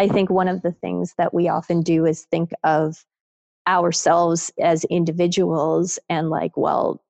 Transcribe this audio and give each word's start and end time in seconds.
I 0.00 0.08
think 0.08 0.30
one 0.30 0.48
of 0.48 0.62
the 0.62 0.72
things 0.72 1.12
that 1.18 1.34
we 1.34 1.48
often 1.48 1.82
do 1.82 2.06
is 2.06 2.22
think 2.22 2.52
of 2.64 3.04
ourselves 3.68 4.50
as 4.58 4.84
individuals 4.84 5.98
and 6.08 6.30
like, 6.30 6.56
well, 6.56 7.02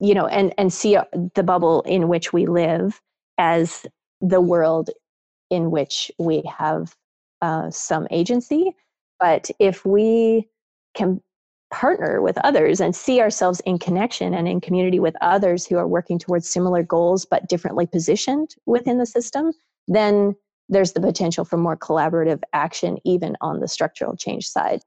you 0.00 0.14
know, 0.14 0.26
and 0.26 0.52
and 0.58 0.72
see 0.72 0.96
uh, 0.96 1.04
the 1.36 1.44
bubble 1.44 1.82
in 1.82 2.08
which 2.08 2.32
we 2.32 2.46
live 2.46 3.00
as 3.38 3.86
the 4.20 4.40
world 4.40 4.90
in 5.50 5.70
which 5.70 6.10
we 6.18 6.42
have 6.58 6.96
uh, 7.42 7.70
some 7.70 8.08
agency. 8.10 8.74
But 9.20 9.48
if 9.60 9.86
we 9.86 10.48
can 10.94 11.22
partner 11.70 12.20
with 12.20 12.38
others 12.38 12.80
and 12.80 12.96
see 12.96 13.20
ourselves 13.20 13.60
in 13.60 13.78
connection 13.78 14.34
and 14.34 14.48
in 14.48 14.60
community 14.60 14.98
with 14.98 15.14
others 15.20 15.64
who 15.64 15.76
are 15.76 15.86
working 15.86 16.18
towards 16.18 16.50
similar 16.50 16.82
goals 16.82 17.24
but 17.24 17.48
differently 17.48 17.86
positioned 17.86 18.56
within 18.66 18.98
the 18.98 19.06
system, 19.06 19.52
then 19.86 20.34
there's 20.70 20.92
the 20.92 21.00
potential 21.00 21.44
for 21.44 21.56
more 21.56 21.76
collaborative 21.76 22.40
action 22.52 22.96
even 23.04 23.36
on 23.40 23.60
the 23.60 23.68
structural 23.68 24.16
change 24.16 24.46
side. 24.46 24.80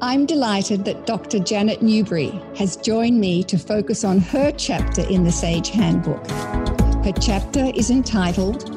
I'm 0.00 0.26
delighted 0.26 0.84
that 0.86 1.06
Dr. 1.06 1.38
Janet 1.38 1.80
Newbury 1.80 2.30
has 2.56 2.76
joined 2.76 3.20
me 3.20 3.44
to 3.44 3.56
focus 3.56 4.02
on 4.02 4.18
her 4.18 4.50
chapter 4.50 5.02
in 5.08 5.22
the 5.22 5.30
SAGE 5.30 5.68
Handbook. 5.68 6.28
Her 7.04 7.12
chapter 7.20 7.70
is 7.74 7.90
entitled 7.90 8.68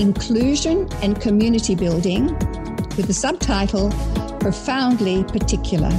Inclusion 0.00 0.88
and 1.02 1.20
Community 1.20 1.74
Building, 1.74 2.28
with 2.96 3.06
the 3.06 3.12
subtitle 3.12 3.90
Profoundly 4.40 5.24
Particular. 5.24 5.90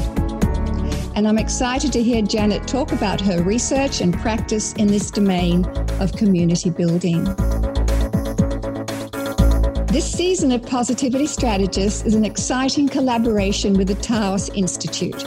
And 1.15 1.25
I'm 1.29 1.37
excited 1.37 1.93
to 1.93 2.03
hear 2.03 2.21
Janet 2.21 2.67
talk 2.67 2.91
about 2.91 3.21
her 3.21 3.41
research 3.41 4.01
and 4.01 4.13
practice 4.13 4.73
in 4.73 4.87
this 4.87 5.09
domain 5.09 5.65
of 6.01 6.11
community 6.11 6.69
building. 6.69 7.23
This 9.85 10.11
season 10.11 10.51
of 10.51 10.61
Positivity 10.61 11.25
Strategists 11.25 12.03
is 12.03 12.15
an 12.15 12.25
exciting 12.25 12.89
collaboration 12.89 13.77
with 13.77 13.87
the 13.87 13.95
Taos 13.95 14.49
Institute. 14.49 15.25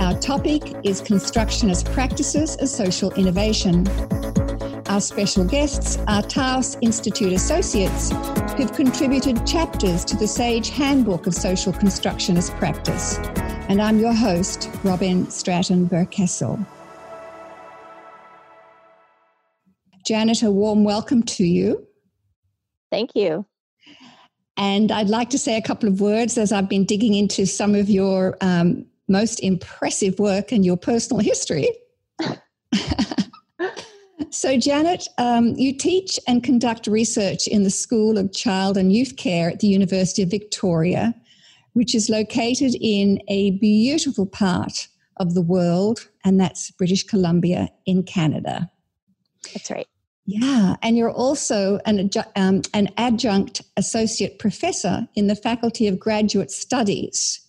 Our 0.00 0.18
topic 0.18 0.74
is 0.82 1.00
Constructionist 1.00 1.86
Practices 1.92 2.56
as 2.56 2.74
Social 2.74 3.12
Innovation. 3.12 3.86
Our 4.88 5.00
special 5.00 5.44
guests 5.44 5.96
are 6.08 6.22
Taos 6.22 6.76
Institute 6.80 7.32
associates 7.32 8.10
who've 8.56 8.72
contributed 8.72 9.46
chapters 9.46 10.04
to 10.06 10.16
the 10.16 10.26
SAGE 10.26 10.70
Handbook 10.70 11.28
of 11.28 11.34
Social 11.34 11.72
Constructionist 11.72 12.52
Practice. 12.54 13.20
And 13.66 13.80
I'm 13.80 13.98
your 13.98 14.12
host, 14.12 14.68
Robyn 14.84 15.30
Stratton 15.30 15.88
Berkessel. 15.88 16.64
Janet, 20.06 20.42
a 20.42 20.50
warm 20.50 20.84
welcome 20.84 21.22
to 21.22 21.44
you. 21.44 21.86
Thank 22.90 23.12
you. 23.14 23.46
And 24.58 24.92
I'd 24.92 25.08
like 25.08 25.30
to 25.30 25.38
say 25.38 25.56
a 25.56 25.62
couple 25.62 25.88
of 25.88 26.02
words 26.02 26.36
as 26.36 26.52
I've 26.52 26.68
been 26.68 26.84
digging 26.84 27.14
into 27.14 27.46
some 27.46 27.74
of 27.74 27.88
your 27.88 28.36
um, 28.42 28.84
most 29.08 29.40
impressive 29.40 30.18
work 30.18 30.52
and 30.52 30.62
your 30.62 30.76
personal 30.76 31.20
history. 31.20 31.70
so, 34.30 34.58
Janet, 34.58 35.08
um, 35.16 35.54
you 35.56 35.74
teach 35.74 36.20
and 36.28 36.44
conduct 36.44 36.86
research 36.86 37.48
in 37.48 37.62
the 37.62 37.70
School 37.70 38.18
of 38.18 38.30
Child 38.30 38.76
and 38.76 38.92
Youth 38.92 39.16
Care 39.16 39.50
at 39.50 39.60
the 39.60 39.68
University 39.68 40.22
of 40.22 40.30
Victoria, 40.30 41.14
which 41.74 41.94
is 41.94 42.08
located 42.08 42.74
in 42.80 43.20
a 43.28 43.52
beautiful 43.52 44.26
part 44.26 44.88
of 45.18 45.34
the 45.34 45.42
world, 45.42 46.08
and 46.24 46.40
that's 46.40 46.70
British 46.72 47.04
Columbia 47.04 47.68
in 47.86 48.02
Canada. 48.02 48.70
That's 49.52 49.70
right. 49.70 49.86
Yeah, 50.26 50.76
and 50.82 50.96
you're 50.96 51.10
also 51.10 51.78
an, 51.84 52.10
um, 52.34 52.62
an 52.72 52.88
adjunct 52.96 53.60
associate 53.76 54.38
professor 54.38 55.06
in 55.14 55.26
the 55.26 55.36
Faculty 55.36 55.86
of 55.86 55.98
Graduate 55.98 56.50
Studies. 56.50 57.40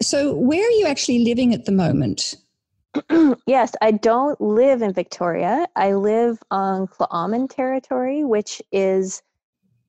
So, 0.00 0.32
where 0.34 0.64
are 0.64 0.70
you 0.72 0.86
actually 0.86 1.24
living 1.24 1.52
at 1.52 1.64
the 1.64 1.72
moment? 1.72 2.36
yes, 3.46 3.72
I 3.82 3.90
don't 3.90 4.40
live 4.40 4.80
in 4.82 4.92
Victoria. 4.92 5.66
I 5.74 5.94
live 5.94 6.38
on 6.50 6.86
Tla'amin 6.88 7.50
territory, 7.50 8.24
which 8.24 8.62
is 8.70 9.22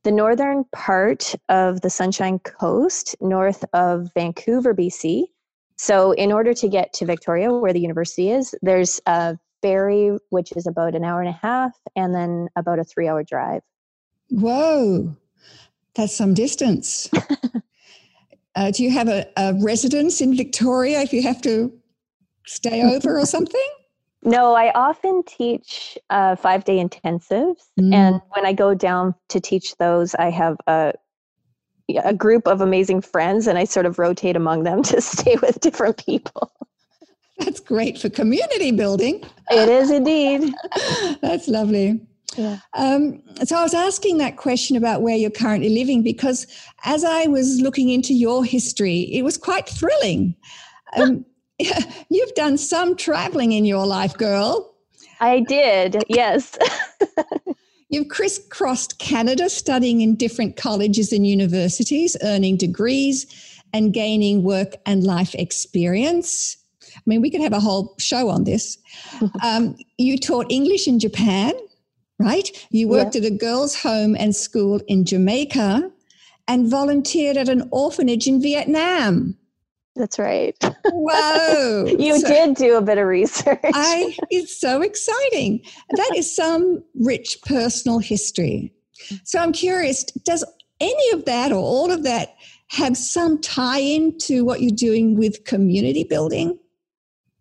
the 0.08 0.12
northern 0.14 0.64
part 0.72 1.36
of 1.50 1.82
the 1.82 1.90
Sunshine 1.90 2.40
Coast, 2.40 3.14
north 3.20 3.66
of 3.74 4.10
Vancouver, 4.14 4.74
BC. 4.74 5.26
So, 5.76 6.14
in 6.14 6.32
order 6.32 6.54
to 6.54 6.70
get 6.70 6.94
to 6.94 7.06
Victoria, 7.06 7.52
where 7.52 7.74
the 7.74 7.82
university 7.82 8.32
is, 8.32 8.56
there's 8.62 9.02
a 9.06 9.38
ferry, 9.62 10.18
which 10.30 10.54
is 10.56 10.66
about 10.66 10.96
an 10.96 11.04
hour 11.04 11.20
and 11.20 11.28
a 11.28 11.38
half, 11.42 11.74
and 11.98 12.16
then 12.16 12.48
about 12.56 12.80
a 12.80 12.86
three 12.86 13.10
hour 13.10 13.22
drive. 13.22 13.64
Whoa, 14.30 15.14
that's 15.94 16.16
some 16.16 16.34
distance. 16.34 17.10
uh, 18.56 18.72
do 18.72 18.84
you 18.84 18.92
have 18.92 19.10
a, 19.10 19.28
a 19.36 19.56
residence 19.62 20.22
in 20.22 20.38
Victoria 20.38 21.02
if 21.02 21.12
you 21.12 21.22
have 21.24 21.42
to 21.42 21.78
stay 22.46 22.82
over 22.82 23.20
or 23.20 23.26
something? 23.26 23.70
No, 24.24 24.56
I 24.56 24.72
often 24.72 25.24
teach 25.24 25.98
uh, 26.10 26.36
five 26.36 26.64
day 26.66 26.84
intensives. 26.84 27.68
Mm. 27.80 27.94
And 27.94 28.22
when 28.32 28.46
I 28.46 28.54
go 28.54 28.74
down 28.74 29.16
to 29.30 29.40
teach 29.40 29.76
those, 29.78 30.16
I 30.16 30.30
have 30.30 30.58
a, 30.68 30.94
a 32.04 32.14
group 32.14 32.48
of 32.48 32.62
amazing 32.62 33.02
friends 33.02 33.48
and 33.48 33.58
I 33.58 33.64
sort 33.64 33.86
of 33.86 34.00
rotate 34.00 34.36
among 34.36 34.64
them 34.64 34.84
to 34.92 35.02
stay 35.02 35.36
with 35.42 35.60
different 35.60 36.04
people. 36.04 36.52
That's 37.40 37.60
great 37.60 38.00
for 38.00 38.10
community 38.10 38.72
building. 38.72 39.24
It 39.52 39.70
is 39.70 39.92
indeed. 40.00 40.54
That's 41.22 41.48
lovely. 41.48 42.02
Yeah. 42.36 42.58
Um, 42.74 43.22
so 43.46 43.56
I 43.56 43.64
was 43.64 43.74
asking 43.74 44.18
that 44.18 44.38
question 44.38 44.76
about 44.76 45.02
where 45.02 45.16
you're 45.16 45.30
currently 45.30 45.70
living 45.70 46.04
because 46.04 46.46
as 46.84 47.04
I 47.04 47.28
was 47.28 47.62
looking 47.62 47.90
into 47.90 48.14
your 48.14 48.44
history, 48.44 49.02
it 49.14 49.24
was 49.24 49.38
quite 49.38 49.68
thrilling. 49.70 50.36
Um, 50.98 51.26
you've 52.10 52.36
done 52.36 52.58
some 52.58 52.96
traveling 52.96 53.52
in 53.52 53.66
your 53.66 53.86
life, 53.86 54.18
girl. 54.18 54.76
I 55.20 55.40
did, 55.42 56.04
yes. 56.08 56.58
You've 57.90 58.10
crisscrossed 58.10 59.00
Canada 59.00 59.50
studying 59.50 60.02
in 60.02 60.16
different 60.16 60.58
colleges 60.58 61.14
and 61.14 61.26
universities, 61.26 62.18
earning 62.22 62.58
degrees 62.58 63.26
and 63.74 63.94
gaining 63.94 64.44
work 64.44 64.76
and 64.86 65.04
life 65.04 65.34
experience. 65.36 66.58
I 66.96 67.02
mean, 67.06 67.22
we 67.22 67.30
could 67.30 67.42
have 67.42 67.54
a 67.54 67.60
whole 67.60 67.96
show 67.98 68.30
on 68.30 68.44
this. 68.44 68.78
Um, 69.44 69.76
you 69.98 70.18
taught 70.18 70.52
English 70.52 70.88
in 70.88 71.00
Japan, 71.00 71.54
right? 72.20 72.50
You 72.70 72.88
worked 72.88 73.16
yeah. 73.16 73.22
at 73.22 73.28
a 73.28 73.36
girls' 73.36 73.76
home 73.76 74.16
and 74.16 74.36
school 74.36 74.82
in 74.88 75.06
Jamaica 75.06 75.90
and 76.48 76.70
volunteered 76.70 77.38
at 77.38 77.50
an 77.50 77.68
orphanage 77.72 78.28
in 78.28 78.42
Vietnam. 78.42 79.38
That's 79.98 80.20
right. 80.20 80.56
Whoa. 80.86 81.86
you 82.00 82.20
so, 82.20 82.28
did 82.28 82.56
do 82.56 82.78
a 82.78 82.82
bit 82.82 82.98
of 82.98 83.08
research. 83.08 83.60
I 83.64 84.16
it's 84.30 84.60
so 84.60 84.82
exciting. 84.82 85.64
That 85.96 86.12
is 86.16 86.34
some 86.34 86.84
rich 86.96 87.40
personal 87.46 88.00
history. 88.00 88.74
So 89.24 89.40
I'm 89.40 89.52
curious, 89.52 90.04
does 90.04 90.46
any 90.80 91.12
of 91.12 91.26
that 91.26 91.52
or 91.52 91.56
all 91.56 91.92
of 91.92 92.04
that 92.04 92.36
have 92.70 92.98
some 92.98 93.40
tie 93.42 93.80
in 93.80 94.18
to 94.20 94.44
what 94.44 94.62
you're 94.62 94.72
doing 94.72 95.18
with 95.18 95.46
community 95.46 96.04
building? 96.04 96.60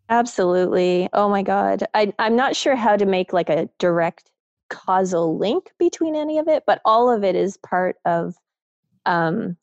Absolutely. 0.08 1.08
Oh 1.12 1.28
my 1.28 1.42
God. 1.42 1.82
I, 1.94 2.12
I'm 2.18 2.36
not 2.36 2.54
sure 2.54 2.76
how 2.76 2.96
to 2.96 3.06
make 3.06 3.32
like 3.32 3.50
a 3.50 3.68
direct 3.78 4.30
causal 4.70 5.36
link 5.36 5.72
between 5.78 6.14
any 6.14 6.38
of 6.38 6.48
it, 6.48 6.62
but 6.66 6.80
all 6.84 7.10
of 7.10 7.24
it 7.24 7.34
is 7.34 7.56
part 7.56 7.96
of, 8.04 8.34
um, 9.04 9.56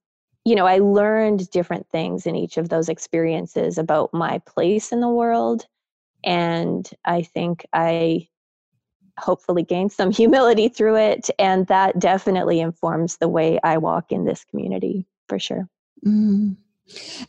you 0.45 0.55
know, 0.55 0.65
I 0.65 0.79
learned 0.79 1.49
different 1.51 1.87
things 1.89 2.25
in 2.25 2.35
each 2.35 2.57
of 2.57 2.69
those 2.69 2.89
experiences 2.89 3.77
about 3.77 4.13
my 4.13 4.39
place 4.39 4.91
in 4.91 4.99
the 4.99 5.09
world. 5.09 5.65
And 6.23 6.89
I 7.05 7.21
think 7.21 7.65
I 7.73 8.27
hopefully 9.17 9.63
gained 9.63 9.91
some 9.91 10.11
humility 10.21 10.69
through 10.69 10.97
it. 10.97 11.29
And 11.39 11.67
that 11.67 11.99
definitely 11.99 12.59
informs 12.59 13.17
the 13.17 13.29
way 13.29 13.59
I 13.63 13.77
walk 13.77 14.11
in 14.11 14.25
this 14.25 14.43
community 14.43 15.05
for 15.29 15.39
sure. 15.39 15.67
Mm. 16.05 16.57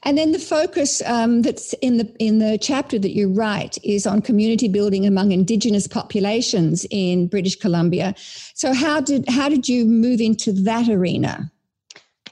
And 0.03 0.19
then 0.19 0.33
the 0.33 0.39
focus 0.41 1.01
um, 1.07 1.43
that's 1.43 1.75
in 1.75 1.99
the 1.99 2.13
in 2.19 2.41
the 2.41 2.59
chapter 2.61 2.99
that 2.99 3.15
you 3.15 3.33
write 3.33 3.79
is 3.85 4.05
on 4.05 4.21
community 4.21 4.67
building 4.67 5.07
among 5.07 5.31
Indigenous 5.31 5.87
populations 5.87 6.85
in 6.91 7.29
British 7.29 7.55
Columbia. 7.55 8.17
So 8.55 8.75
how 8.75 9.01
did 9.01 9.29
how 9.29 9.49
did 9.49 9.69
you 9.69 9.85
move 9.85 10.21
into 10.21 10.53
that 10.53 10.89
arena? 10.89 11.53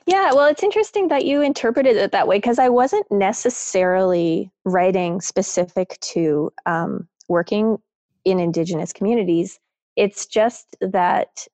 Yeah, 0.06 0.32
well, 0.32 0.46
it's 0.46 0.62
interesting 0.62 1.08
that 1.08 1.24
you 1.24 1.42
interpreted 1.42 1.96
it 1.96 2.12
that 2.12 2.26
way 2.26 2.38
because 2.38 2.58
I 2.58 2.68
wasn't 2.68 3.10
necessarily 3.10 4.50
writing 4.64 5.20
specific 5.20 5.98
to 6.00 6.52
um, 6.66 7.08
working 7.28 7.78
in 8.24 8.40
Indigenous 8.40 8.92
communities. 8.92 9.60
It's 9.96 10.26
just 10.26 10.76
that 10.80 11.46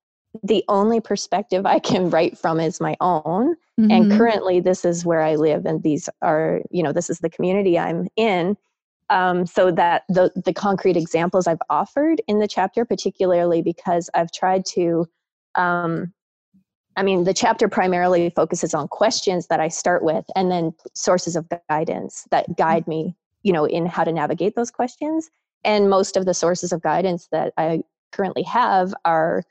the 0.43 0.65
only 0.69 1.01
perspective 1.01 1.67
I 1.67 1.79
can 1.79 2.11
write 2.11 2.39
from 2.39 2.61
is 2.61 2.81
my 2.81 2.97
own. 3.01 3.55
Mm-hmm. 3.81 3.91
And 3.91 4.13
currently, 4.13 4.61
this 4.61 4.85
is 4.85 5.05
where 5.05 5.23
I 5.23 5.37
live, 5.37 5.67
and 5.67 5.83
these 5.83 6.09
are, 6.23 6.63
you 6.71 6.83
know, 6.83 6.93
this 6.93 7.11
is 7.11 7.21
the 7.21 7.31
community 7.31 7.79
I'm 7.79 8.09
in. 8.17 8.57
Um, 9.11 9.47
so 9.47 9.71
that 9.71 10.03
the 10.11 10.31
the 10.45 10.53
concrete 10.53 10.97
examples 10.97 11.47
I've 11.47 11.63
offered 11.71 12.21
in 12.29 12.41
the 12.41 12.49
chapter, 12.49 12.85
particularly 12.85 13.63
because 13.63 14.11
I've 14.15 14.31
tried 14.33 14.67
to 14.75 15.07
um, 15.55 16.13
I 16.99 17.03
mean, 17.05 17.23
the 17.23 17.33
chapter 17.33 17.69
primarily 17.69 18.29
focuses 18.31 18.75
on 18.75 18.89
questions 18.89 19.47
that 19.47 19.61
I 19.61 19.69
start 19.69 20.03
with 20.03 20.25
and 20.35 20.51
then 20.51 20.75
sources 20.95 21.37
of 21.37 21.47
guidance 21.71 22.27
that 22.33 22.57
guide 22.57 22.89
me, 22.89 23.15
you 23.45 23.53
know, 23.53 23.67
in 23.67 23.87
how 23.87 24.03
to 24.03 24.11
navigate 24.11 24.57
those 24.57 24.73
questions. 24.73 25.31
And 25.63 25.89
most 25.89 26.17
of 26.17 26.25
the 26.27 26.35
sources 26.35 26.73
of 26.73 26.83
guidance 26.83 27.29
that 27.31 27.53
I 27.57 27.83
currently 28.11 28.43
have 28.43 28.93
are 29.05 29.45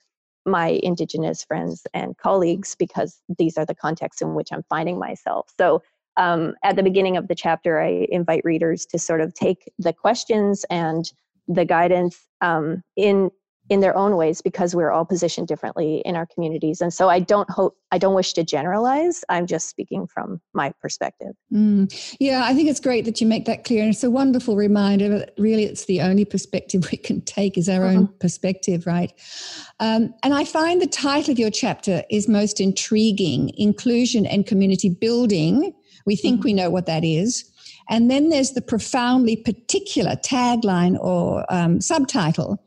my 0.45 0.77
Indigenous 0.83 1.45
friends 1.45 1.87
and 1.93 2.17
colleagues 2.17 2.75
because 2.75 3.21
these 3.37 3.57
are 3.57 3.65
the 3.65 3.75
contexts 3.75 4.21
in 4.21 4.35
which 4.35 4.49
I'm 4.51 4.63
finding 4.67 4.99
myself. 4.99 5.49
So 5.57 5.81
um, 6.17 6.53
at 6.63 6.75
the 6.75 6.83
beginning 6.83 7.15
of 7.15 7.29
the 7.29 7.35
chapter, 7.35 7.79
I 7.79 8.07
invite 8.11 8.43
readers 8.43 8.85
to 8.87 8.99
sort 8.99 9.21
of 9.21 9.33
take 9.33 9.71
the 9.79 9.93
questions 9.93 10.65
and 10.69 11.09
the 11.47 11.63
guidance 11.63 12.19
um, 12.41 12.83
in 12.97 13.31
in 13.69 13.81
their 13.81 13.95
own 13.97 14.15
ways 14.15 14.41
because 14.41 14.75
we're 14.75 14.91
all 14.91 15.05
positioned 15.05 15.47
differently 15.47 16.01
in 16.05 16.15
our 16.15 16.25
communities 16.25 16.81
and 16.81 16.93
so 16.93 17.09
i 17.09 17.19
don't 17.19 17.49
hope 17.49 17.77
i 17.91 17.97
don't 17.97 18.15
wish 18.15 18.33
to 18.33 18.43
generalize 18.43 19.23
i'm 19.29 19.45
just 19.45 19.69
speaking 19.69 20.07
from 20.07 20.39
my 20.53 20.71
perspective 20.81 21.33
mm. 21.53 22.15
yeah 22.19 22.43
i 22.45 22.53
think 22.53 22.69
it's 22.69 22.79
great 22.79 23.05
that 23.05 23.19
you 23.19 23.27
make 23.27 23.45
that 23.45 23.63
clear 23.63 23.81
and 23.81 23.93
it's 23.93 24.03
a 24.03 24.11
wonderful 24.11 24.55
reminder 24.55 25.09
that 25.09 25.33
really 25.37 25.63
it's 25.63 25.85
the 25.85 26.01
only 26.01 26.25
perspective 26.25 26.87
we 26.91 26.97
can 26.97 27.21
take 27.21 27.57
is 27.57 27.69
our 27.69 27.81
mm-hmm. 27.81 27.99
own 27.99 28.07
perspective 28.19 28.87
right 28.87 29.13
um, 29.79 30.13
and 30.23 30.33
i 30.33 30.43
find 30.43 30.81
the 30.81 30.87
title 30.87 31.31
of 31.31 31.39
your 31.39 31.51
chapter 31.51 32.03
is 32.09 32.27
most 32.27 32.59
intriguing 32.59 33.51
inclusion 33.57 34.25
and 34.25 34.45
community 34.45 34.89
building 34.89 35.73
we 36.05 36.15
think 36.15 36.39
mm-hmm. 36.39 36.45
we 36.45 36.53
know 36.53 36.69
what 36.69 36.85
that 36.85 37.03
is 37.03 37.51
and 37.89 38.11
then 38.11 38.29
there's 38.29 38.51
the 38.51 38.61
profoundly 38.61 39.35
particular 39.35 40.15
tagline 40.17 40.97
or 40.99 41.45
um, 41.53 41.79
subtitle 41.79 42.61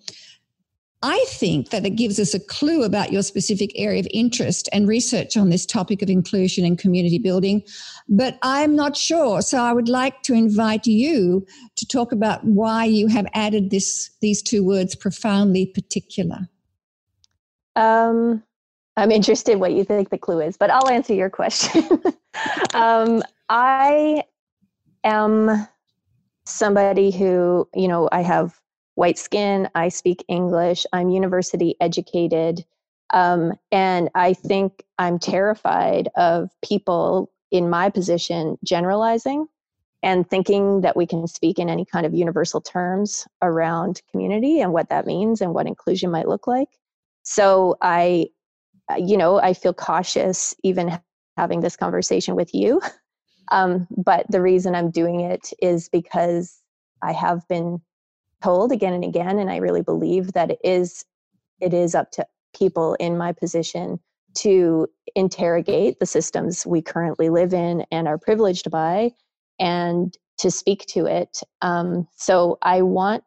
I 1.02 1.24
think 1.28 1.70
that 1.70 1.86
it 1.86 1.96
gives 1.96 2.20
us 2.20 2.34
a 2.34 2.40
clue 2.40 2.82
about 2.82 3.10
your 3.10 3.22
specific 3.22 3.72
area 3.74 4.00
of 4.00 4.06
interest 4.12 4.68
and 4.70 4.86
research 4.86 5.34
on 5.34 5.48
this 5.48 5.64
topic 5.64 6.02
of 6.02 6.10
inclusion 6.10 6.62
and 6.64 6.78
community 6.78 7.18
building, 7.18 7.62
but 8.08 8.38
I'm 8.42 8.76
not 8.76 8.98
sure. 8.98 9.40
So 9.40 9.58
I 9.58 9.72
would 9.72 9.88
like 9.88 10.22
to 10.24 10.34
invite 10.34 10.86
you 10.86 11.46
to 11.76 11.86
talk 11.86 12.12
about 12.12 12.44
why 12.44 12.84
you 12.84 13.06
have 13.06 13.26
added 13.32 13.70
this 13.70 14.10
these 14.20 14.42
two 14.42 14.62
words 14.62 14.94
profoundly 14.94 15.66
particular. 15.66 16.48
Um, 17.76 18.42
I'm 18.98 19.10
interested 19.10 19.58
what 19.58 19.72
you 19.72 19.84
think 19.84 20.10
the 20.10 20.18
clue 20.18 20.40
is, 20.40 20.58
but 20.58 20.68
I'll 20.68 20.90
answer 20.90 21.14
your 21.14 21.30
question. 21.30 22.02
um, 22.74 23.22
I 23.48 24.24
am 25.02 25.66
somebody 26.44 27.10
who, 27.10 27.66
you 27.74 27.88
know, 27.88 28.10
I 28.12 28.20
have 28.20 28.60
white 29.00 29.18
skin, 29.18 29.66
I 29.74 29.88
speak 29.88 30.22
English, 30.28 30.84
I'm 30.92 31.08
university 31.08 31.74
educated. 31.80 32.66
Um, 33.14 33.54
and 33.72 34.10
I 34.14 34.34
think 34.34 34.84
I'm 34.98 35.18
terrified 35.18 36.10
of 36.16 36.50
people 36.62 37.32
in 37.50 37.70
my 37.70 37.88
position 37.88 38.58
generalizing 38.62 39.46
and 40.02 40.28
thinking 40.28 40.82
that 40.82 40.98
we 40.98 41.06
can 41.06 41.26
speak 41.26 41.58
in 41.58 41.70
any 41.70 41.86
kind 41.86 42.04
of 42.04 42.12
universal 42.12 42.60
terms 42.60 43.26
around 43.40 44.02
community 44.10 44.60
and 44.60 44.74
what 44.74 44.90
that 44.90 45.06
means 45.06 45.40
and 45.40 45.54
what 45.54 45.66
inclusion 45.66 46.10
might 46.10 46.28
look 46.28 46.46
like. 46.46 46.68
So 47.22 47.78
I, 47.80 48.26
uh, 48.92 48.96
you 48.96 49.16
know, 49.16 49.40
I 49.40 49.54
feel 49.54 49.72
cautious 49.72 50.54
even 50.62 51.00
having 51.38 51.60
this 51.60 51.74
conversation 51.74 52.36
with 52.36 52.54
you. 52.54 52.82
Um, 53.52 53.88
but 53.90 54.26
the 54.30 54.40
reason 54.40 54.76
I'm 54.76 54.92
doing 54.92 55.22
it 55.22 55.52
is 55.60 55.88
because 55.88 56.60
I 57.02 57.10
have 57.10 57.48
been 57.48 57.80
told 58.42 58.72
again 58.72 58.92
and 58.92 59.04
again 59.04 59.38
and 59.38 59.50
i 59.50 59.56
really 59.56 59.82
believe 59.82 60.32
that 60.32 60.50
it 60.50 60.58
is 60.64 61.04
it 61.60 61.74
is 61.74 61.94
up 61.94 62.10
to 62.10 62.26
people 62.56 62.94
in 62.94 63.16
my 63.16 63.32
position 63.32 64.00
to 64.34 64.86
interrogate 65.14 65.98
the 65.98 66.06
systems 66.06 66.66
we 66.66 66.80
currently 66.80 67.28
live 67.28 67.52
in 67.52 67.84
and 67.90 68.06
are 68.06 68.18
privileged 68.18 68.70
by 68.70 69.10
and 69.58 70.16
to 70.38 70.50
speak 70.50 70.86
to 70.86 71.06
it. 71.06 71.42
Um, 71.62 72.08
so 72.16 72.58
i 72.62 72.82
want 72.82 73.24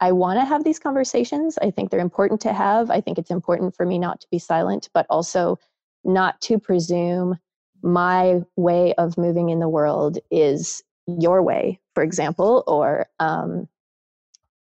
i 0.00 0.12
want 0.12 0.38
to 0.38 0.44
have 0.44 0.64
these 0.64 0.78
conversations. 0.78 1.58
I 1.60 1.70
think 1.70 1.90
they're 1.90 2.00
important 2.00 2.40
to 2.42 2.52
have. 2.52 2.90
I 2.90 3.00
think 3.00 3.18
it's 3.18 3.30
important 3.30 3.74
for 3.74 3.86
me 3.86 3.98
not 3.98 4.20
to 4.20 4.26
be 4.30 4.38
silent 4.38 4.88
but 4.92 5.06
also 5.10 5.58
not 6.04 6.40
to 6.42 6.58
presume 6.58 7.38
my 7.82 8.42
way 8.56 8.94
of 8.94 9.18
moving 9.18 9.50
in 9.50 9.60
the 9.60 9.68
world 9.68 10.18
is 10.30 10.82
your 11.06 11.42
way 11.42 11.80
for 11.94 12.02
example 12.02 12.64
or 12.66 13.06
um, 13.20 13.68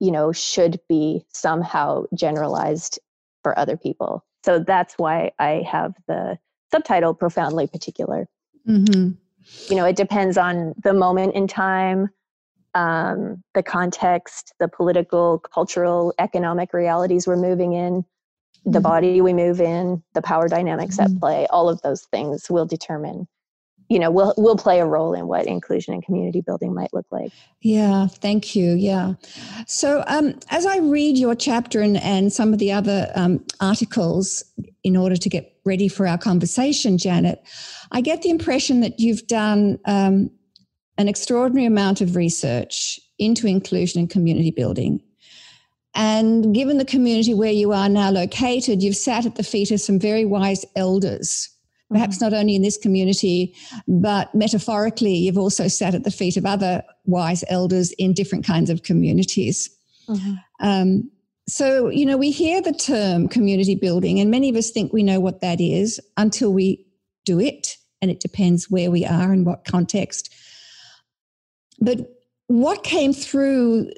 you 0.00 0.10
know 0.10 0.32
should 0.32 0.81
be 0.88 1.25
somehow 1.32 2.04
generalized 2.14 2.98
for 3.43 3.58
other 3.58 3.76
people 3.76 4.25
so 4.44 4.58
that's 4.58 4.94
why 4.98 5.31
i 5.38 5.64
have 5.69 5.94
the 6.08 6.38
subtitle 6.70 7.14
profoundly 7.14 7.66
particular 7.66 8.28
mm-hmm. 8.69 9.10
you 9.69 9.76
know 9.76 9.84
it 9.84 9.96
depends 9.96 10.37
on 10.37 10.75
the 10.82 10.93
moment 10.93 11.34
in 11.34 11.46
time 11.46 12.08
um, 12.75 13.43
the 13.54 13.62
context 13.62 14.52
the 14.58 14.69
political 14.69 15.38
cultural 15.38 16.12
economic 16.19 16.72
realities 16.75 17.26
we're 17.26 17.37
moving 17.37 17.72
in 17.72 18.04
the 18.64 18.78
mm-hmm. 18.78 18.82
body 18.82 19.20
we 19.20 19.32
move 19.32 19.60
in 19.60 20.02
the 20.14 20.22
power 20.22 20.49
dynamics 20.49 20.96
mm-hmm. 20.96 21.14
at 21.14 21.20
play 21.20 21.46
all 21.50 21.69
of 21.69 21.81
those 21.82 22.02
things 22.12 22.50
will 22.50 22.66
determine 22.66 23.26
you 23.88 23.99
know 23.99 24.11
will 24.11 24.35
will 24.37 24.56
play 24.56 24.81
a 24.81 24.87
role 24.87 25.15
in 25.15 25.27
what 25.27 25.47
inclusion 25.47 25.94
and 25.94 26.05
community 26.05 26.41
building 26.41 26.75
might 26.75 26.93
look 26.93 27.06
like. 27.11 27.33
Yeah 27.61 28.06
thank 28.06 28.55
you 28.55 28.73
yeah. 28.73 29.15
So 29.67 30.05
um, 30.06 30.38
as 30.50 30.67
i 30.67 30.79
read 30.79 31.17
your 31.17 31.35
chapter 31.35 31.81
and, 31.81 31.97
and 31.99 32.33
some 32.33 32.53
of 32.53 32.59
the 32.59 32.73
other 32.73 33.11
um, 33.15 33.44
articles 33.61 34.44
in 34.83 34.97
order 34.97 35.17
to 35.17 35.29
get 35.29 35.56
ready 35.65 35.88
for 35.88 36.06
our 36.06 36.19
conversation 36.19 36.97
janet 36.97 37.43
i 37.91 38.00
get 38.00 38.23
the 38.23 38.31
impression 38.31 38.81
that 38.81 39.00
you've 39.00 39.27
done 39.27 39.79
um, 39.87 40.31
an 40.99 41.09
extraordinary 41.09 41.67
amount 41.67 42.00
of 42.00 42.17
research 42.17 42.99
into 43.19 43.47
inclusion 43.47 44.00
and 44.00 44.11
community 44.11 44.50
building. 44.50 45.03
And 45.94 46.55
given 46.55 46.79
the 46.79 46.85
community 46.85 47.33
where 47.33 47.53
you 47.53 47.73
are 47.73 47.88
now 47.88 48.11
located 48.11 48.83
you've 48.83 48.97
sat 48.97 49.25
at 49.25 49.37
the 49.37 49.43
feet 49.43 49.71
of 49.71 49.81
some 49.81 49.99
very 49.99 50.25
wise 50.25 50.65
elders 50.75 51.49
perhaps 51.91 52.17
mm-hmm. 52.17 52.33
not 52.33 52.38
only 52.38 52.56
in 52.56 52.62
this 52.62 52.77
community, 52.77 53.55
but 53.87 54.35
metaphorically, 54.35 55.15
you've 55.15 55.38
also 55.38 55.69
sat 55.69 55.94
at 55.94 56.05
the 56.05 56.11
feet 56.11 56.37
of 56.37 56.47
other 56.47 56.83
wise 57.05 57.44
elders 57.49 57.93
in 57.93 58.12
different 58.12 58.44
kinds 58.44 58.71
of 58.71 58.83
communities. 58.83 59.71
Mm-hmm. 60.09 60.35
Um, 60.61 61.11
so, 61.49 61.88
you 61.88 62.05
know, 62.05 62.17
we 62.17 62.33
hear 62.33 62.61
the 62.61 62.73
term 62.73 63.29
community 63.29 63.77
building, 63.77 64.19
and 64.19 64.31
many 64.31 64.49
of 64.49 64.56
us 64.56 64.71
think 64.71 64.93
we 64.93 65.03
know 65.03 65.21
what 65.21 65.40
that 65.43 65.61
is 65.61 66.00
until 66.16 66.52
we 66.52 66.85
do 67.25 67.38
it. 67.40 67.76
And 68.02 68.11
it 68.11 68.21
depends 68.21 68.71
where 68.71 68.90
we 68.90 69.05
are 69.05 69.33
and 69.33 69.47
what 69.47 69.64
context. 69.64 70.33
But 71.81 72.00
what 72.49 72.85
came 72.85 73.12
through 73.12 73.90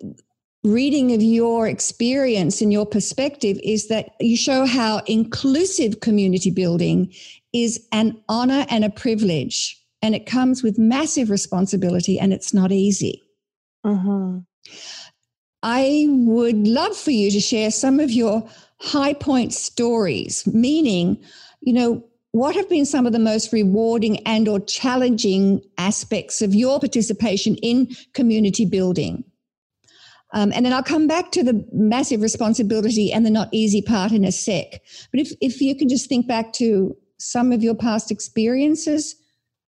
reading 0.64 1.12
of 1.12 1.22
your 1.22 1.68
experience 1.68 2.60
and 2.60 2.72
your 2.72 2.86
perspective 2.86 3.58
is 3.62 3.88
that 3.88 4.10
you 4.20 4.36
show 4.36 4.66
how 4.66 4.98
inclusive 5.06 6.00
community 6.00 6.50
building 6.50 7.12
is 7.52 7.86
an 7.92 8.20
honor 8.28 8.66
and 8.68 8.84
a 8.84 8.90
privilege, 8.90 9.80
and 10.02 10.14
it 10.14 10.26
comes 10.26 10.62
with 10.62 10.78
massive 10.78 11.30
responsibility, 11.30 12.18
and 12.18 12.32
it's 12.32 12.52
not 12.52 12.72
easy. 12.72 13.22
Mm-hmm. 13.86 14.38
I 15.62 16.06
would 16.08 16.66
love 16.66 16.96
for 16.96 17.10
you 17.10 17.30
to 17.30 17.40
share 17.40 17.70
some 17.70 18.00
of 18.00 18.10
your 18.10 18.48
high 18.80 19.14
point 19.14 19.52
stories, 19.52 20.46
meaning, 20.46 21.18
you 21.60 21.72
know, 21.72 22.04
what 22.32 22.54
have 22.54 22.68
been 22.68 22.84
some 22.84 23.06
of 23.06 23.12
the 23.12 23.18
most 23.18 23.52
rewarding 23.52 24.24
and 24.26 24.46
or 24.46 24.60
challenging 24.60 25.62
aspects 25.78 26.42
of 26.42 26.54
your 26.54 26.78
participation 26.78 27.56
in 27.56 27.88
community 28.12 28.66
building 28.66 29.24
um, 30.32 30.52
and 30.54 30.66
then 30.66 30.72
I'll 30.72 30.82
come 30.82 31.06
back 31.06 31.32
to 31.32 31.42
the 31.42 31.66
massive 31.72 32.20
responsibility 32.20 33.12
and 33.12 33.24
the 33.24 33.30
not 33.30 33.48
easy 33.52 33.80
part 33.80 34.12
in 34.12 34.24
a 34.24 34.32
sec. 34.32 34.82
But 35.10 35.20
if, 35.20 35.32
if 35.40 35.60
you 35.60 35.74
can 35.74 35.88
just 35.88 36.08
think 36.08 36.26
back 36.26 36.52
to 36.54 36.96
some 37.18 37.50
of 37.50 37.62
your 37.62 37.74
past 37.74 38.10
experiences, 38.10 39.16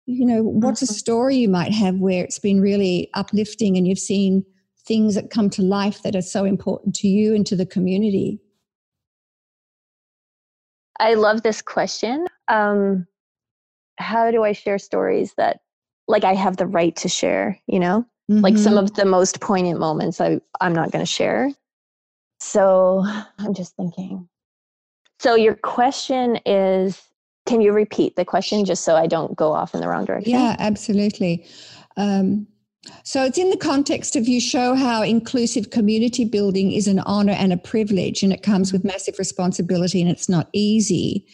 you 0.06 0.26
know, 0.26 0.42
what's 0.42 0.82
a 0.82 0.85
mm-hmm. 0.85 0.94
story 0.94 1.37
you 1.37 1.49
might 1.49 1.73
have 1.73 1.97
where 1.97 2.25
it's 2.25 2.38
been 2.38 2.61
really 2.61 3.09
uplifting 3.14 3.76
and 3.76 3.87
you've 3.87 3.99
seen 3.99 4.44
things 4.85 5.14
that 5.14 5.30
come 5.30 5.49
to 5.49 5.62
life 5.62 6.02
that 6.02 6.16
are 6.16 6.23
so 6.23 6.44
important 6.44 6.94
to 6.97 7.09
you 7.09 7.35
and 7.35 7.47
to 7.47 7.56
the 7.56 7.66
community? 7.66 8.40
I 11.00 11.14
love 11.14 11.42
this 11.42 11.62
question. 11.62 12.26
Um, 12.49 13.06
how 13.97 14.30
do 14.30 14.42
I 14.42 14.52
share 14.52 14.78
stories 14.78 15.35
that, 15.37 15.61
like, 16.09 16.25
I 16.25 16.35
have 16.35 16.56
the 16.56 16.66
right 16.66 16.94
to 16.97 17.09
share, 17.09 17.59
you 17.66 17.80
know? 17.80 18.04
Mm-hmm. 18.32 18.42
Like 18.42 18.58
some 18.58 18.74
mm-hmm. 18.74 18.84
of 18.84 18.94
the 18.94 19.04
most 19.04 19.40
poignant 19.40 19.78
moments 19.78 20.20
I, 20.20 20.40
I'm 20.60 20.72
not 20.72 20.90
going 20.90 21.04
to 21.04 21.10
share. 21.10 21.50
So 22.40 23.04
I'm 23.38 23.54
just 23.54 23.76
thinking. 23.76 24.28
So 25.20 25.34
your 25.34 25.54
question 25.54 26.38
is 26.46 27.02
can 27.46 27.60
you 27.60 27.72
repeat 27.72 28.16
the 28.16 28.24
question 28.24 28.64
just 28.64 28.84
so 28.84 28.96
I 28.96 29.06
don't 29.06 29.36
go 29.36 29.52
off 29.52 29.74
in 29.74 29.80
the 29.80 29.88
wrong 29.88 30.04
direction? 30.04 30.32
Yeah, 30.32 30.56
absolutely. 30.58 31.44
Um, 31.96 32.46
so 33.04 33.24
it's 33.24 33.38
in 33.38 33.50
the 33.50 33.56
context 33.56 34.16
of 34.16 34.26
you 34.26 34.40
show 34.40 34.74
how 34.74 35.02
inclusive 35.02 35.70
community 35.70 36.24
building 36.24 36.72
is 36.72 36.86
an 36.86 37.00
honor 37.00 37.32
and 37.32 37.52
a 37.52 37.56
privilege, 37.56 38.22
and 38.22 38.32
it 38.32 38.42
comes 38.42 38.72
with 38.72 38.84
massive 38.84 39.18
responsibility 39.18 40.00
and 40.00 40.10
it's 40.10 40.28
not 40.28 40.48
easy. 40.52 41.26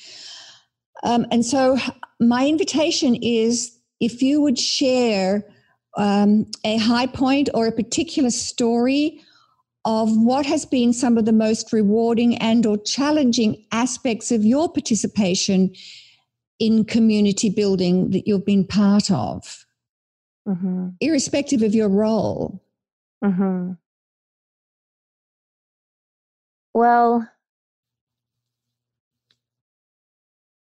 Um, 1.04 1.26
and 1.30 1.44
so, 1.44 1.78
my 2.20 2.46
invitation 2.46 3.14
is 3.16 3.78
if 4.00 4.20
you 4.20 4.40
would 4.40 4.58
share 4.58 5.44
um, 5.96 6.46
a 6.64 6.76
high 6.78 7.06
point 7.06 7.48
or 7.54 7.66
a 7.66 7.72
particular 7.72 8.30
story 8.30 9.20
of 9.84 10.10
what 10.16 10.44
has 10.44 10.66
been 10.66 10.92
some 10.92 11.16
of 11.16 11.24
the 11.24 11.32
most 11.32 11.72
rewarding 11.72 12.36
and 12.36 12.66
or 12.66 12.76
challenging 12.78 13.64
aspects 13.72 14.30
of 14.30 14.44
your 14.44 14.70
participation 14.70 15.72
in 16.58 16.84
community 16.84 17.48
building 17.48 18.10
that 18.10 18.26
you've 18.26 18.44
been 18.44 18.66
part 18.66 19.10
of 19.10 19.64
mm-hmm. 20.46 20.88
irrespective 21.00 21.62
of 21.62 21.74
your 21.74 21.88
role 21.88 22.60
mm-hmm. 23.24 23.72
well 26.74 27.28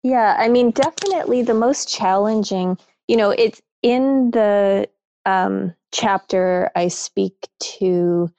yeah 0.03 0.35
i 0.37 0.47
mean 0.47 0.71
definitely 0.71 1.41
the 1.41 1.53
most 1.53 1.89
challenging 1.89 2.77
you 3.07 3.17
know 3.17 3.31
it's 3.31 3.61
in 3.81 4.31
the 4.31 4.87
um, 5.25 5.73
chapter 5.91 6.71
i 6.75 6.87
speak 6.87 7.47
to 7.59 8.29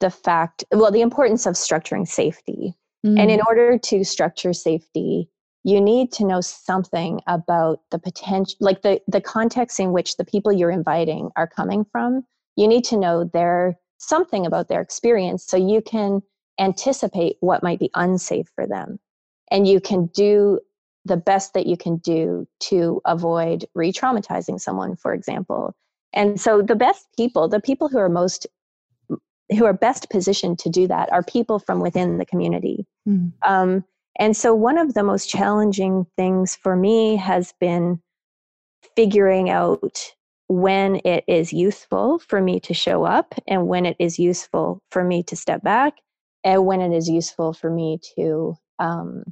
the 0.00 0.10
fact, 0.10 0.64
well, 0.72 0.90
the 0.90 1.00
importance 1.00 1.46
of 1.46 1.54
structuring 1.54 2.06
safety. 2.06 2.74
Mm. 3.04 3.20
And 3.20 3.30
in 3.30 3.40
mm. 3.40 3.46
order 3.46 3.78
to 3.78 4.04
structure 4.04 4.52
safety, 4.52 5.28
you 5.64 5.80
need 5.80 6.12
to 6.12 6.26
know 6.26 6.40
something 6.40 7.20
about 7.26 7.80
the 7.90 7.98
potential, 7.98 8.56
like 8.60 8.82
the, 8.82 9.00
the 9.08 9.20
context 9.20 9.80
in 9.80 9.92
which 9.92 10.16
the 10.16 10.24
people 10.24 10.52
you're 10.52 10.70
inviting 10.70 11.30
are 11.36 11.48
coming 11.48 11.84
from. 11.90 12.24
You 12.56 12.68
need 12.68 12.84
to 12.84 12.96
know 12.96 13.24
their 13.24 13.78
something 13.98 14.46
about 14.46 14.68
their 14.68 14.80
experience 14.80 15.44
so 15.44 15.56
you 15.56 15.80
can 15.80 16.22
anticipate 16.58 17.36
what 17.40 17.62
might 17.62 17.78
be 17.78 17.90
unsafe 17.94 18.48
for 18.54 18.66
them. 18.66 18.98
And 19.50 19.66
you 19.66 19.80
can 19.80 20.06
do 20.06 20.60
the 21.04 21.16
best 21.16 21.54
that 21.54 21.66
you 21.66 21.76
can 21.76 21.96
do 21.98 22.46
to 22.60 23.00
avoid 23.04 23.64
re 23.74 23.92
traumatizing 23.92 24.60
someone, 24.60 24.96
for 24.96 25.14
example. 25.14 25.74
And 26.12 26.40
so 26.40 26.62
the 26.62 26.76
best 26.76 27.06
people, 27.16 27.48
the 27.48 27.60
people 27.60 27.88
who 27.88 27.98
are 27.98 28.08
most 28.08 28.46
who 29.50 29.64
are 29.64 29.72
best 29.72 30.10
positioned 30.10 30.58
to 30.58 30.68
do 30.68 30.88
that 30.88 31.12
are 31.12 31.22
people 31.22 31.58
from 31.58 31.80
within 31.80 32.18
the 32.18 32.26
community. 32.26 32.86
Mm. 33.08 33.32
Um, 33.46 33.84
and 34.18 34.36
so, 34.36 34.54
one 34.54 34.78
of 34.78 34.94
the 34.94 35.02
most 35.02 35.28
challenging 35.28 36.06
things 36.16 36.56
for 36.56 36.74
me 36.74 37.16
has 37.16 37.52
been 37.60 38.00
figuring 38.96 39.50
out 39.50 39.98
when 40.48 41.00
it 41.04 41.24
is 41.26 41.52
useful 41.52 42.18
for 42.20 42.40
me 42.40 42.60
to 42.60 42.72
show 42.72 43.04
up 43.04 43.34
and 43.46 43.66
when 43.66 43.84
it 43.84 43.96
is 43.98 44.18
useful 44.18 44.80
for 44.90 45.02
me 45.04 45.22
to 45.24 45.36
step 45.36 45.62
back 45.62 45.94
and 46.44 46.64
when 46.64 46.80
it 46.80 46.92
is 46.92 47.08
useful 47.08 47.52
for 47.52 47.68
me 47.68 47.98
to 48.14 48.56
um, 48.78 49.24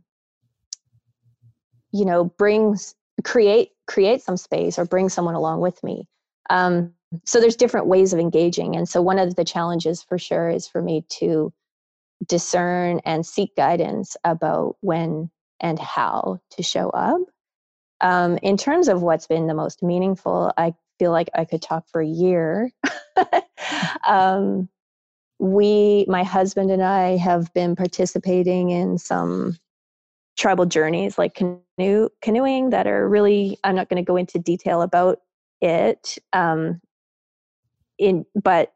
you 1.93 2.05
know 2.05 2.25
bring 2.25 2.77
create 3.23 3.71
create 3.87 4.23
some 4.23 4.37
space 4.37 4.79
or 4.79 4.85
bring 4.85 5.09
someone 5.09 5.37
along 5.37 5.61
with 5.61 5.83
me 5.85 6.09
um, 6.51 6.93
so 7.25 7.41
there's 7.41 7.57
different 7.57 7.87
ways 7.87 8.13
of 8.13 8.19
engaging 8.19 8.77
and 8.77 8.89
so 8.89 9.01
one 9.01 9.19
of 9.19 9.37
the 9.37 9.45
challenges 9.45 10.03
for 10.03 10.19
sure 10.19 10.49
is 10.49 10.67
for 10.67 10.83
me 10.83 11.05
to 11.09 11.53
discern 12.27 13.01
and 13.05 13.27
seek 13.27 13.55
guidance 13.57 14.17
about 14.25 14.77
when 14.81 15.31
and 15.61 15.79
how 15.79 16.39
to 16.51 16.63
show 16.63 16.91
up. 16.91 17.21
Um, 18.01 18.39
in 18.43 18.57
terms 18.57 18.89
of 18.89 19.03
what's 19.03 19.27
been 19.27 19.47
the 19.47 19.55
most 19.55 19.83
meaningful 19.83 20.53
i 20.57 20.75
feel 20.99 21.13
like 21.13 21.31
i 21.35 21.45
could 21.45 21.63
talk 21.63 21.85
for 21.91 22.01
a 22.01 22.07
year. 22.07 22.71
Um, 24.07 24.69
we 25.39 26.05
my 26.09 26.23
husband 26.23 26.71
and 26.71 26.83
i 26.83 27.17
have 27.17 27.53
been 27.55 27.75
participating 27.77 28.71
in 28.71 28.99
some 28.99 29.57
tribal 30.37 30.67
journeys 30.67 31.19
like 31.19 31.35
canoe 31.35 32.09
canoeing 32.23 32.71
that 32.71 32.87
are 32.87 33.09
really 33.09 33.59
i'm 33.65 33.75
not 33.75 33.89
going 33.89 34.03
to 34.03 34.07
go 34.07 34.17
into 34.17 34.39
detail 34.39 34.83
about 34.83 35.19
it 35.65 36.19
um, 36.35 36.81
in 37.99 38.25
but 38.35 38.73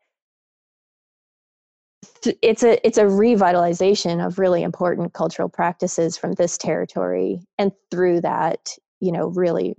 it's 2.42 2.62
a 2.62 2.84
it's 2.86 2.98
a 2.98 3.04
revitalization 3.04 4.24
of 4.24 4.38
really 4.38 4.62
important 4.62 5.12
cultural 5.12 5.48
practices 5.48 6.16
from 6.16 6.32
this 6.32 6.56
territory 6.56 7.40
and 7.58 7.72
through 7.90 8.20
that 8.20 8.70
you 9.00 9.12
know 9.12 9.28
really 9.28 9.74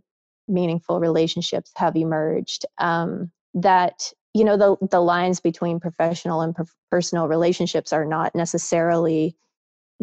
meaningful 0.48 1.00
relationships 1.00 1.72
have 1.76 1.96
emerged 1.96 2.66
um, 2.78 3.32
that 3.56 4.14
you 4.34 4.44
know 4.44 4.58
the 4.58 4.88
the 4.88 5.02
lines 5.02 5.40
between 5.40 5.80
professional 5.80 6.42
and 6.42 6.56
personal 6.92 7.28
relationships 7.28 7.92
are 7.92 8.06
not 8.06 8.36
necessarily 8.36 9.36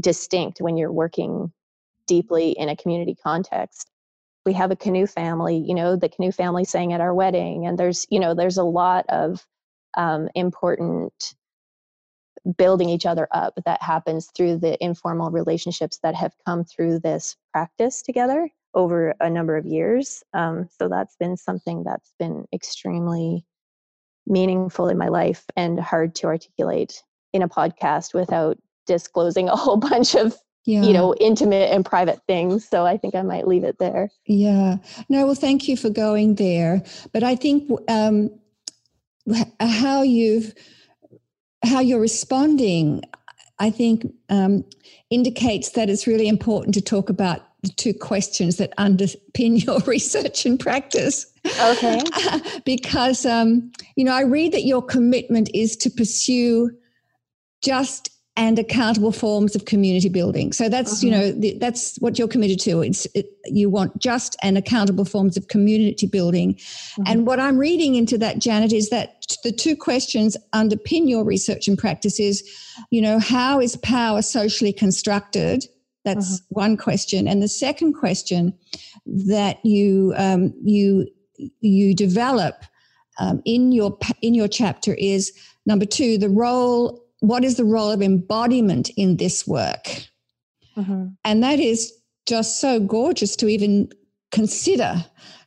distinct 0.01 0.61
when 0.61 0.77
you're 0.77 0.93
working 0.93 1.53
deeply 2.09 2.51
in 2.51 2.69
a 2.69 2.77
community 2.77 3.17
context 3.23 3.91
we 4.47 4.53
have 4.53 4.71
a 4.71 4.77
canoe 4.77 5.07
family 5.07 5.57
you 5.59 5.75
know 5.75 5.97
the 5.97 6.09
canoe 6.09 6.33
family 6.33 6.65
sang 6.65 6.93
at 6.93 7.01
our 7.01 7.13
wedding 7.13 7.67
and 7.67 7.77
there's 7.77 8.07
you 8.11 8.21
know 8.21 8.35
there's 8.35 8.57
a 8.57 8.65
lot 8.65 9.05
of 9.09 9.45
um, 9.97 10.29
important 10.35 11.35
building 12.57 12.89
each 12.89 13.07
other 13.07 13.27
up 13.33 13.55
that 13.65 13.83
happens 13.83 14.31
through 14.37 14.59
the 14.59 14.83
informal 14.83 15.31
relationships 15.31 15.99
that 16.03 16.15
have 16.15 16.33
come 16.47 16.65
through 16.65 17.01
this 17.01 17.37
practice 17.53 18.03
together 18.03 18.49
over 18.75 19.15
a 19.21 19.29
number 19.29 19.57
of 19.57 19.67
years. 19.67 20.23
Um, 20.35 20.69
so 20.79 20.89
that's 20.89 21.17
been 21.17 21.37
something 21.37 21.83
that's 21.83 22.13
been 22.19 22.45
extremely 22.53 23.45
meaningful 24.27 24.89
in 24.89 24.99
my 24.99 25.09
life 25.09 25.45
and 25.57 25.81
hard 25.81 26.15
to 26.17 26.27
articulate 26.27 27.03
in 27.33 27.43
a 27.43 27.49
podcast 27.49 28.15
without 28.15 28.59
disclosing 28.87 29.49
a 29.49 29.57
whole 29.57 29.77
bunch 29.91 30.15
of 30.15 30.37
yeah. 30.67 30.83
you 30.83 30.93
know 30.93 31.15
intimate 31.15 31.73
and 31.73 31.85
private 31.85 32.21
things 32.27 32.69
so 32.69 32.85
i 32.85 32.97
think 32.97 33.15
i 33.15 33.23
might 33.23 33.47
leave 33.47 33.65
it 33.65 33.79
there. 33.79 34.11
Yeah. 34.27 34.77
No 35.09 35.27
well 35.27 35.35
thank 35.35 35.69
you 35.69 35.77
for 35.77 35.89
going 35.89 36.35
there 36.35 36.83
but 37.13 37.23
i 37.23 37.35
think 37.35 37.71
um, 37.89 38.31
how 39.61 40.03
you've 40.03 40.53
how 41.65 41.81
you're 41.81 42.01
responding 42.01 43.03
i 43.59 43.71
think 43.71 44.13
um, 44.29 44.65
indicates 45.11 45.71
that 45.71 45.89
it's 45.89 46.07
really 46.07 46.29
important 46.29 46.75
to 46.75 46.83
talk 46.83 47.09
about 47.09 47.43
the 47.63 47.69
two 47.71 47.95
questions 47.95 48.57
that 48.57 48.77
underpin 48.77 49.65
your 49.67 49.81
research 49.81 50.47
and 50.47 50.59
practice. 50.59 51.27
Okay. 51.61 52.01
Because 52.65 53.25
um, 53.25 53.71
you 53.95 54.05
know 54.05 54.13
i 54.13 54.23
read 54.23 54.53
that 54.53 54.65
your 54.65 54.83
commitment 54.83 55.49
is 55.55 55.77
to 55.77 55.91
pursue 55.91 56.71
just 57.63 58.11
and 58.37 58.59
accountable 58.59 59.13
forms 59.13 59.57
of 59.57 59.65
community 59.65 60.09
building. 60.09 60.53
So 60.53 60.69
that's 60.69 60.93
uh-huh. 60.93 61.07
you 61.07 61.11
know 61.11 61.33
the, 61.33 61.59
that's 61.59 61.97
what 61.97 62.19
you're 62.19 62.29
committed 62.29 62.61
to. 62.61 62.83
It's 62.83 63.07
it, 63.15 63.31
you 63.47 63.71
want 63.71 63.99
just 63.99 64.37
and 64.43 64.59
accountable 64.59 65.05
forms 65.05 65.37
of 65.37 65.49
community 65.49 66.07
building. 66.07 66.57
Uh-huh. 66.59 67.05
And 67.07 67.27
what 67.27 67.41
I'm 67.41 67.59
reading 67.59 67.95
into 67.95 68.19
that, 68.19 68.39
Janet, 68.39 68.73
is 68.73 68.91
that 68.91 69.27
the 69.43 69.53
two 69.53 69.77
questions 69.77 70.37
underpin 70.55 71.09
your 71.09 71.25
research 71.25 71.67
and 71.67 71.79
practice 71.79 72.21
is, 72.21 72.45
you 72.91 73.01
know, 73.01 73.19
how 73.19 73.61
is 73.61 73.77
power 73.77 74.23
socially 74.23 74.73
constructed? 74.73 75.65
That's 76.05 76.35
uh-huh. 76.35 76.47
one 76.51 76.77
question, 76.77 77.27
and 77.27 77.43
the 77.43 77.49
second 77.49 77.95
question 77.95 78.55
that 79.07 79.65
you 79.65 80.15
um, 80.17 80.53
you 80.63 81.09
you 81.61 81.95
develop 81.95 82.65
um, 83.19 83.41
in 83.45 83.73
your 83.73 83.99
in 84.23 84.35
your 84.35 84.49
chapter 84.49 84.95
is 84.95 85.33
number 85.65 85.85
two 85.85 86.19
the 86.19 86.29
role 86.29 87.06
what 87.21 87.45
is 87.45 87.57
the 87.57 87.65
role 87.65 87.91
of 87.91 88.03
embodiment 88.03 88.91
in 88.97 89.17
this 89.17 89.47
work? 89.47 90.09
Mm-hmm. 90.77 91.09
And 91.25 91.43
that 91.43 91.59
is 91.59 91.93
just 92.27 92.61
so 92.61 92.81
gorgeous 92.81 93.37
to 93.37 93.49
even 93.49 93.91
consider, 94.33 95.05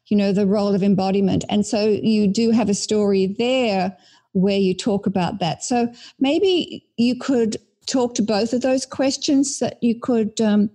you 0.08 0.18
know, 0.18 0.32
the 0.32 0.48
role 0.48 0.74
of 0.74 0.82
embodiment. 0.82 1.44
And 1.50 1.66
so 1.66 1.88
you 1.88 2.28
do 2.28 2.52
have 2.52 2.70
a 2.70 2.74
story 2.74 3.36
there 3.38 3.96
where 4.34 4.58
you 4.58 4.76
talk 4.76 5.06
about 5.06 5.40
that. 5.40 5.64
So 5.64 5.92
maybe 6.20 6.86
you 6.98 7.18
could 7.18 7.58
talk 7.86 8.16
to 8.16 8.22
both 8.22 8.54
of 8.54 8.62
those 8.62 8.86
questions 8.86 9.60
that 9.60 9.82
you 9.82 10.00
could 10.00 10.40
um, 10.40 10.70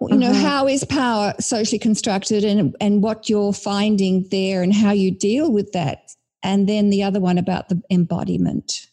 you 0.00 0.16
know 0.16 0.30
mm-hmm. 0.30 0.44
how 0.44 0.68
is 0.68 0.84
power 0.84 1.34
socially 1.40 1.78
constructed 1.78 2.44
and 2.44 2.76
and 2.80 3.02
what 3.02 3.28
you're 3.28 3.52
finding 3.52 4.26
there 4.30 4.62
and 4.62 4.72
how 4.72 4.92
you 4.92 5.10
deal 5.10 5.50
with 5.50 5.72
that 5.72 6.14
and 6.42 6.68
then 6.68 6.90
the 6.90 7.02
other 7.02 7.20
one 7.20 7.38
about 7.38 7.68
the 7.68 7.82
embodiment 7.90 8.86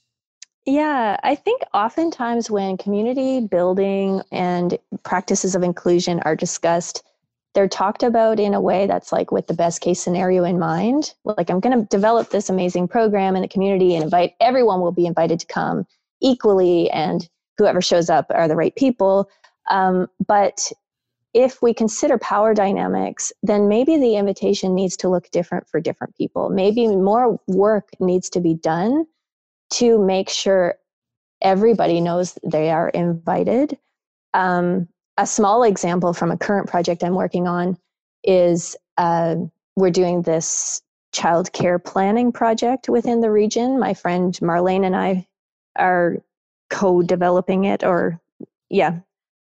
yeah, 0.66 1.18
I 1.24 1.36
think 1.36 1.62
oftentimes 1.74 2.50
when 2.50 2.78
community 2.78 3.40
building 3.40 4.22
and 4.32 4.78
practices 5.04 5.54
of 5.54 5.62
inclusion 5.62 6.22
are 6.26 6.36
discussed, 6.36 7.04
they're 7.54 7.68
talked 7.68 8.02
about 8.02 8.40
in 8.40 8.54
a 8.54 8.60
way 8.60 8.88
that's 8.88 9.12
like 9.12 9.32
with 9.32 9.48
the 9.48 9.54
best 9.54 9.80
case 9.80 10.02
scenario 10.02 10.44
in 10.44 10.58
mind. 10.58 11.14
Like, 11.24 11.50
I'm 11.50 11.60
going 11.60 11.80
to 11.80 11.88
develop 11.88 12.30
this 12.30 12.50
amazing 12.50 12.88
program 12.88 13.36
in 13.36 13.44
the 13.44 13.48
community 13.48 13.96
and 13.96 14.04
invite 14.04 14.34
everyone 14.42 14.82
will 14.82 14.92
be 14.92 15.06
invited 15.06 15.40
to 15.40 15.46
come 15.46 15.86
equally, 16.20 16.90
and 16.90 17.30
whoever 17.58 17.82
shows 17.82 18.10
up 18.10 18.26
are 18.34 18.48
the 18.48 18.56
right 18.56 18.76
people. 18.76 19.30
Um, 19.70 20.08
but 20.28 20.72
if 21.34 21.62
we 21.62 21.74
consider 21.74 22.18
power 22.18 22.54
dynamics, 22.54 23.32
then 23.44 23.68
maybe 23.68 23.98
the 23.98 24.16
invitation 24.16 24.74
needs 24.74 24.98
to 24.98 25.10
look 25.10 25.30
different 25.32 25.68
for 25.68 25.80
different 25.80 26.16
people. 26.16 26.50
Maybe 26.50 26.88
more 26.88 27.40
work 27.48 27.90
needs 28.00 28.30
to 28.32 28.40
be 28.40 28.56
done 28.56 29.06
to 29.72 29.98
make 29.98 30.30
sure 30.30 30.76
everybody 31.42 32.02
knows 32.02 32.38
they 32.44 32.72
are 32.72 32.90
invited. 32.90 33.78
Um, 34.34 34.88
a 35.18 35.26
small 35.26 35.64
example 35.64 36.14
from 36.14 36.32
a 36.32 36.38
current 36.38 36.68
project 36.68 37.04
I'm 37.04 37.16
working 37.16 37.48
on 37.48 37.78
is 38.24 38.76
uh, 38.98 39.36
we're 39.76 39.92
doing 39.92 40.22
this 40.22 40.82
child 41.14 41.54
care 41.54 41.80
planning 41.80 42.32
project 42.32 42.90
within 42.90 43.22
the 43.22 43.32
region. 43.32 43.80
My 43.80 43.94
friend 43.94 44.34
Marlene 44.42 44.86
and 44.86 44.96
I 44.96 45.28
are 45.78 46.18
co-developing 46.70 47.66
it 47.66 47.84
or 47.84 48.20
yeah 48.70 49.00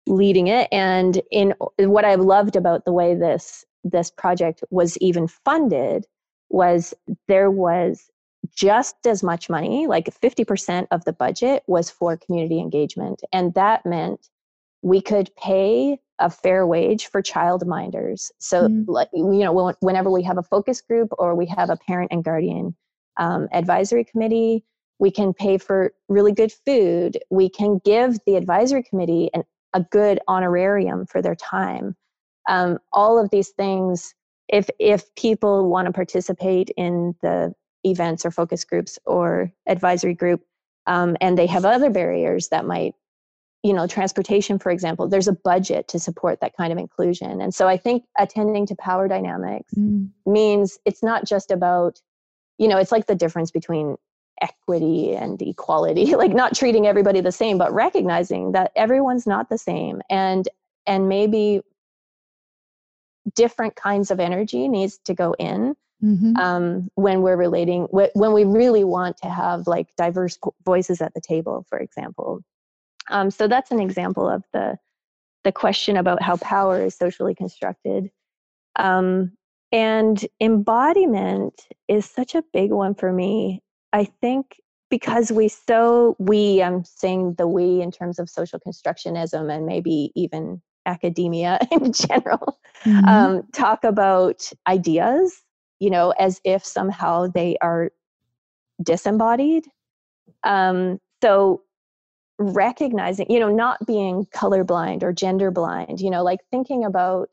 leading 0.08 0.48
it 0.48 0.68
and 0.72 1.22
in 1.32 1.54
what 1.80 2.04
i 2.04 2.16
loved 2.16 2.56
about 2.56 2.84
the 2.84 2.92
way 2.92 3.16
this 3.16 3.64
this 3.84 4.12
project 4.12 4.64
was 4.70 4.98
even 4.98 5.28
funded 5.28 6.06
was 6.50 6.94
there 7.28 7.50
was 7.50 8.10
just 8.56 8.96
as 9.06 9.24
much 9.24 9.50
money 9.50 9.88
like 9.88 10.06
50% 10.06 10.88
of 10.92 11.04
the 11.06 11.14
budget 11.14 11.64
was 11.68 11.90
for 11.90 12.18
community 12.18 12.60
engagement. 12.60 13.22
And 13.32 13.54
that 13.56 13.86
meant 13.86 14.30
we 14.82 15.02
could 15.02 15.32
pay 15.36 16.00
a 16.20 16.30
fair 16.30 16.68
wage 16.68 17.08
for 17.08 17.22
child 17.22 17.66
minders. 17.66 18.32
So 18.40 18.68
mm. 18.68 18.86
like 18.88 19.10
you 19.14 19.40
know 19.40 19.74
whenever 19.80 20.12
we 20.12 20.24
have 20.24 20.38
a 20.38 20.44
focus 20.44 20.82
group 20.82 21.10
or 21.18 21.36
we 21.36 21.46
have 21.48 21.70
a 21.70 21.78
parent 21.78 22.12
and 22.12 22.24
guardian 22.24 22.76
um, 23.18 23.48
advisory 23.52 24.04
committee 24.04 24.64
we 25.00 25.12
can 25.12 25.34
pay 25.34 25.58
for 25.58 25.94
really 26.08 26.32
good 26.32 26.52
food. 26.66 27.18
We 27.30 27.50
can 27.50 27.82
give 27.84 28.20
the 28.26 28.36
advisory 28.36 28.84
committee 28.84 29.30
an, 29.34 29.44
a 29.74 29.82
good 29.82 30.20
honorarium 30.28 31.06
for 31.06 31.22
their 31.22 31.36
time. 31.36 31.96
Um, 32.48 32.78
all 32.94 33.20
of 33.20 33.30
these 33.30 33.50
things 33.50 34.14
if 34.50 34.70
if 34.80 35.04
people 35.16 35.70
want 35.70 35.88
to 35.88 35.94
participate 35.94 36.70
in 36.78 37.16
the 37.22 37.54
events 37.84 38.26
or 38.26 38.32
focus 38.32 38.64
groups 38.64 38.98
or 39.06 39.52
advisory 39.68 40.14
group 40.14 40.42
um, 40.86 41.16
and 41.22 41.38
they 41.38 41.48
have 41.48 41.66
other 41.66 41.90
barriers 41.90 42.50
that 42.50 42.66
might 42.66 42.96
you 43.64 43.74
know 43.74 43.88
transportation 43.88 44.60
for 44.60 44.72
example 44.72 45.08
there's 45.08 45.28
a 45.28 45.34
budget 45.34 45.88
to 45.88 45.98
support 46.00 46.40
that 46.42 46.56
kind 46.56 46.72
of 46.72 46.78
inclusion 46.78 47.42
and 47.42 47.54
so 47.56 47.68
i 47.68 47.78
think 47.78 48.04
attending 48.18 48.66
to 48.66 48.76
power 48.76 49.08
dynamics 49.08 49.74
mm. 49.74 50.10
means 50.26 50.78
it's 50.86 51.02
not 51.02 51.26
just 51.26 51.50
about 51.50 52.02
you 52.58 52.68
know 52.68 52.78
it's 52.78 52.92
like 52.92 53.08
the 53.08 53.16
difference 53.16 53.52
between 53.52 53.96
equity 54.42 55.16
and 55.16 55.42
equality 55.42 56.16
like 56.16 56.34
not 56.34 56.56
treating 56.56 56.86
everybody 56.86 57.22
the 57.22 57.32
same 57.32 57.58
but 57.58 57.74
recognizing 57.74 58.52
that 58.52 58.72
everyone's 58.76 59.26
not 59.26 59.50
the 59.50 59.58
same 59.58 60.02
and 60.10 60.50
and 60.86 61.08
maybe 61.08 61.62
different 63.36 63.76
kinds 63.76 64.12
of 64.12 64.20
energy 64.20 64.68
needs 64.68 64.98
to 65.06 65.14
go 65.14 65.34
in 65.40 65.76
mm-hmm. 66.02 66.36
um, 66.38 66.90
when 66.96 67.22
we're 67.22 67.38
relating 67.38 67.84
when 67.92 68.34
we 68.34 68.46
really 68.46 68.84
want 68.84 69.18
to 69.18 69.30
have 69.30 69.68
like 69.68 69.88
diverse 69.98 70.38
voices 70.66 71.02
at 71.02 71.14
the 71.14 71.22
table 71.22 71.66
for 71.70 71.80
example 71.80 72.42
um, 73.10 73.30
so 73.30 73.48
that's 73.48 73.72
an 73.72 73.80
example 73.80 74.30
of 74.30 74.44
the 74.54 74.78
the 75.44 75.52
question 75.52 75.98
about 75.98 76.22
how 76.22 76.38
power 76.38 76.82
is 76.84 76.96
socially 76.96 77.36
constructed 77.36 78.10
um, 78.78 79.32
and 79.72 80.26
embodiment 80.40 81.68
is 81.88 82.06
such 82.06 82.36
a 82.36 82.44
big 82.54 82.72
one 82.72 82.96
for 82.96 83.12
me 83.12 83.62
I 83.94 84.06
think 84.06 84.58
because 84.90 85.32
we 85.32 85.48
so 85.48 86.16
we 86.20 86.62
I'm 86.62 86.84
saying 86.84 87.36
the 87.38 87.48
we 87.48 87.82
in 87.82 87.92
terms 87.92 88.20
of 88.20 88.30
social 88.30 88.60
constructionism 88.60 89.52
and 89.52 89.66
maybe 89.66 90.12
even 90.16 90.62
academia 90.86 91.60
in 91.72 91.94
general 91.94 92.60
mm-hmm. 92.84 93.06
um, 93.06 93.44
talk 93.54 93.84
about 93.84 94.52
ideas 94.68 95.42
you 95.84 95.90
know 95.90 96.12
as 96.12 96.40
if 96.44 96.66
somehow 96.66 97.28
they 97.28 97.58
are 97.62 97.92
disembodied. 98.82 99.66
Um, 100.44 101.00
so 101.22 101.62
recognizing 102.40 103.28
you 103.30 103.40
know 103.40 103.50
not 103.50 103.86
being 103.86 104.26
colorblind 104.34 105.04
or 105.04 105.14
gender 105.14 105.52
blind 105.52 106.02
you 106.02 106.10
know 106.10 106.24
like 106.24 106.40
thinking 106.50 106.84
about 106.84 107.30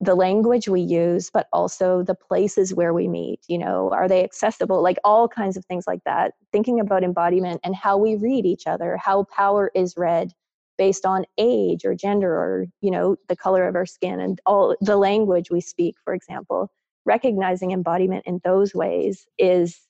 the 0.00 0.14
language 0.14 0.68
we 0.68 0.80
use 0.80 1.30
but 1.34 1.48
also 1.52 2.02
the 2.02 2.14
places 2.14 2.72
where 2.72 2.94
we 2.94 3.08
meet 3.08 3.40
you 3.48 3.58
know 3.58 3.90
are 3.92 4.08
they 4.08 4.22
accessible? 4.22 4.82
Like 4.82 4.98
all 5.04 5.28
kinds 5.28 5.56
of 5.56 5.64
things 5.64 5.84
like 5.86 6.02
that. 6.04 6.34
Thinking 6.52 6.78
about 6.80 7.02
embodiment 7.02 7.60
and 7.64 7.74
how 7.74 7.96
we 7.96 8.16
read 8.16 8.44
each 8.46 8.66
other 8.66 8.96
how 8.96 9.24
power 9.24 9.70
is 9.74 9.96
read 9.96 10.32
based 10.78 11.06
on 11.06 11.24
age 11.38 11.84
or 11.84 11.94
gender 11.94 12.32
or 12.32 12.66
you 12.80 12.90
know 12.90 13.16
the 13.28 13.36
color 13.36 13.66
of 13.66 13.74
our 13.74 13.86
skin 13.86 14.20
and 14.20 14.40
all 14.46 14.76
the 14.80 14.96
language 14.96 15.50
we 15.50 15.60
speak 15.60 15.96
for 16.04 16.14
example 16.14 16.70
recognizing 17.04 17.72
embodiment 17.72 18.24
in 18.26 18.40
those 18.44 18.74
ways 18.74 19.26
is 19.38 19.80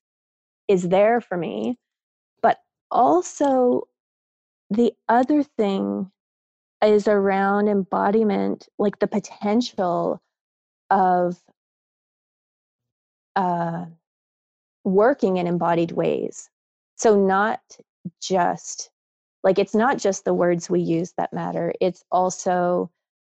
is 0.68 0.88
there 0.88 1.20
for 1.20 1.36
me 1.36 1.78
but 2.42 2.58
also 2.90 3.86
the 4.70 4.92
other 5.08 5.42
thing 5.42 6.10
is 6.82 7.08
around 7.08 7.68
embodiment, 7.68 8.68
like 8.78 8.98
the 8.98 9.06
potential 9.06 10.20
of 10.90 11.40
uh, 13.36 13.86
working 14.84 15.38
in 15.38 15.46
embodied 15.46 15.92
ways. 15.92 16.50
So, 16.96 17.16
not 17.16 17.60
just 18.20 18.90
like 19.42 19.58
it's 19.58 19.74
not 19.74 19.98
just 19.98 20.24
the 20.24 20.34
words 20.34 20.70
we 20.70 20.80
use 20.80 21.12
that 21.16 21.32
matter, 21.32 21.72
it's 21.80 22.04
also 22.10 22.90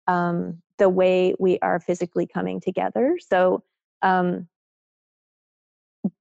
um, 0.06 0.62
the 0.78 0.88
way 0.88 1.34
we 1.38 1.58
are 1.60 1.80
physically 1.80 2.26
coming 2.26 2.60
together. 2.60 3.18
So, 3.20 3.62
um, 4.02 4.48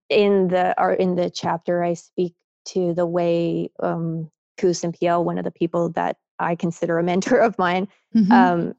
in 0.09 0.47
the 0.47 0.79
or 0.81 0.93
in 0.93 1.15
the 1.15 1.29
chapter, 1.29 1.83
I 1.83 1.93
speak 1.93 2.33
to 2.69 2.93
the 2.93 3.05
way 3.05 3.69
um, 3.81 4.29
Kus 4.57 4.81
Sempiel, 4.81 5.23
one 5.23 5.37
of 5.37 5.43
the 5.43 5.51
people 5.51 5.89
that 5.89 6.17
I 6.39 6.55
consider 6.55 6.97
a 6.99 7.03
mentor 7.11 7.39
of 7.39 7.57
mine, 7.57 7.87
mm-hmm. 8.15 8.31
um, 8.31 8.73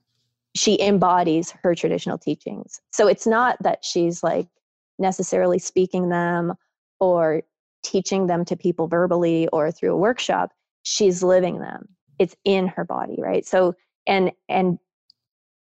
she 0.55 0.81
embodies 0.81 1.53
her 1.63 1.75
traditional 1.75 2.19
teachings. 2.19 2.81
So 2.93 3.07
it's 3.07 3.27
not 3.27 3.63
that 3.63 3.85
she's 3.85 4.23
like 4.23 4.49
necessarily 4.99 5.59
speaking 5.59 6.09
them 6.09 6.55
or 7.01 7.43
teaching 7.85 8.27
them 8.27 8.45
to 8.45 8.57
people 8.57 8.89
verbally 8.89 9.49
or 9.49 9.71
through 9.71 9.93
a 9.93 9.99
workshop. 9.99 10.51
She's 10.83 11.23
living 11.23 11.61
them. 11.61 11.89
It's 12.19 12.35
in 12.45 12.67
her 12.69 12.85
body, 12.85 13.17
right? 13.19 13.47
So 13.47 13.75
and 14.07 14.33
and 14.49 14.79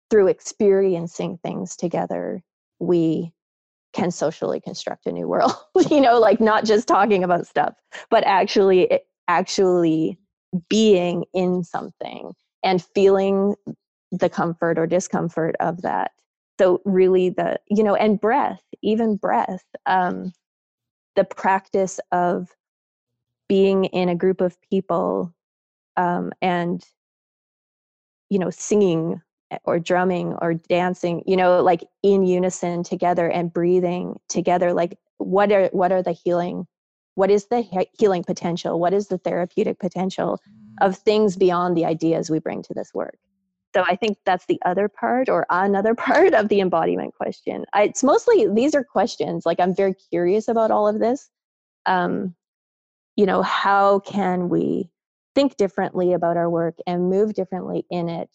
through 0.09 0.27
experiencing 0.27 1.37
things 1.43 1.75
together, 1.75 2.41
we 2.79 3.33
can 3.93 4.11
socially 4.11 4.59
construct 4.59 5.05
a 5.07 5.11
new 5.11 5.27
world. 5.27 5.53
you 5.89 6.01
know, 6.01 6.19
like 6.19 6.39
not 6.39 6.65
just 6.65 6.87
talking 6.87 7.23
about 7.23 7.47
stuff, 7.47 7.73
but 8.09 8.23
actually 8.25 8.99
actually 9.27 10.17
being 10.69 11.25
in 11.33 11.63
something 11.63 12.33
and 12.63 12.83
feeling 12.95 13.55
the 14.11 14.29
comfort 14.29 14.79
or 14.79 14.87
discomfort 14.87 15.55
of 15.59 15.81
that 15.83 16.11
so 16.59 16.81
really 16.83 17.29
the 17.29 17.59
you 17.69 17.83
know 17.83 17.95
and 17.95 18.19
breath 18.19 18.63
even 18.81 19.15
breath 19.15 19.63
um 19.85 20.33
the 21.15 21.23
practice 21.23 21.99
of 22.11 22.49
being 23.47 23.85
in 23.85 24.09
a 24.09 24.15
group 24.15 24.41
of 24.41 24.57
people 24.69 25.33
um 25.95 26.31
and 26.41 26.83
you 28.29 28.39
know 28.39 28.49
singing 28.49 29.21
or 29.63 29.79
drumming 29.79 30.33
or 30.41 30.53
dancing 30.53 31.23
you 31.25 31.35
know 31.35 31.61
like 31.61 31.83
in 32.03 32.23
unison 32.23 32.83
together 32.83 33.29
and 33.29 33.51
breathing 33.51 34.19
together 34.29 34.73
like 34.73 34.97
what 35.17 35.51
are 35.51 35.67
what 35.71 35.91
are 35.91 36.03
the 36.03 36.11
healing 36.11 36.67
what 37.19 37.29
is 37.29 37.47
the 37.47 37.87
healing 37.97 38.23
potential? 38.23 38.79
What 38.79 38.93
is 38.93 39.09
the 39.09 39.17
therapeutic 39.17 39.77
potential 39.77 40.39
of 40.79 40.95
things 40.95 41.35
beyond 41.35 41.75
the 41.75 41.83
ideas 41.83 42.29
we 42.29 42.39
bring 42.39 42.63
to 42.63 42.73
this 42.73 42.93
work? 42.93 43.17
So 43.75 43.83
i 43.85 43.95
think 43.97 44.17
that's 44.25 44.45
the 44.45 44.59
other 44.65 44.87
part 44.87 45.27
or 45.27 45.45
another 45.49 45.93
part 46.07 46.33
of 46.33 46.47
the 46.47 46.61
embodiment 46.61 47.13
question. 47.13 47.65
I, 47.73 47.83
it's 47.83 48.03
mostly 48.03 48.47
these 48.47 48.73
are 48.73 48.85
questions 48.85 49.45
like 49.45 49.59
i'm 49.59 49.75
very 49.75 49.93
curious 49.93 50.47
about 50.47 50.71
all 50.71 50.87
of 50.87 50.99
this 50.99 51.29
um, 51.85 52.35
you 53.17 53.25
know 53.25 53.41
how 53.43 53.99
can 53.99 54.47
we 54.47 54.89
think 55.35 55.57
differently 55.57 56.13
about 56.13 56.37
our 56.37 56.49
work 56.49 56.75
and 56.87 57.09
move 57.09 57.33
differently 57.33 57.85
in 57.91 58.09
it 58.09 58.29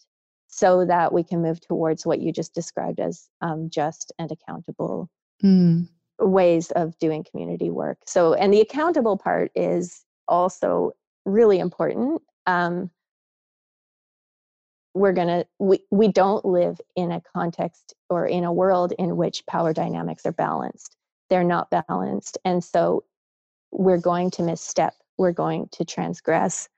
so 0.55 0.85
that 0.85 1.11
we 1.11 1.21
can 1.21 1.41
move 1.41 1.59
towards 1.59 2.05
what 2.05 2.21
you 2.21 2.31
just 2.31 2.53
described 2.53 3.01
as 3.01 3.27
um, 3.41 3.69
just 3.69 4.13
and 4.17 4.31
accountable 4.31 5.09
mm 5.43 5.87
ways 6.17 6.71
of 6.71 6.97
doing 6.97 7.25
community 7.29 7.69
work. 7.69 7.97
So, 8.05 8.35
and 8.35 8.53
the 8.53 8.61
accountable 8.61 9.17
part 9.17 9.51
is 9.53 10.05
also 10.29 10.93
really 11.25 11.59
important. 11.59 12.21
Um, 12.47 12.89
we're 14.93 15.11
gonna 15.11 15.45
we, 15.59 15.79
we 15.91 16.07
don't 16.07 16.45
live 16.45 16.79
in 16.95 17.11
a 17.11 17.21
context 17.35 17.93
or 18.09 18.25
in 18.25 18.45
a 18.45 18.53
world 18.53 18.93
in 18.97 19.17
which 19.17 19.45
power 19.45 19.73
dynamics 19.73 20.25
are 20.25 20.31
balanced 20.31 20.95
they're 21.29 21.43
not 21.43 21.69
balanced 21.69 22.37
and 22.45 22.63
so 22.63 23.03
we're 23.71 23.99
going 23.99 24.31
to 24.31 24.41
misstep 24.41 24.93
we're 25.17 25.33
going 25.33 25.67
to 25.73 25.83
transgress 25.83 26.69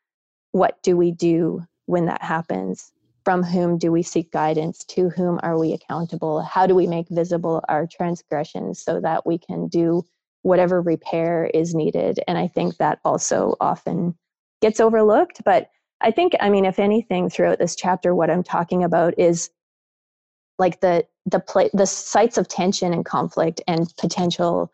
what 0.51 0.81
do 0.81 0.97
we 0.97 1.11
do 1.11 1.61
when 1.85 2.05
that 2.07 2.23
happens 2.23 2.91
from 3.27 3.43
whom 3.43 3.77
do 3.77 3.91
we 3.91 4.01
seek 4.01 4.31
guidance? 4.31 4.85
To 4.85 5.09
whom 5.09 5.37
are 5.43 5.59
we 5.59 5.73
accountable? 5.73 6.41
How 6.41 6.65
do 6.65 6.73
we 6.73 6.87
make 6.87 7.09
visible 7.09 7.61
our 7.67 7.85
transgressions 7.85 8.81
so 8.81 9.01
that 9.01 9.25
we 9.25 9.37
can 9.37 9.67
do 9.67 10.05
whatever 10.43 10.81
repair 10.81 11.51
is 11.53 11.75
needed? 11.75 12.21
And 12.25 12.37
i 12.37 12.47
think 12.47 12.77
that 12.77 12.99
also 13.03 13.55
often 13.59 14.15
gets 14.61 14.79
overlooked 14.79 15.43
but 15.43 15.69
I 15.99 16.11
think, 16.11 16.35
I 16.39 16.49
mean, 16.49 16.63
if 16.63 16.79
anything, 16.79 17.29
throughout 17.29 17.59
this 17.59 17.75
chapter, 17.75 18.15
what 18.15 18.29
I'm 18.29 18.43
talking 18.43 18.83
about 18.83 19.13
is 19.17 19.49
like 20.57 20.79
the 20.79 21.05
the 21.25 21.41
play 21.41 21.69
the 21.73 21.87
sites 21.87 22.37
of 22.37 22.47
tension 22.47 22.93
and 22.93 23.03
conflict 23.03 23.61
and 23.67 23.91
potential 23.97 24.71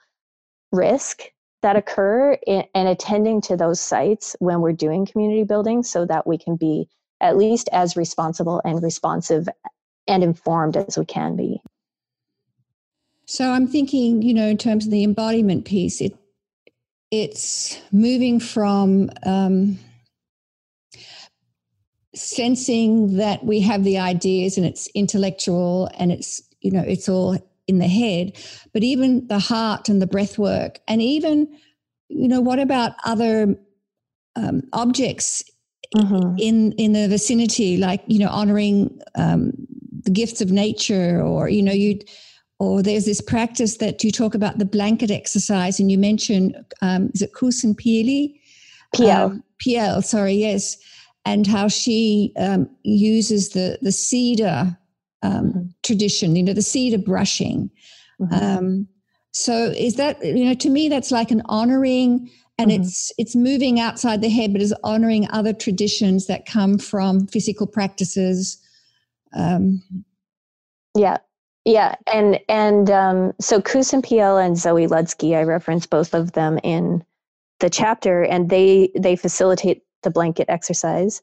risk 0.71 1.23
that 1.63 1.75
occur 1.75 2.33
in, 2.45 2.65
and 2.75 2.87
attending 2.87 3.41
to 3.41 3.57
those 3.57 3.79
sites 3.79 4.35
when 4.39 4.61
we're 4.61 4.73
doing 4.73 5.07
community 5.07 5.43
building 5.43 5.81
so 5.81 6.05
that 6.05 6.27
we 6.27 6.37
can 6.37 6.55
be 6.55 6.87
at 7.23 7.37
least 7.37 7.69
as 7.71 7.95
responsible 7.95 8.61
and 8.65 8.83
responsive 8.83 9.47
and 10.07 10.23
informed 10.23 10.75
as 10.75 10.97
we 10.97 11.05
can 11.05 11.35
be. 11.35 11.61
So 13.25 13.49
i'm 13.49 13.67
thinking 13.67 14.21
you 14.21 14.33
know 14.33 14.47
in 14.47 14.57
terms 14.57 14.85
of 14.85 14.91
the 14.91 15.03
embodiment 15.03 15.65
piece 15.65 16.01
it 16.01 16.15
it's 17.09 17.79
moving 17.91 18.39
from 18.39 19.11
um, 19.23 19.77
sensing 22.15 23.17
that 23.17 23.45
we 23.45 23.59
have 23.61 23.83
the 23.83 23.99
ideas 23.99 24.57
and 24.57 24.65
it's 24.65 24.87
intellectual 24.95 25.89
and 25.97 26.11
it's 26.11 26.41
you 26.59 26.71
know 26.71 26.83
it's 26.85 27.07
all 27.07 27.37
in 27.67 27.79
the 27.79 27.87
head 27.87 28.33
but 28.73 28.83
even 28.83 29.25
the 29.27 29.39
heart 29.39 29.87
and 29.87 30.01
the 30.01 30.07
breath 30.07 30.37
work 30.37 30.79
and 30.87 31.01
even 31.01 31.47
you 32.09 32.27
know 32.27 32.41
what 32.41 32.59
about 32.59 32.91
other 33.05 33.55
um, 34.35 34.63
objects 34.73 35.43
mm-hmm. 35.95 36.35
in 36.37 36.71
in 36.73 36.93
the 36.93 37.07
vicinity 37.07 37.77
like 37.77 38.03
you 38.07 38.19
know 38.19 38.29
honoring 38.29 38.99
um, 39.15 39.51
the 40.03 40.11
gifts 40.11 40.41
of 40.41 40.51
nature 40.51 41.21
or 41.21 41.49
you 41.49 41.61
know 41.61 41.71
you 41.71 41.99
or 42.59 42.81
there's 42.81 43.05
this 43.05 43.21
practice 43.21 43.77
that 43.77 44.03
you 44.03 44.11
talk 44.11 44.35
about 44.35 44.57
the 44.57 44.65
blanket 44.65 45.11
exercise 45.11 45.79
and 45.79 45.91
you 45.91 45.97
mentioned 45.97 46.55
um, 46.81 47.09
is 47.13 47.21
it 47.21 47.33
Kusun 47.33 47.75
Pieli? 47.75 48.39
Piel. 48.95 49.25
Um, 49.25 49.43
Piel, 49.59 50.03
sorry, 50.03 50.33
yes 50.33 50.77
and 51.25 51.47
how 51.47 51.67
she 51.67 52.33
um, 52.37 52.69
uses 52.83 53.49
the 53.49 53.77
the 53.81 53.91
cedar 53.91 54.77
um, 55.21 55.45
mm-hmm. 55.45 55.61
tradition, 55.83 56.35
you 56.35 56.43
know, 56.43 56.53
the 56.53 56.61
cedar 56.61 56.97
brushing. 56.97 57.69
Mm-hmm. 58.21 58.33
Um, 58.33 58.87
so 59.31 59.73
is 59.77 59.95
that 59.95 60.23
you 60.23 60.45
know 60.45 60.53
to 60.53 60.69
me 60.69 60.89
that's 60.89 61.11
like 61.11 61.31
an 61.31 61.41
honoring, 61.45 62.29
and 62.57 62.69
mm-hmm. 62.69 62.83
it's 62.83 63.11
it's 63.17 63.35
moving 63.35 63.79
outside 63.79 64.21
the 64.21 64.29
head, 64.29 64.53
but 64.53 64.61
is 64.61 64.73
honoring 64.83 65.27
other 65.31 65.53
traditions 65.53 66.27
that 66.27 66.45
come 66.45 66.77
from 66.77 67.27
physical 67.27 67.67
practices. 67.67 68.59
Um, 69.35 69.81
yeah, 70.95 71.17
yeah, 71.65 71.95
and 72.11 72.39
and 72.49 72.91
um, 72.91 73.33
so 73.39 73.61
Kusun 73.61 74.03
Piel 74.03 74.43
and 74.43 74.57
Zoe 74.57 74.87
Ludsky, 74.87 75.35
I 75.35 75.43
reference 75.43 75.87
both 75.87 76.13
of 76.13 76.33
them 76.33 76.59
in 76.63 77.03
the 77.59 77.69
chapter, 77.69 78.23
and 78.23 78.49
they 78.49 78.91
they 78.97 79.15
facilitate 79.15 79.83
the 80.03 80.11
blanket 80.11 80.49
exercise 80.49 81.21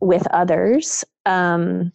with 0.00 0.26
others. 0.28 1.04
Um, 1.26 1.92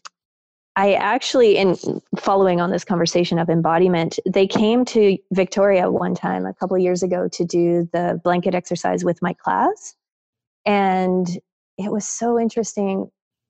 I 0.77 0.93
actually, 0.93 1.57
in 1.57 1.75
following 2.19 2.61
on 2.61 2.69
this 2.69 2.85
conversation 2.85 3.39
of 3.39 3.49
embodiment, 3.49 4.19
they 4.27 4.45
came 4.45 4.85
to 4.85 5.17
Victoria 5.33 5.89
one 5.89 6.13
time 6.13 6.45
a 6.45 6.53
couple 6.53 6.77
years 6.77 7.01
ago 7.01 7.27
to 7.29 7.43
do 7.43 7.89
the 7.93 8.21
blanket 8.23 8.53
exercise 8.53 9.03
with 9.03 9.19
my 9.19 9.33
class. 9.33 9.95
And 10.67 11.27
it 11.79 11.91
was 11.91 12.07
so 12.07 12.39
interesting. 12.39 13.09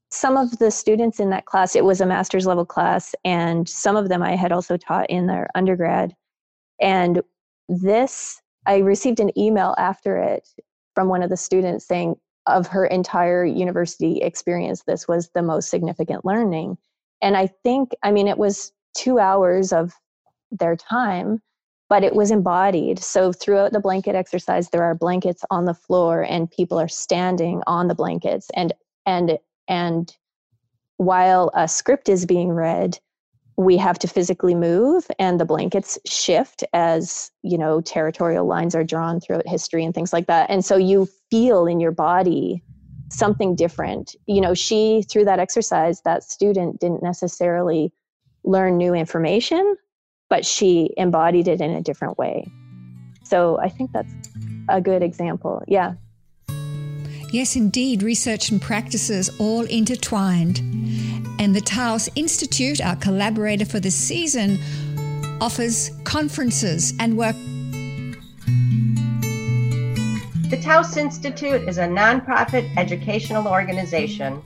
Some 0.09 0.37
of 0.37 0.57
the 0.59 0.71
students 0.71 1.19
in 1.19 1.29
that 1.31 1.45
class, 1.45 1.75
it 1.75 1.83
was 1.83 1.99
a 1.99 2.05
master's 2.05 2.45
level 2.45 2.65
class, 2.65 3.13
and 3.25 3.67
some 3.67 3.97
of 3.97 4.07
them 4.07 4.23
I 4.23 4.37
had 4.37 4.53
also 4.53 4.77
taught 4.77 5.09
in 5.09 5.27
their 5.27 5.49
undergrad. 5.53 6.15
And 6.79 7.21
this, 7.67 8.41
I 8.65 8.77
received 8.77 9.19
an 9.19 9.37
email 9.37 9.75
after 9.77 10.15
it 10.15 10.47
from 10.95 11.09
one 11.09 11.21
of 11.21 11.29
the 11.29 11.35
students 11.35 11.85
saying, 11.85 12.15
of 12.45 12.67
her 12.67 12.85
entire 12.85 13.43
university 13.43 14.19
experience, 14.19 14.83
this 14.87 15.09
was 15.09 15.29
the 15.35 15.41
most 15.41 15.69
significant 15.69 16.23
learning. 16.23 16.77
And 17.21 17.36
I 17.36 17.47
think, 17.47 17.95
I 18.03 18.12
mean, 18.12 18.27
it 18.27 18.38
was 18.38 18.71
two 18.95 19.19
hours 19.19 19.73
of 19.73 19.93
their 20.51 20.75
time, 20.75 21.41
but 21.89 22.03
it 22.03 22.15
was 22.15 22.32
embodied. 22.32 22.99
So 22.99 23.32
throughout 23.32 23.71
the 23.71 23.80
blanket 23.80 24.15
exercise, 24.15 24.69
there 24.69 24.84
are 24.84 24.95
blankets 24.95 25.43
on 25.49 25.65
the 25.65 25.73
floor 25.73 26.23
and 26.23 26.51
people 26.51 26.80
are 26.80 26.88
standing 26.88 27.62
on 27.67 27.88
the 27.88 27.95
blankets. 27.95 28.49
And, 28.56 28.73
and, 29.06 29.38
and 29.67 30.15
while 30.97 31.51
a 31.53 31.67
script 31.67 32.10
is 32.10 32.25
being 32.25 32.49
read, 32.49 32.99
we 33.58 33.75
have 33.75 33.97
to 33.97 34.08
physically 34.08 34.53
move 34.53 35.08
and 35.17 35.39
the 35.39 35.45
blankets 35.45 35.97
shift 36.06 36.63
as 36.73 37.32
you 37.41 37.58
know 37.58 37.82
territorial 37.82 38.45
lines 38.45 38.75
are 38.75 38.84
drawn 38.84 39.19
throughout 39.19 39.47
history 39.47 39.84
and 39.84 39.95
things 39.95 40.13
like 40.13 40.27
that 40.27 40.47
and 40.51 40.63
so 40.63 40.77
you 40.77 41.08
feel 41.32 41.65
in 41.65 41.80
your 41.80 41.91
body 41.91 42.62
something 43.09 43.55
different. 43.55 44.15
You 44.25 44.41
know 44.41 44.53
she 44.53 45.03
through 45.09 45.25
that 45.25 45.39
exercise 45.39 46.01
that 46.01 46.23
student 46.23 46.79
didn't 46.79 47.03
necessarily 47.03 47.91
learn 48.43 48.77
new 48.77 48.93
information 48.93 49.75
but 50.29 50.45
she 50.45 50.93
embodied 50.97 51.47
it 51.47 51.61
in 51.61 51.71
a 51.71 51.81
different 51.81 52.17
way. 52.17 52.45
So 53.23 53.59
i 53.59 53.69
think 53.69 53.91
that's 53.91 54.13
a 54.69 54.81
good 54.81 55.01
example. 55.01 55.63
Yeah. 55.67 55.93
Yes 57.31 57.55
indeed. 57.55 58.03
Research 58.03 58.49
and 58.49 58.61
practices 58.61 59.29
all 59.39 59.65
intertwined. 59.65 60.59
And 61.39 61.55
the 61.55 61.61
taos 61.61 62.09
institute 62.15 62.81
our 62.81 62.95
collaborator 62.95 63.65
for 63.65 63.79
this 63.79 63.95
season 63.95 64.59
offers 65.39 65.91
conferences 66.03 66.93
and 66.99 67.17
work 67.17 67.35
the 70.49 70.55
Taos 70.55 70.95
Institute 70.95 71.67
is 71.67 71.77
a 71.77 71.83
nonprofit 71.83 72.73
educational 72.77 73.49
organization. 73.49 74.41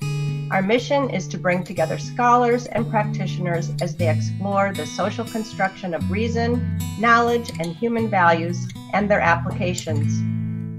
Our 0.50 0.64
mission 0.64 1.12
is 1.12 1.28
to 1.28 1.38
bring 1.38 1.64
together 1.64 2.00
scholars 2.00 2.66
and 2.66 2.90
practitioners 2.90 3.72
as 3.84 3.96
they 3.96 4.10
explore 4.10 4.74
the 4.74 4.88
social 4.88 5.24
construction 5.24 5.94
of 5.94 6.10
reason, 6.10 6.80
knowledge, 7.00 7.52
and 7.60 7.76
human 7.76 8.10
values 8.10 8.68
and 8.94 9.12
their 9.12 9.20
applications. 9.20 10.24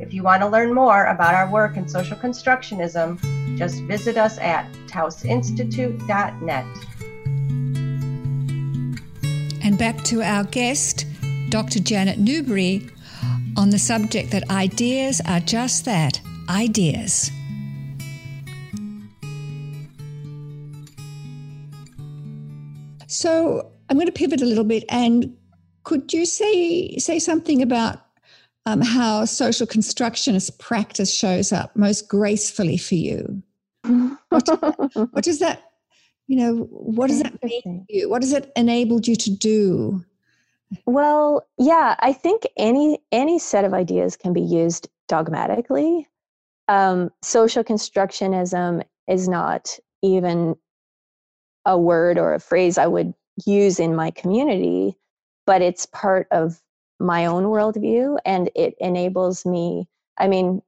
If 0.02 0.12
you 0.12 0.24
want 0.24 0.42
to 0.42 0.48
learn 0.48 0.74
more 0.74 1.04
about 1.04 1.35
our 1.35 1.48
work 1.48 1.76
in 1.76 1.88
social 1.88 2.16
constructionism, 2.16 3.20
just 3.56 3.80
visit 3.82 4.16
us 4.16 4.38
at 4.38 4.72
taosinstitute.net. 4.88 6.66
And 9.62 9.78
back 9.78 10.02
to 10.02 10.20
our 10.20 10.42
guest, 10.42 11.06
Dr. 11.48 11.78
Janet 11.78 12.18
Newbury, 12.18 12.88
on 13.56 13.70
the 13.70 13.78
subject 13.78 14.30
that 14.30 14.48
ideas 14.50 15.20
are 15.26 15.40
just 15.40 15.84
that 15.84 16.20
ideas. 16.48 17.30
So 23.06 23.70
I'm 23.88 23.96
going 23.96 24.06
to 24.06 24.12
pivot 24.12 24.40
a 24.40 24.46
little 24.46 24.64
bit, 24.64 24.84
and 24.88 25.36
could 25.84 26.12
you 26.12 26.24
say 26.24 26.96
say 26.98 27.18
something 27.18 27.60
about 27.62 27.98
um, 28.64 28.80
how 28.80 29.24
social 29.24 29.66
constructionist 29.66 30.58
practice 30.58 31.12
shows 31.14 31.52
up 31.52 31.76
most 31.76 32.08
gracefully 32.08 32.78
for 32.78 32.94
you? 32.94 33.42
what, 33.84 34.48
what 35.12 35.24
does 35.24 35.40
that, 35.40 35.72
you 36.26 36.36
know, 36.36 36.68
what 36.70 37.08
does 37.08 37.22
that 37.22 37.42
mean 37.42 37.84
to 37.88 37.94
you? 37.94 38.08
What 38.08 38.22
does 38.22 38.32
it 38.32 38.50
enabled 38.56 39.06
you 39.06 39.16
to 39.16 39.30
do? 39.30 40.04
Well, 40.87 41.46
yeah, 41.58 41.96
I 41.98 42.12
think 42.12 42.42
any 42.56 42.98
any 43.11 43.38
set 43.38 43.64
of 43.64 43.74
ideas 43.74 44.16
can 44.16 44.32
be 44.32 44.40
used 44.40 44.88
dogmatically. 45.08 46.08
Um, 46.68 47.11
social 47.22 47.64
constructionism 47.64 48.85
is 49.08 49.28
not 49.28 49.78
even 50.02 50.56
a 51.64 51.78
word 51.78 52.18
or 52.18 52.35
a 52.35 52.40
phrase 52.40 52.78
I 52.78 52.87
would 52.87 53.14
use 53.46 53.78
in 53.78 53.94
my 53.94 54.11
community, 54.11 54.96
but 55.46 55.62
it's 55.62 55.87
part 55.87 56.28
of 56.30 56.61
my 57.00 57.26
own 57.26 57.44
worldview 57.44 58.18
and 58.24 58.50
it 58.54 58.74
enables 58.78 59.44
me. 59.44 59.88
I 60.18 60.28
mean, 60.28 60.62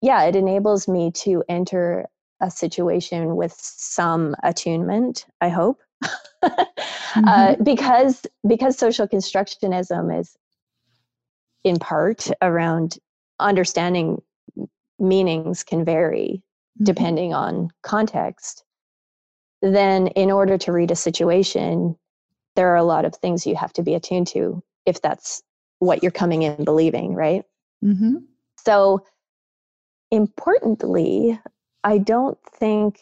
yeah, 0.00 0.24
it 0.24 0.36
enables 0.36 0.88
me 0.88 1.10
to 1.12 1.44
enter 1.48 2.06
a 2.40 2.50
situation 2.50 3.36
with 3.36 3.52
some 3.52 4.34
attunement, 4.42 5.26
I 5.40 5.50
hope. 5.50 5.80
Uh, 6.42 7.20
mm-hmm. 7.20 7.28
uh, 7.28 7.56
because 7.64 8.24
because 8.46 8.78
social 8.78 9.06
constructionism 9.06 10.16
is 10.16 10.36
in 11.64 11.76
part 11.76 12.28
around 12.40 12.98
understanding 13.40 14.22
meanings 14.98 15.62
can 15.64 15.84
vary 15.84 16.40
mm-hmm. 16.40 16.84
depending 16.84 17.34
on 17.34 17.70
context 17.82 18.64
then 19.60 20.06
in 20.08 20.30
order 20.30 20.56
to 20.56 20.72
read 20.72 20.90
a 20.90 20.96
situation 20.96 21.96
there 22.56 22.68
are 22.68 22.76
a 22.76 22.84
lot 22.84 23.04
of 23.04 23.14
things 23.16 23.46
you 23.46 23.56
have 23.56 23.72
to 23.72 23.82
be 23.82 23.94
attuned 23.94 24.26
to 24.28 24.62
if 24.86 25.02
that's 25.02 25.42
what 25.80 26.02
you're 26.02 26.12
coming 26.12 26.42
in 26.42 26.64
believing 26.64 27.14
right 27.14 27.44
mm-hmm. 27.84 28.16
so 28.56 29.04
importantly 30.10 31.38
i 31.84 31.98
don't 31.98 32.38
think 32.54 33.00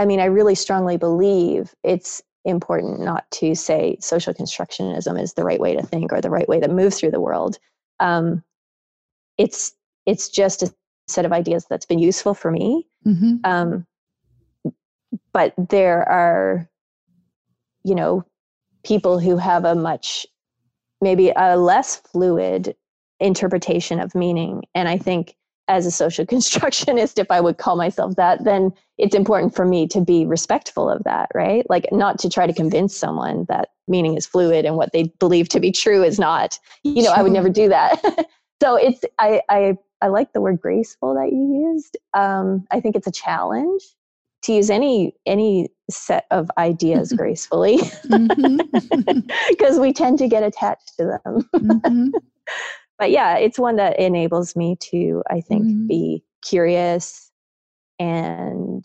I 0.00 0.06
mean, 0.06 0.18
I 0.18 0.24
really 0.24 0.54
strongly 0.54 0.96
believe 0.96 1.74
it's 1.84 2.22
important 2.46 3.00
not 3.00 3.30
to 3.32 3.54
say 3.54 3.98
social 4.00 4.32
constructionism 4.32 5.20
is 5.20 5.34
the 5.34 5.44
right 5.44 5.60
way 5.60 5.76
to 5.76 5.82
think 5.82 6.10
or 6.10 6.22
the 6.22 6.30
right 6.30 6.48
way 6.48 6.58
to 6.58 6.68
move 6.68 6.94
through 6.94 7.10
the 7.10 7.20
world. 7.20 7.58
Um, 8.00 8.42
it's 9.36 9.74
it's 10.06 10.30
just 10.30 10.62
a 10.62 10.74
set 11.06 11.26
of 11.26 11.32
ideas 11.32 11.66
that's 11.68 11.84
been 11.84 11.98
useful 11.98 12.32
for 12.32 12.50
me. 12.50 12.86
Mm-hmm. 13.06 13.36
Um, 13.44 13.86
but 15.34 15.52
there 15.68 16.08
are, 16.08 16.66
you 17.84 17.94
know, 17.94 18.24
people 18.84 19.18
who 19.18 19.36
have 19.36 19.66
a 19.66 19.74
much, 19.74 20.26
maybe 21.02 21.30
a 21.36 21.58
less 21.58 21.96
fluid 21.96 22.74
interpretation 23.18 24.00
of 24.00 24.14
meaning. 24.14 24.62
And 24.74 24.88
I 24.88 24.96
think 24.96 25.36
as 25.70 25.86
a 25.86 25.90
social 25.90 26.26
constructionist, 26.34 27.18
if 27.18 27.30
I 27.30 27.40
would 27.40 27.56
call 27.56 27.76
myself 27.76 28.16
that, 28.16 28.44
then 28.44 28.72
it's 28.98 29.14
important 29.14 29.54
for 29.54 29.64
me 29.64 29.86
to 29.88 30.00
be 30.00 30.26
respectful 30.26 30.90
of 30.90 31.02
that, 31.04 31.30
right? 31.34 31.64
Like 31.70 31.86
not 31.92 32.18
to 32.18 32.28
try 32.28 32.46
to 32.46 32.52
convince 32.52 32.94
someone 32.94 33.46
that 33.48 33.70
meaning 33.88 34.16
is 34.16 34.26
fluid 34.26 34.66
and 34.66 34.76
what 34.76 34.92
they 34.92 35.04
believe 35.18 35.48
to 35.50 35.60
be 35.60 35.72
true 35.72 36.02
is 36.02 36.18
not. 36.18 36.58
You 36.82 37.04
know. 37.04 37.12
I 37.12 37.22
would 37.22 37.32
never 37.32 37.48
do 37.48 37.68
that. 37.68 38.02
so 38.62 38.76
it's 38.76 39.02
I, 39.18 39.40
I 39.48 39.78
I 40.02 40.08
like 40.08 40.32
the 40.32 40.40
word 40.40 40.60
graceful 40.60 41.14
that 41.14 41.32
you 41.32 41.72
used. 41.72 41.96
Um, 42.14 42.66
I 42.70 42.80
think 42.80 42.96
it's 42.96 43.06
a 43.06 43.12
challenge 43.12 43.82
to 44.42 44.52
use 44.52 44.70
any 44.70 45.14
any 45.24 45.70
set 45.88 46.26
of 46.30 46.50
ideas 46.58 47.12
gracefully 47.12 47.76
because 47.76 48.08
mm-hmm. 48.08 49.80
we 49.80 49.92
tend 49.92 50.18
to 50.18 50.28
get 50.28 50.42
attached 50.42 50.96
to 50.98 51.20
them. 51.24 51.48
mm-hmm 51.54 52.08
but 53.00 53.10
yeah, 53.10 53.38
it's 53.38 53.58
one 53.58 53.76
that 53.76 53.98
enables 53.98 54.54
me 54.54 54.76
to, 54.90 55.22
I 55.30 55.40
think, 55.40 55.64
mm-hmm. 55.64 55.86
be 55.86 56.22
curious 56.44 57.32
and 57.98 58.84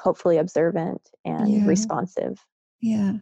hopefully 0.00 0.38
observant 0.38 1.08
and 1.24 1.48
yeah. 1.48 1.66
responsive. 1.66 2.44
Yeah. 2.80 3.12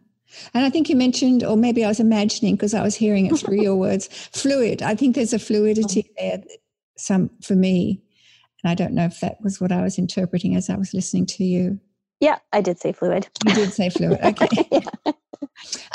And 0.55 0.65
I 0.65 0.71
think 0.71 0.89
you 0.89 0.95
mentioned, 0.95 1.43
or 1.43 1.55
maybe 1.55 1.85
I 1.85 1.87
was 1.87 1.99
imagining 1.99 2.55
because 2.55 2.73
I 2.73 2.81
was 2.81 2.95
hearing 2.95 3.27
it 3.27 3.37
through 3.37 3.61
your 3.61 3.75
words, 3.75 4.07
fluid. 4.33 4.81
I 4.81 4.95
think 4.95 5.13
there's 5.13 5.33
a 5.33 5.39
fluidity 5.39 6.01
mm-hmm. 6.01 6.39
there, 6.39 6.43
some 6.97 7.29
for 7.43 7.53
me. 7.53 8.01
And 8.63 8.71
I 8.71 8.73
don't 8.73 8.93
know 8.93 9.05
if 9.05 9.19
that 9.19 9.37
was 9.43 9.61
what 9.61 9.71
I 9.71 9.83
was 9.83 9.99
interpreting 9.99 10.55
as 10.55 10.67
I 10.67 10.77
was 10.77 10.95
listening 10.95 11.27
to 11.27 11.43
you. 11.43 11.79
Yeah, 12.19 12.39
I 12.51 12.61
did 12.61 12.79
say 12.79 12.91
fluid. 12.91 13.27
You 13.45 13.53
did 13.53 13.71
say 13.71 13.91
fluid. 13.91 14.19
Okay. 14.23 14.67
yeah. 14.71 15.11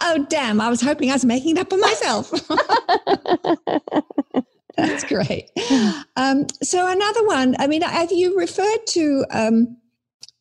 Oh, 0.00 0.26
damn. 0.28 0.60
I 0.60 0.68
was 0.68 0.80
hoping 0.80 1.10
I 1.10 1.14
was 1.14 1.24
making 1.24 1.56
it 1.56 1.60
up 1.60 1.70
for 1.70 1.78
myself. 1.78 2.30
That's 4.76 5.04
great. 5.04 5.50
Um, 6.16 6.46
so, 6.62 6.90
another 6.90 7.26
one, 7.26 7.54
I 7.58 7.66
mean, 7.66 7.82
have 7.82 8.12
you 8.12 8.38
referred 8.38 8.86
to 8.88 9.24
um, 9.30 9.76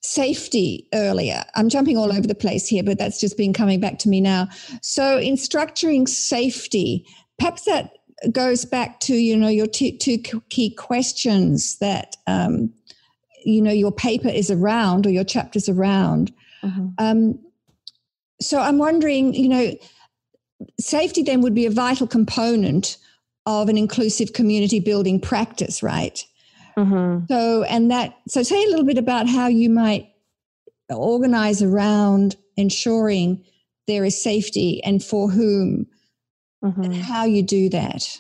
safety 0.02 0.88
earlier. 0.94 1.44
I'm 1.56 1.70
jumping 1.70 1.98
all 1.98 2.12
over 2.12 2.28
the 2.28 2.36
place 2.36 2.68
here, 2.68 2.84
but 2.84 2.98
that's 2.98 3.20
just 3.20 3.38
been 3.38 3.54
coming 3.54 3.80
back 3.80 4.00
to 4.00 4.10
me 4.10 4.22
now. 4.22 4.48
So, 4.82 5.18
in 5.18 5.36
structuring 5.36 6.08
safety, 6.08 7.06
perhaps 7.38 7.66
that 7.66 7.94
goes 8.32 8.66
back 8.66 9.00
to, 9.02 9.16
you 9.16 9.36
know, 9.36 9.48
your 9.48 9.68
two, 9.68 9.98
two 9.98 10.18
key 10.50 10.74
questions 10.74 11.78
that, 11.80 12.16
um, 12.28 12.74
you 13.46 13.62
know, 13.62 13.72
your 13.72 13.92
paper 13.92 14.30
is 14.30 14.52
around 14.52 15.06
or 15.06 15.10
your 15.10 15.24
chapter's 15.24 15.70
around. 15.70 16.32
Mm-hmm. 16.64 16.88
Um, 16.98 17.40
so 18.42 18.60
I'm 18.60 18.78
wondering, 18.78 19.34
you 19.34 19.50
know, 19.50 19.76
safety 20.80 21.24
then 21.24 21.42
would 21.42 21.56
be 21.56 21.66
a 21.66 21.72
vital 21.72 22.08
component 22.08 22.98
of 23.46 23.70
an 23.70 23.78
inclusive 23.78 24.34
community 24.34 24.80
building 24.80 25.20
practice, 25.20 25.82
right? 25.82 26.24
Mm-hmm. 26.78 27.26
So, 27.28 27.64
and 27.64 27.92
that, 27.92 28.16
so 28.28 28.44
say 28.44 28.64
a 28.64 28.68
little 28.68 28.86
bit 28.86 28.98
about 28.98 29.28
how 29.28 29.48
you 29.48 29.70
might 29.70 30.10
organize 30.90 31.62
around 31.62 32.36
ensuring 32.58 33.44
there 33.88 34.06
is 34.06 34.22
safety 34.22 34.82
and 34.84 35.04
for 35.04 35.30
whom 35.30 35.88
mm-hmm. 36.64 36.82
and 36.82 36.96
how 36.96 37.26
you 37.26 37.44
do 37.44 37.70
that. 37.70 38.18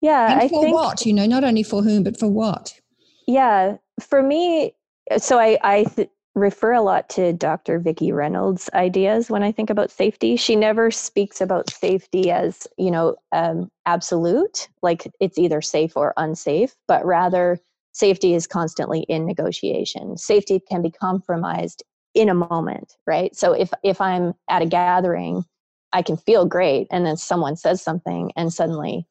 Yeah, 0.00 0.32
and 0.32 0.40
I 0.40 0.48
for 0.48 0.62
think, 0.62 0.74
what, 0.74 1.06
you 1.06 1.12
know, 1.12 1.26
not 1.26 1.44
only 1.44 1.62
for 1.62 1.82
whom, 1.82 2.04
but 2.04 2.18
for 2.18 2.28
what? 2.28 2.78
Yeah, 3.26 3.76
for 4.00 4.22
me, 4.22 4.74
so 5.16 5.38
I, 5.38 5.58
I 5.62 5.84
th- 5.84 6.10
refer 6.40 6.72
a 6.72 6.82
lot 6.82 7.08
to 7.10 7.32
Dr. 7.32 7.78
Vikki 7.78 8.12
Reynolds' 8.12 8.70
ideas 8.74 9.30
when 9.30 9.42
I 9.42 9.52
think 9.52 9.70
about 9.70 9.90
safety. 9.90 10.36
She 10.36 10.56
never 10.56 10.90
speaks 10.90 11.40
about 11.40 11.70
safety 11.70 12.30
as, 12.30 12.66
you 12.76 12.90
know, 12.90 13.16
um, 13.32 13.70
absolute, 13.86 14.68
like 14.82 15.10
it's 15.20 15.38
either 15.38 15.60
safe 15.60 15.96
or 15.96 16.14
unsafe, 16.16 16.74
but 16.86 17.04
rather 17.04 17.58
safety 17.92 18.34
is 18.34 18.46
constantly 18.46 19.00
in 19.08 19.26
negotiation. 19.26 20.16
Safety 20.16 20.60
can 20.68 20.82
be 20.82 20.90
compromised 20.90 21.82
in 22.14 22.28
a 22.28 22.34
moment, 22.34 22.96
right? 23.06 23.34
So 23.36 23.52
if 23.52 23.70
if 23.82 24.00
I'm 24.00 24.34
at 24.48 24.62
a 24.62 24.66
gathering, 24.66 25.44
I 25.92 26.02
can 26.02 26.16
feel 26.16 26.46
great, 26.46 26.86
and 26.90 27.04
then 27.04 27.16
someone 27.16 27.56
says 27.56 27.82
something, 27.82 28.32
and 28.36 28.52
suddenly 28.52 29.06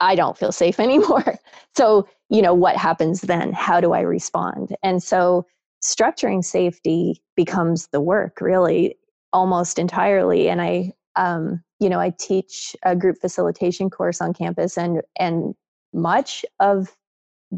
I 0.00 0.14
don't 0.14 0.38
feel 0.38 0.52
safe 0.52 0.80
anymore. 0.88 1.38
So 1.76 2.08
you 2.30 2.42
know 2.42 2.54
what 2.54 2.76
happens 2.76 3.22
then? 3.22 3.52
How 3.52 3.80
do 3.80 3.92
I 3.92 4.00
respond? 4.00 4.76
And 4.82 5.02
so 5.02 5.46
structuring 5.82 6.44
safety 6.44 7.22
becomes 7.36 7.88
the 7.88 8.00
work 8.00 8.40
really 8.40 8.96
almost 9.32 9.78
entirely 9.78 10.48
and 10.48 10.60
i 10.60 10.92
um, 11.16 11.62
you 11.80 11.88
know 11.88 12.00
i 12.00 12.10
teach 12.18 12.74
a 12.82 12.96
group 12.96 13.18
facilitation 13.20 13.90
course 13.90 14.20
on 14.20 14.32
campus 14.32 14.76
and 14.76 15.02
and 15.18 15.54
much 15.92 16.44
of 16.60 16.96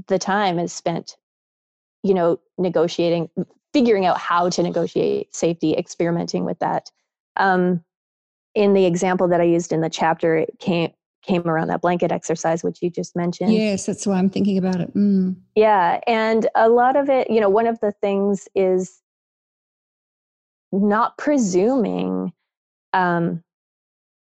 the 0.08 0.18
time 0.18 0.58
is 0.58 0.72
spent 0.72 1.16
you 2.02 2.14
know 2.14 2.38
negotiating 2.58 3.28
figuring 3.72 4.06
out 4.06 4.18
how 4.18 4.48
to 4.48 4.62
negotiate 4.62 5.34
safety 5.34 5.76
experimenting 5.76 6.44
with 6.44 6.58
that. 6.58 6.90
Um, 7.36 7.84
in 8.54 8.74
the 8.74 8.84
example 8.84 9.28
that 9.28 9.40
i 9.40 9.44
used 9.44 9.72
in 9.72 9.80
the 9.80 9.88
chapter 9.88 10.36
it 10.36 10.58
came 10.58 10.90
came 11.22 11.46
around 11.46 11.68
that 11.68 11.82
blanket 11.82 12.12
exercise, 12.12 12.62
which 12.62 12.82
you 12.82 12.90
just 12.90 13.14
mentioned. 13.16 13.52
Yes, 13.52 13.86
that's 13.86 14.06
why 14.06 14.14
I'm 14.16 14.30
thinking 14.30 14.58
about 14.58 14.80
it. 14.80 14.94
Mm. 14.94 15.36
Yeah. 15.54 16.00
And 16.06 16.48
a 16.54 16.68
lot 16.68 16.96
of 16.96 17.08
it, 17.08 17.30
you 17.30 17.40
know, 17.40 17.48
one 17.48 17.66
of 17.66 17.80
the 17.80 17.92
things 17.92 18.48
is 18.54 19.00
not 20.72 21.18
presuming, 21.18 22.32
um, 22.92 23.42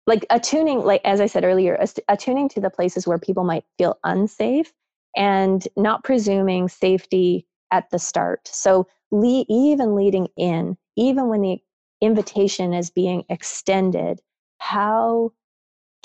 like 0.07 0.25
attuning, 0.29 0.79
like 0.79 1.01
as 1.03 1.19
I 1.19 1.25
said 1.25 1.43
earlier, 1.43 1.83
attuning 2.07 2.49
to 2.49 2.61
the 2.61 2.69
places 2.69 3.07
where 3.07 3.17
people 3.17 3.43
might 3.43 3.65
feel 3.77 3.97
unsafe 4.03 4.71
and 5.15 5.67
not 5.75 6.03
presuming 6.03 6.67
safety 6.69 7.47
at 7.71 7.89
the 7.89 7.97
start. 7.99 8.47
So 8.47 8.87
le- 9.11 9.45
even 9.49 9.95
leading 9.95 10.27
in, 10.37 10.77
even 10.95 11.27
when 11.27 11.41
the 11.41 11.59
invitation 12.01 12.73
is 12.73 12.91
being 12.91 13.23
extended, 13.29 14.21
how 14.59 15.31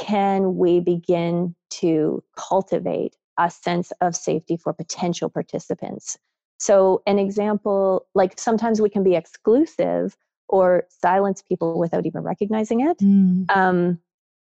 can 0.00 0.56
we 0.56 0.80
begin 0.80 1.54
to 1.68 2.24
cultivate 2.36 3.16
a 3.38 3.50
sense 3.50 3.92
of 4.00 4.16
safety 4.16 4.56
for 4.56 4.72
potential 4.72 5.28
participants? 5.28 6.18
So, 6.58 7.02
an 7.06 7.18
example 7.18 8.06
like 8.14 8.38
sometimes 8.38 8.80
we 8.80 8.88
can 8.88 9.02
be 9.02 9.14
exclusive 9.14 10.16
or 10.48 10.84
silence 10.88 11.42
people 11.42 11.78
without 11.78 12.06
even 12.06 12.22
recognizing 12.22 12.80
it. 12.80 12.98
Mm. 12.98 13.50
Um, 13.54 13.98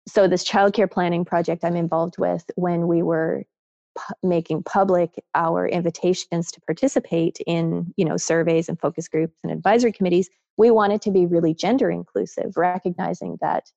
so, 0.07 0.29
this 0.29 0.49
childcare 0.49 0.91
planning 0.91 1.25
project 1.25 1.65
I'm 1.65 1.77
involved 1.77 2.19
with, 2.19 2.45
when 2.57 2.87
we 2.87 3.03
were 3.03 3.45
pu- 3.97 4.15
making 4.23 4.63
public 4.63 5.23
our 5.35 5.67
invitations 5.67 6.53
to 6.53 6.61
participate 6.63 7.39
in, 7.47 7.95
you 7.97 8.05
know, 8.05 8.19
surveys 8.19 8.69
and 8.69 8.79
focus 8.79 9.09
groups 9.09 9.35
and 9.43 9.51
advisory 9.51 9.93
committees, 9.93 10.29
we 10.59 10.71
wanted 10.71 11.01
to 11.03 11.11
be 11.11 11.25
really 11.25 11.55
gender 11.55 11.91
inclusive, 11.91 12.57
recognizing 12.57 13.39
that 13.41 13.71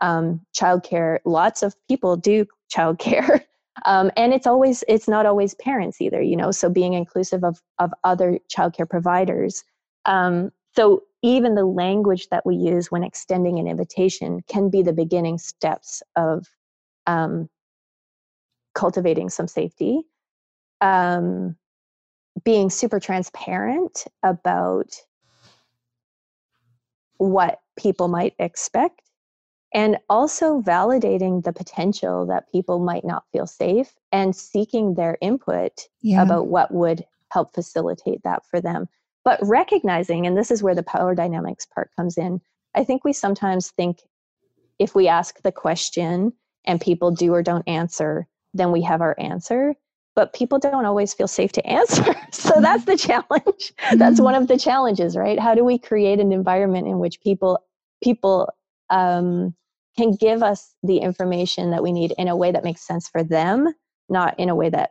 um, 0.00 0.40
childcare. 0.54 1.18
Lots 1.24 1.62
of 1.62 1.74
people 1.88 2.16
do 2.16 2.46
childcare. 2.74 3.42
Um, 3.84 4.10
and 4.16 4.32
it's 4.32 4.46
always 4.46 4.82
it's 4.88 5.06
not 5.06 5.26
always 5.26 5.52
parents 5.54 6.00
either 6.00 6.22
you 6.22 6.34
know 6.34 6.50
so 6.50 6.70
being 6.70 6.94
inclusive 6.94 7.44
of 7.44 7.60
of 7.78 7.92
other 8.04 8.38
childcare 8.50 8.88
providers 8.88 9.64
um, 10.06 10.50
so 10.74 11.02
even 11.22 11.54
the 11.54 11.66
language 11.66 12.28
that 12.30 12.46
we 12.46 12.56
use 12.56 12.90
when 12.90 13.04
extending 13.04 13.58
an 13.58 13.66
invitation 13.66 14.42
can 14.48 14.70
be 14.70 14.82
the 14.82 14.94
beginning 14.94 15.36
steps 15.36 16.02
of 16.16 16.46
um, 17.06 17.50
cultivating 18.74 19.28
some 19.28 19.46
safety 19.46 20.02
um, 20.80 21.56
being 22.44 22.70
super 22.70 22.98
transparent 22.98 24.04
about 24.22 24.94
what 27.18 27.60
people 27.78 28.08
might 28.08 28.34
expect 28.38 29.02
and 29.74 29.98
also 30.08 30.60
validating 30.60 31.42
the 31.44 31.52
potential 31.52 32.26
that 32.26 32.50
people 32.52 32.78
might 32.78 33.04
not 33.04 33.24
feel 33.32 33.46
safe 33.46 33.94
and 34.12 34.34
seeking 34.34 34.94
their 34.94 35.18
input 35.20 35.72
yeah. 36.02 36.22
about 36.22 36.46
what 36.46 36.72
would 36.72 37.04
help 37.32 37.52
facilitate 37.54 38.22
that 38.22 38.44
for 38.46 38.60
them 38.60 38.88
but 39.24 39.40
recognizing 39.42 40.26
and 40.26 40.36
this 40.36 40.50
is 40.50 40.62
where 40.62 40.74
the 40.74 40.82
power 40.82 41.14
dynamics 41.14 41.66
part 41.66 41.90
comes 41.96 42.16
in 42.16 42.40
i 42.74 42.84
think 42.84 43.04
we 43.04 43.12
sometimes 43.12 43.70
think 43.72 43.98
if 44.78 44.94
we 44.94 45.08
ask 45.08 45.42
the 45.42 45.52
question 45.52 46.32
and 46.64 46.80
people 46.80 47.10
do 47.10 47.34
or 47.34 47.42
don't 47.42 47.66
answer 47.68 48.26
then 48.54 48.70
we 48.72 48.80
have 48.80 49.00
our 49.00 49.16
answer 49.18 49.74
but 50.14 50.32
people 50.32 50.58
don't 50.58 50.86
always 50.86 51.12
feel 51.12 51.28
safe 51.28 51.52
to 51.52 51.66
answer 51.66 52.14
so 52.30 52.50
mm-hmm. 52.50 52.62
that's 52.62 52.84
the 52.84 52.96
challenge 52.96 53.72
that's 53.96 54.16
mm-hmm. 54.16 54.24
one 54.24 54.34
of 54.34 54.46
the 54.46 54.58
challenges 54.58 55.16
right 55.16 55.40
how 55.40 55.54
do 55.54 55.64
we 55.64 55.78
create 55.78 56.20
an 56.20 56.32
environment 56.32 56.86
in 56.86 57.00
which 57.00 57.20
people 57.20 57.58
people 58.02 58.48
um, 58.90 59.54
can 59.96 60.14
give 60.14 60.42
us 60.42 60.74
the 60.82 60.98
information 60.98 61.70
that 61.70 61.82
we 61.82 61.92
need 61.92 62.12
in 62.18 62.28
a 62.28 62.36
way 62.36 62.52
that 62.52 62.64
makes 62.64 62.86
sense 62.86 63.08
for 63.08 63.22
them, 63.22 63.72
not 64.08 64.38
in 64.38 64.48
a 64.48 64.54
way 64.54 64.68
that 64.68 64.90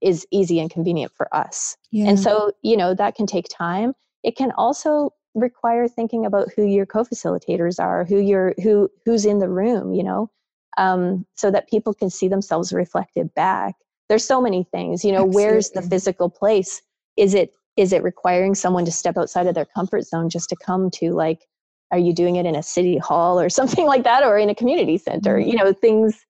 is 0.00 0.26
easy 0.30 0.60
and 0.60 0.70
convenient 0.70 1.12
for 1.16 1.34
us. 1.34 1.76
Yeah. 1.90 2.08
And 2.08 2.20
so, 2.20 2.52
you 2.62 2.76
know, 2.76 2.94
that 2.94 3.14
can 3.14 3.26
take 3.26 3.46
time. 3.48 3.92
It 4.22 4.36
can 4.36 4.52
also 4.52 5.12
require 5.34 5.86
thinking 5.88 6.24
about 6.24 6.48
who 6.54 6.64
your 6.64 6.86
co-facilitators 6.86 7.78
are, 7.78 8.04
who 8.04 8.18
you're 8.18 8.54
who 8.62 8.88
who's 9.04 9.24
in 9.24 9.38
the 9.38 9.48
room, 9.48 9.92
you 9.92 10.02
know, 10.02 10.30
um, 10.76 11.26
so 11.34 11.50
that 11.50 11.68
people 11.68 11.94
can 11.94 12.10
see 12.10 12.28
themselves 12.28 12.72
reflected 12.72 13.32
back. 13.34 13.74
There's 14.08 14.24
so 14.24 14.40
many 14.40 14.64
things, 14.64 15.04
you 15.04 15.12
know, 15.12 15.24
Absolutely. 15.24 15.34
where's 15.34 15.70
the 15.70 15.82
physical 15.82 16.30
place? 16.30 16.80
Is 17.16 17.34
it 17.34 17.52
is 17.76 17.92
it 17.92 18.02
requiring 18.02 18.54
someone 18.54 18.84
to 18.84 18.90
step 18.90 19.16
outside 19.16 19.46
of 19.46 19.54
their 19.54 19.66
comfort 19.66 20.04
zone 20.04 20.28
just 20.28 20.48
to 20.48 20.56
come 20.56 20.90
to 20.90 21.12
like 21.12 21.46
are 21.90 21.98
you 21.98 22.12
doing 22.12 22.36
it 22.36 22.46
in 22.46 22.54
a 22.54 22.62
city 22.62 22.98
hall 22.98 23.40
or 23.40 23.48
something 23.58 23.86
like 23.86 24.04
that 24.04 24.22
or 24.22 24.38
in 24.38 24.50
a 24.50 24.54
community 24.54 24.98
center 24.98 25.38
Mm-hmm. 25.38 25.50
you 25.50 25.56
know 25.56 25.72
things 25.72 26.24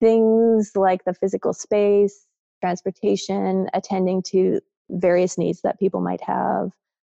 things 0.00 0.72
like 0.74 1.04
the 1.04 1.14
physical 1.14 1.52
space 1.52 2.26
transportation 2.60 3.68
attending 3.74 4.22
to 4.22 4.60
various 4.90 5.38
needs 5.38 5.60
that 5.62 5.78
people 5.78 6.00
might 6.00 6.20
have 6.20 6.70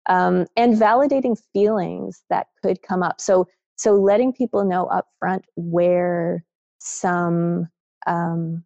um, 0.08 0.46
and 0.56 0.76
validating 0.76 1.38
feelings 1.52 2.24
that 2.30 2.48
could 2.62 2.82
come 2.82 3.04
up 3.04 3.20
so 3.20 3.48
so 3.78 3.94
letting 3.94 4.32
people 4.32 4.64
know 4.64 4.86
up 4.86 5.08
front 5.20 5.44
where 5.56 6.44
some 6.80 7.68
um, 8.08 8.64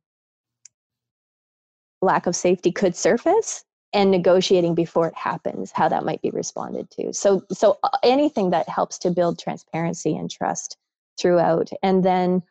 lack 2.01 2.27
of 2.27 2.35
safety 2.35 2.71
could 2.71 2.95
surface 2.95 3.63
and 3.93 4.11
negotiating 4.11 4.75
before 4.75 5.07
it 5.07 5.15
happens 5.15 5.71
how 5.71 5.89
that 5.89 6.05
might 6.05 6.21
be 6.21 6.29
responded 6.31 6.89
to 6.91 7.13
so 7.13 7.43
so 7.51 7.77
uh, 7.83 7.89
anything 8.03 8.49
that 8.51 8.69
helps 8.69 8.97
to 8.97 9.09
build 9.09 9.39
transparency 9.39 10.15
and 10.15 10.29
trust 10.29 10.77
throughout 11.19 11.69
and 11.83 12.03
then 12.03 12.41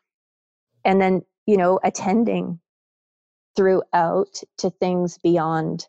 and 0.84 1.00
then 1.00 1.22
you 1.46 1.56
know 1.56 1.78
attending 1.84 2.58
throughout 3.56 4.42
to 4.56 4.70
things 4.70 5.18
beyond 5.18 5.86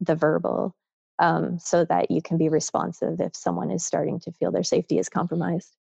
the 0.00 0.14
verbal 0.14 0.74
um, 1.18 1.58
so 1.58 1.84
that 1.86 2.10
you 2.10 2.20
can 2.20 2.36
be 2.36 2.48
responsive 2.48 3.20
if 3.20 3.34
someone 3.34 3.70
is 3.70 3.84
starting 3.84 4.20
to 4.20 4.32
feel 4.32 4.50
their 4.50 4.62
safety 4.62 4.98
is 4.98 5.08
compromised 5.08 5.76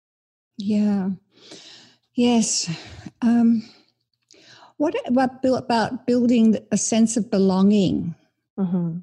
Yeah. 0.56 1.10
Yes. 2.14 2.70
Um, 3.22 3.62
what 4.76 4.94
about 5.06 5.44
about 5.44 6.06
building 6.06 6.58
a 6.70 6.76
sense 6.76 7.16
of 7.16 7.30
belonging? 7.30 8.14
Hmm 8.64 8.98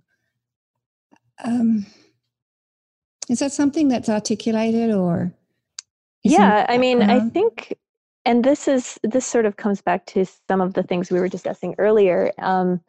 Um, 1.44 1.86
is 3.30 3.40
that 3.40 3.52
something 3.52 3.88
that's 3.88 4.10
articulated 4.10 4.92
or? 4.92 5.32
yeah 6.24 6.66
i 6.70 6.78
mean 6.78 7.02
i 7.04 7.20
think 7.30 7.78
and 8.26 8.44
this 8.44 8.68
is 8.68 9.00
this 9.04 9.26
sort 9.26 9.46
of 9.46 9.56
comes 9.56 9.82
back 9.82 10.06
to 10.06 10.26
some 10.50 10.62
of 10.62 10.74
the 10.74 10.84
things 10.84 11.12
we 11.12 11.20
were 11.20 11.30
discussing 11.30 11.76
earlier 11.78 12.32
um, 12.40 12.82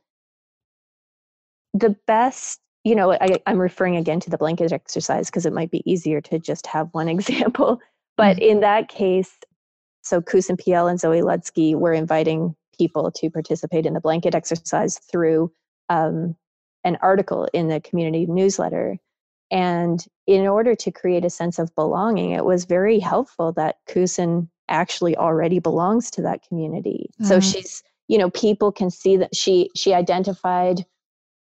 the 1.75 1.95
best 2.07 2.61
you 2.85 2.95
know 2.95 3.13
I, 3.13 3.39
i'm 3.47 3.59
referring 3.59 3.97
again 3.97 4.21
to 4.21 4.31
the 4.31 4.39
blanket 4.39 4.73
exercise 4.73 5.27
because 5.27 5.47
it 5.47 5.53
might 5.53 5.71
be 5.71 5.89
easier 5.91 6.21
to 6.23 6.39
just 6.39 6.67
have 6.67 6.89
one 6.93 7.09
example 7.17 7.81
but 8.17 8.39
in 8.41 8.61
that 8.61 8.89
case 8.89 9.37
so 10.03 10.21
kus 10.21 10.49
and 10.49 10.59
pl 10.59 10.87
and 10.87 10.99
zoe 10.99 11.21
ludsky 11.21 11.75
were 11.75 11.93
inviting 11.93 12.57
people 12.77 13.11
to 13.11 13.31
participate 13.31 13.87
in 13.87 13.95
the 13.95 14.01
blanket 14.01 14.35
exercise 14.35 14.99
through 14.99 15.53
um, 15.89 16.37
an 16.89 16.99
article 17.03 17.49
in 17.55 17.69
the 17.69 17.81
community 17.81 18.27
newsletter 18.27 18.99
and 19.51 20.05
in 20.27 20.47
order 20.49 20.75
to 20.77 20.93
create 20.93 21.25
a 21.25 21.31
sense 21.31 21.59
of 21.61 21.75
belonging, 21.77 22.33
it 22.33 22.45
was 22.47 22.67
very 22.67 23.01
helpful 23.01 23.53
that 23.55 23.77
Kusin 23.89 24.49
actually 24.69 25.17
already 25.17 25.61
belongs 25.61 26.11
to 26.13 26.23
that 26.23 26.43
community. 26.49 27.11
So 27.23 27.37
Uh-huh. 27.37 27.41
she's, 27.41 27.83
you 28.09 28.19
know, 28.19 28.31
people 28.31 28.73
can 28.73 28.91
see 28.91 29.17
that 29.19 29.35
she 29.37 29.71
she 29.77 29.95
identified 29.95 30.85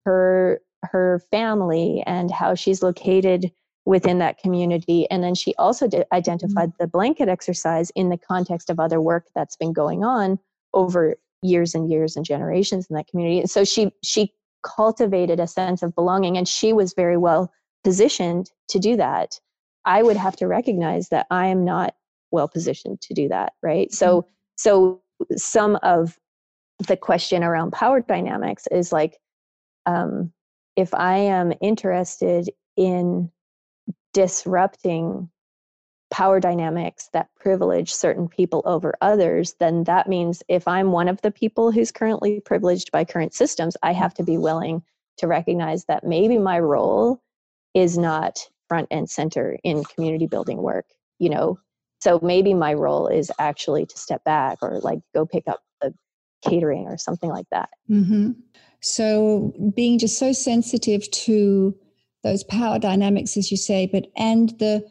her 0.05 0.61
her 0.83 1.21
family 1.31 2.03
and 2.07 2.31
how 2.31 2.55
she's 2.55 2.83
located 2.83 3.51
within 3.85 4.19
that 4.19 4.39
community 4.39 5.07
and 5.11 5.23
then 5.23 5.35
she 5.35 5.55
also 5.57 5.87
did 5.87 6.05
identified 6.13 6.71
the 6.79 6.87
blanket 6.87 7.29
exercise 7.29 7.91
in 7.95 8.09
the 8.09 8.17
context 8.17 8.69
of 8.69 8.79
other 8.79 9.01
work 9.01 9.25
that's 9.35 9.57
been 9.57 9.73
going 9.73 10.03
on 10.03 10.39
over 10.73 11.17
years 11.43 11.75
and 11.75 11.89
years 11.89 12.15
and 12.15 12.25
generations 12.25 12.87
in 12.89 12.95
that 12.95 13.07
community 13.07 13.39
and 13.41 13.49
so 13.49 13.65
she 13.65 13.91
she 14.03 14.33
cultivated 14.63 15.39
a 15.39 15.47
sense 15.47 15.81
of 15.83 15.95
belonging 15.95 16.37
and 16.37 16.47
she 16.47 16.73
was 16.73 16.93
very 16.93 17.17
well 17.17 17.51
positioned 17.83 18.51
to 18.69 18.79
do 18.79 18.95
that 18.95 19.39
i 19.85 20.03
would 20.03 20.17
have 20.17 20.35
to 20.35 20.47
recognize 20.47 21.09
that 21.09 21.25
i 21.31 21.47
am 21.47 21.63
not 21.63 21.95
well 22.31 22.47
positioned 22.47 22.99
to 23.01 23.13
do 23.13 23.27
that 23.29 23.53
right? 23.63 23.91
So 23.93 24.27
so 24.57 25.01
some 25.35 25.77
of 25.83 26.17
the 26.87 26.97
question 26.97 27.43
around 27.43 27.71
power 27.71 28.01
dynamics 28.01 28.67
is 28.71 28.91
like 28.91 29.17
um, 29.85 30.31
if 30.75 30.93
i 30.93 31.17
am 31.17 31.53
interested 31.61 32.49
in 32.75 33.31
disrupting 34.13 35.29
power 36.09 36.39
dynamics 36.39 37.09
that 37.13 37.29
privilege 37.35 37.93
certain 37.93 38.27
people 38.27 38.61
over 38.65 38.95
others, 39.01 39.55
then 39.59 39.83
that 39.85 40.07
means 40.07 40.41
if 40.47 40.67
I'm 40.67 40.91
one 40.91 41.07
of 41.07 41.21
the 41.21 41.31
people 41.31 41.71
who's 41.71 41.91
currently 41.91 42.39
privileged 42.41 42.91
by 42.91 43.03
current 43.03 43.33
systems, 43.33 43.75
I 43.83 43.93
have 43.93 44.13
to 44.15 44.23
be 44.23 44.37
willing 44.37 44.83
to 45.17 45.27
recognize 45.27 45.85
that 45.85 46.03
maybe 46.03 46.37
my 46.37 46.59
role 46.59 47.21
is 47.73 47.97
not 47.97 48.39
front 48.67 48.87
and 48.91 49.09
center 49.09 49.57
in 49.63 49.83
community 49.83 50.27
building 50.27 50.61
work, 50.61 50.85
you 51.19 51.29
know. 51.29 51.59
So 51.99 52.19
maybe 52.21 52.53
my 52.53 52.73
role 52.73 53.07
is 53.07 53.31
actually 53.39 53.85
to 53.87 53.97
step 53.97 54.23
back 54.23 54.59
or 54.61 54.79
like 54.79 54.99
go 55.15 55.25
pick 55.25 55.47
up 55.47 55.61
the 55.81 55.93
catering 56.47 56.87
or 56.87 56.97
something 56.97 57.29
like 57.29 57.47
that. 57.51 57.69
hmm 57.87 58.31
So 58.81 59.53
being 59.75 59.99
just 59.99 60.19
so 60.19 60.31
sensitive 60.31 61.09
to 61.11 61.75
those 62.23 62.43
power 62.43 62.79
dynamics, 62.79 63.37
as 63.37 63.51
you 63.51 63.57
say, 63.57 63.87
but 63.91 64.07
and 64.15 64.49
the 64.59 64.85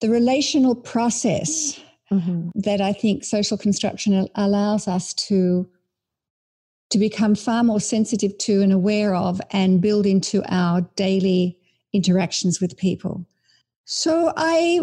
the 0.00 0.10
relational 0.10 0.74
process 0.74 1.80
mm-hmm. 2.10 2.50
that 2.54 2.80
I 2.80 2.92
think 2.92 3.24
social 3.24 3.58
construction 3.58 4.28
allows 4.34 4.88
us 4.88 5.14
to 5.14 5.68
to 6.90 6.98
become 6.98 7.34
far 7.34 7.62
more 7.62 7.80
sensitive 7.80 8.38
to 8.38 8.62
and 8.62 8.72
aware 8.72 9.14
of 9.14 9.42
and 9.50 9.80
build 9.82 10.06
into 10.06 10.42
our 10.48 10.80
daily 10.96 11.58
interactions 11.92 12.62
with 12.62 12.78
people. 12.78 13.26
So 13.84 14.32
I 14.36 14.80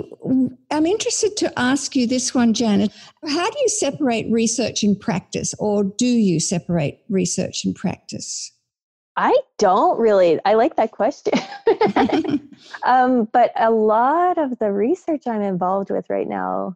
am 0.72 0.86
interested 0.86 1.38
to 1.38 1.60
ask 1.60 1.96
you 1.96 2.08
this 2.08 2.34
one, 2.34 2.54
Janet. 2.54 2.92
How 3.28 3.50
do 3.50 3.58
you 3.60 3.70
separate 3.70 4.32
research 4.32 4.84
and 4.84 5.00
practice, 5.00 5.54
or 5.60 5.84
do 5.84 6.08
you 6.08 6.40
separate 6.40 7.00
research 7.10 7.66
and 7.66 7.76
practice? 7.76 8.52
I 9.18 9.38
don't 9.58 10.00
really. 10.00 10.40
I 10.46 10.56
like 10.56 10.76
that 10.76 10.92
question. 10.92 11.34
um, 12.86 13.26
but 13.32 13.52
a 13.56 13.72
lot 13.72 14.38
of 14.38 14.60
the 14.60 14.72
research 14.72 15.28
I'm 15.28 15.42
involved 15.42 15.90
with 15.90 16.10
right 16.10 16.28
now, 16.28 16.76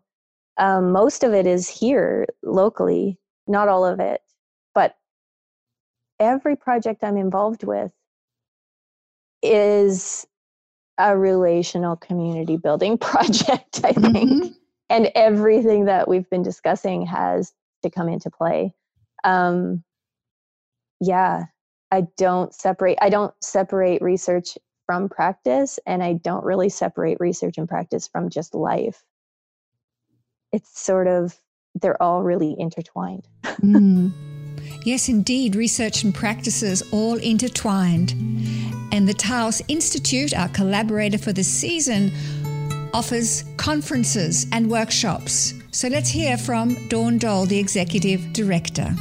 um, 0.57 0.91
most 0.91 1.23
of 1.23 1.33
it 1.33 1.45
is 1.45 1.67
here 1.67 2.27
locally, 2.43 3.17
not 3.47 3.67
all 3.67 3.85
of 3.85 3.99
it. 3.99 4.21
But 4.73 4.95
every 6.19 6.55
project 6.55 7.03
I'm 7.03 7.17
involved 7.17 7.63
with 7.63 7.91
is 9.41 10.25
a 10.97 11.17
relational 11.17 11.95
community 11.95 12.57
building 12.57 12.97
project, 13.09 13.81
I 13.83 13.93
think. 13.93 14.15
Mhm. 14.15 14.55
And 14.89 15.11
everything 15.15 15.85
that 15.85 16.07
we've 16.07 16.29
been 16.29 16.41
discussing 16.41 17.05
has 17.05 17.53
to 17.83 17.89
come 17.89 18.09
into 18.09 18.29
play. 18.31 18.73
Um, 19.23 19.83
yeah, 20.99 21.45
I 21.91 22.07
don't 22.17 22.53
separate. 22.53 22.97
I 23.01 23.09
don't 23.09 23.33
separate 23.41 24.01
research 24.01 24.57
from 24.85 25.09
practice, 25.09 25.79
and 25.85 26.03
I 26.03 26.13
don't 26.13 26.43
really 26.43 26.69
separate 26.69 27.19
research 27.19 27.57
and 27.57 27.67
practice 27.67 28.07
from 28.07 28.29
just 28.29 28.55
life. 28.55 29.03
It's 30.51 30.79
sort 30.79 31.07
of 31.07 31.37
they're 31.75 32.01
all 32.01 32.23
really 32.23 32.55
intertwined. 32.57 33.27
Mm. 33.43 34.11
Yes, 34.85 35.09
indeed, 35.09 35.55
research 35.55 36.03
and 36.03 36.13
practices 36.13 36.81
all 36.91 37.17
intertwined. 37.17 38.11
And 38.91 39.07
the 39.07 39.13
Taos 39.13 39.61
Institute, 39.67 40.35
our 40.35 40.49
collaborator 40.49 41.17
for 41.17 41.33
this 41.33 41.47
season, 41.47 42.11
offers 42.93 43.43
conferences 43.57 44.47
and 44.51 44.69
workshops. 44.69 45.53
So 45.71 45.87
let's 45.87 46.09
hear 46.09 46.37
from 46.37 46.87
Dawn 46.87 47.17
Dole, 47.17 47.45
the 47.45 47.59
Executive 47.59 48.33
Director. 48.33 48.95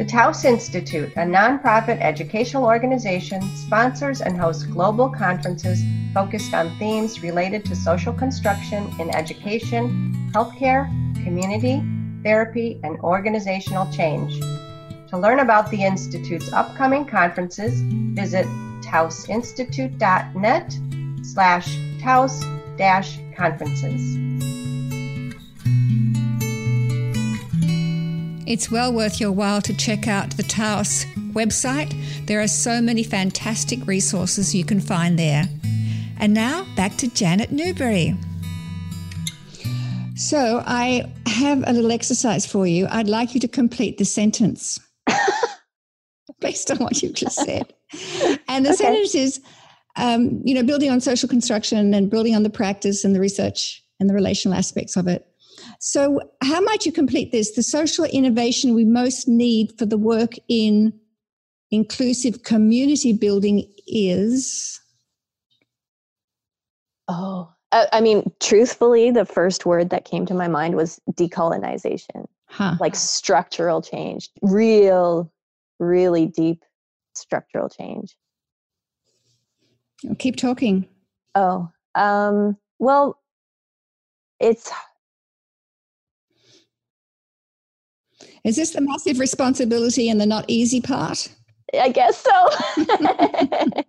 The 0.00 0.06
Taos 0.06 0.46
Institute, 0.46 1.12
a 1.16 1.26
nonprofit 1.26 2.00
educational 2.00 2.64
organization, 2.64 3.42
sponsors 3.54 4.22
and 4.22 4.34
hosts 4.34 4.62
global 4.62 5.10
conferences 5.10 5.82
focused 6.14 6.54
on 6.54 6.74
themes 6.78 7.22
related 7.22 7.66
to 7.66 7.76
social 7.76 8.14
construction 8.14 8.90
in 8.98 9.14
education, 9.14 10.30
healthcare, 10.32 10.88
community, 11.22 11.82
therapy, 12.22 12.80
and 12.82 12.98
organizational 13.00 13.92
change. 13.92 14.40
To 15.10 15.18
learn 15.18 15.40
about 15.40 15.70
the 15.70 15.84
Institute's 15.84 16.50
upcoming 16.50 17.04
conferences, 17.04 17.82
visit 18.14 18.46
taosinstitute.net 18.80 20.78
slash 21.22 21.76
taos 22.00 22.42
It's 28.50 28.68
well 28.68 28.92
worth 28.92 29.20
your 29.20 29.30
while 29.30 29.62
to 29.62 29.72
check 29.72 30.08
out 30.08 30.36
the 30.36 30.42
Taos 30.42 31.04
website. 31.34 31.94
There 32.26 32.40
are 32.40 32.48
so 32.48 32.82
many 32.82 33.04
fantastic 33.04 33.86
resources 33.86 34.56
you 34.56 34.64
can 34.64 34.80
find 34.80 35.16
there. 35.16 35.44
And 36.18 36.34
now 36.34 36.66
back 36.74 36.96
to 36.96 37.06
Janet 37.06 37.52
Newbury. 37.52 38.16
So 40.16 40.64
I 40.66 41.08
have 41.26 41.62
a 41.64 41.72
little 41.72 41.92
exercise 41.92 42.44
for 42.44 42.66
you. 42.66 42.88
I'd 42.90 43.06
like 43.06 43.34
you 43.34 43.40
to 43.40 43.46
complete 43.46 43.98
the 43.98 44.04
sentence 44.04 44.80
based 46.40 46.72
on 46.72 46.78
what 46.78 47.00
you've 47.04 47.14
just 47.14 47.36
said. 47.36 47.72
And 48.48 48.66
the 48.66 48.70
okay. 48.70 48.78
sentence 48.78 49.14
is, 49.14 49.40
um, 49.94 50.42
you 50.44 50.54
know, 50.56 50.64
building 50.64 50.90
on 50.90 51.00
social 51.00 51.28
construction 51.28 51.94
and 51.94 52.10
building 52.10 52.34
on 52.34 52.42
the 52.42 52.50
practice 52.50 53.04
and 53.04 53.14
the 53.14 53.20
research 53.20 53.80
and 54.00 54.10
the 54.10 54.14
relational 54.14 54.58
aspects 54.58 54.96
of 54.96 55.06
it. 55.06 55.29
So, 55.78 56.20
how 56.42 56.60
might 56.60 56.86
you 56.86 56.92
complete 56.92 57.32
this? 57.32 57.52
The 57.52 57.62
social 57.62 58.04
innovation 58.04 58.74
we 58.74 58.84
most 58.84 59.28
need 59.28 59.72
for 59.78 59.86
the 59.86 59.98
work 59.98 60.34
in 60.48 60.92
inclusive 61.70 62.42
community 62.42 63.12
building 63.12 63.70
is. 63.86 64.80
Oh, 67.08 67.52
I 67.72 68.00
mean, 68.00 68.32
truthfully, 68.40 69.10
the 69.10 69.24
first 69.24 69.64
word 69.64 69.90
that 69.90 70.04
came 70.04 70.26
to 70.26 70.34
my 70.34 70.48
mind 70.48 70.74
was 70.74 71.00
decolonization, 71.12 72.26
huh. 72.48 72.76
like 72.80 72.96
structural 72.96 73.80
change, 73.80 74.28
real, 74.42 75.32
really 75.78 76.26
deep 76.26 76.64
structural 77.14 77.68
change. 77.68 78.16
Keep 80.18 80.36
talking. 80.36 80.88
Oh, 81.34 81.70
um, 81.94 82.56
well, 82.78 83.18
it's. 84.40 84.72
Is 88.44 88.56
this 88.56 88.70
the 88.70 88.80
massive 88.80 89.18
responsibility 89.18 90.08
and 90.08 90.20
the 90.20 90.26
not 90.26 90.44
easy 90.48 90.80
part? 90.80 91.28
I 91.78 91.90
guess 91.90 92.16
so. 92.18 92.48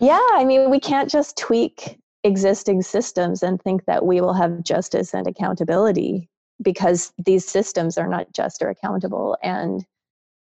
yeah, 0.00 0.20
I 0.32 0.44
mean, 0.44 0.70
we 0.70 0.80
can't 0.80 1.10
just 1.10 1.36
tweak 1.36 1.98
existing 2.24 2.82
systems 2.82 3.42
and 3.42 3.60
think 3.60 3.84
that 3.86 4.06
we 4.06 4.20
will 4.20 4.34
have 4.34 4.62
justice 4.62 5.12
and 5.12 5.26
accountability 5.26 6.28
because 6.62 7.12
these 7.24 7.44
systems 7.44 7.98
are 7.98 8.08
not 8.08 8.32
just 8.32 8.62
or 8.62 8.70
accountable. 8.70 9.36
And 9.42 9.84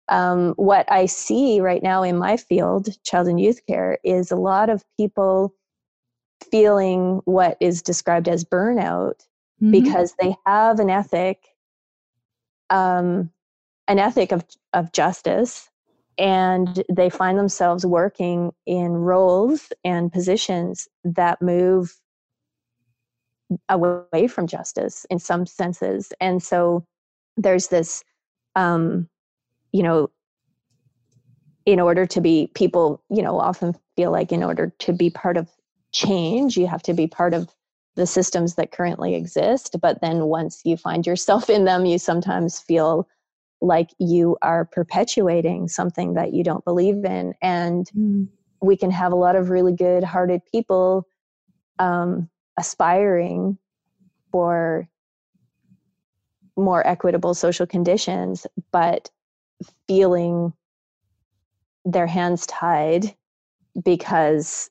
um, 0.09 0.53
what 0.55 0.91
I 0.91 1.05
see 1.05 1.61
right 1.61 1.81
now 1.81 2.03
in 2.03 2.17
my 2.17 2.35
field, 2.35 2.89
child 3.03 3.27
and 3.27 3.39
youth 3.39 3.61
care, 3.67 3.99
is 4.03 4.31
a 4.31 4.35
lot 4.35 4.69
of 4.69 4.83
people 4.97 5.53
feeling 6.51 7.21
what 7.25 7.57
is 7.59 7.81
described 7.81 8.27
as 8.27 8.43
burnout 8.43 9.25
mm-hmm. 9.61 9.71
because 9.71 10.15
they 10.19 10.35
have 10.45 10.79
an 10.79 10.89
ethic, 10.89 11.48
um, 12.69 13.31
an 13.87 13.99
ethic 13.99 14.31
of, 14.31 14.45
of 14.73 14.91
justice, 14.91 15.69
and 16.17 16.83
they 16.91 17.09
find 17.09 17.37
themselves 17.37 17.85
working 17.85 18.51
in 18.65 18.91
roles 18.91 19.71
and 19.83 20.11
positions 20.11 20.87
that 21.03 21.41
move 21.41 21.99
away 23.67 24.27
from 24.27 24.47
justice 24.47 25.05
in 25.09 25.17
some 25.17 25.45
senses. 25.45 26.11
And 26.19 26.43
so 26.43 26.85
there's 27.37 27.67
this 27.67 28.03
um, 28.55 29.09
you 29.71 29.83
know 29.83 30.09
in 31.65 31.79
order 31.79 32.05
to 32.05 32.21
be 32.21 32.51
people 32.53 33.03
you 33.09 33.21
know 33.21 33.39
often 33.39 33.75
feel 33.95 34.11
like 34.11 34.31
in 34.31 34.43
order 34.43 34.73
to 34.79 34.93
be 34.93 35.09
part 35.09 35.37
of 35.37 35.49
change 35.91 36.57
you 36.57 36.67
have 36.67 36.83
to 36.83 36.93
be 36.93 37.07
part 37.07 37.33
of 37.33 37.49
the 37.95 38.05
systems 38.05 38.55
that 38.55 38.71
currently 38.71 39.15
exist 39.15 39.75
but 39.81 40.01
then 40.01 40.25
once 40.25 40.61
you 40.63 40.77
find 40.77 41.05
yourself 41.05 41.49
in 41.49 41.65
them 41.65 41.85
you 41.85 41.97
sometimes 41.97 42.59
feel 42.59 43.07
like 43.61 43.89
you 43.99 44.37
are 44.41 44.65
perpetuating 44.65 45.67
something 45.67 46.13
that 46.13 46.33
you 46.33 46.43
don't 46.43 46.63
believe 46.63 47.03
in 47.03 47.33
and 47.41 47.89
mm. 47.97 48.27
we 48.61 48.77
can 48.77 48.91
have 48.91 49.11
a 49.11 49.17
lot 49.17 49.35
of 49.35 49.49
really 49.49 49.73
good 49.73 50.03
hearted 50.03 50.41
people 50.51 51.05
um, 51.77 52.29
aspiring 52.57 53.57
for 54.31 54.87
more 56.55 56.85
equitable 56.85 57.33
social 57.33 57.65
conditions 57.65 58.45
but 58.71 59.09
feeling 59.87 60.53
their 61.85 62.07
hands 62.07 62.45
tied 62.47 63.15
because 63.83 64.69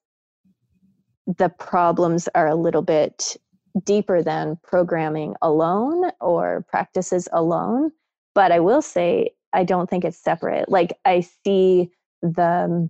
the 1.37 1.49
problems 1.49 2.29
are 2.35 2.49
a 2.49 2.55
little 2.55 2.83
bit 2.83 3.37
deeper 3.85 4.22
than 4.22 4.59
programming 4.62 5.35
alone 5.43 6.11
or 6.20 6.64
practices 6.68 7.29
alone 7.33 7.93
but 8.39 8.53
I 8.53 8.61
will 8.61 8.83
say 8.83 9.33
I 9.53 9.64
don't 9.64 9.91
think 9.91 10.05
it's 10.05 10.16
separate. 10.16 10.68
Like 10.68 10.93
I 11.05 11.26
see 11.45 11.91
the 12.22 12.89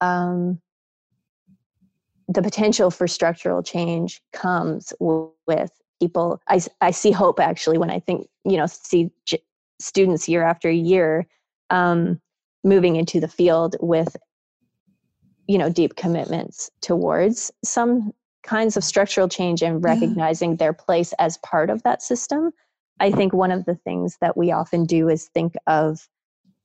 um, 0.00 0.60
the 2.28 2.40
potential 2.40 2.92
for 2.92 3.08
structural 3.08 3.64
change 3.64 4.22
comes 4.32 4.92
with 5.00 5.72
people. 6.00 6.40
I 6.48 6.60
I 6.80 6.92
see 6.92 7.10
hope 7.10 7.40
actually 7.40 7.78
when 7.78 7.90
I 7.90 7.98
think 7.98 8.28
you 8.44 8.56
know 8.56 8.66
see 8.66 9.10
j- 9.26 9.42
students 9.80 10.28
year 10.28 10.44
after 10.44 10.70
year 10.70 11.26
um, 11.70 12.20
moving 12.62 12.94
into 12.94 13.18
the 13.18 13.26
field 13.26 13.74
with 13.80 14.16
you 15.46 15.58
know 15.58 15.68
deep 15.68 15.96
commitments 15.96 16.70
towards 16.80 17.50
some 17.62 18.12
kinds 18.42 18.76
of 18.76 18.84
structural 18.84 19.28
change 19.28 19.62
and 19.62 19.82
recognizing 19.82 20.50
yeah. 20.50 20.56
their 20.56 20.72
place 20.72 21.14
as 21.18 21.38
part 21.38 21.70
of 21.70 21.82
that 21.82 22.02
system 22.02 22.52
I 23.00 23.10
think 23.10 23.32
one 23.32 23.50
of 23.50 23.64
the 23.64 23.74
things 23.74 24.18
that 24.20 24.36
we 24.36 24.52
often 24.52 24.84
do 24.84 25.08
is 25.08 25.26
think 25.26 25.54
of 25.66 26.08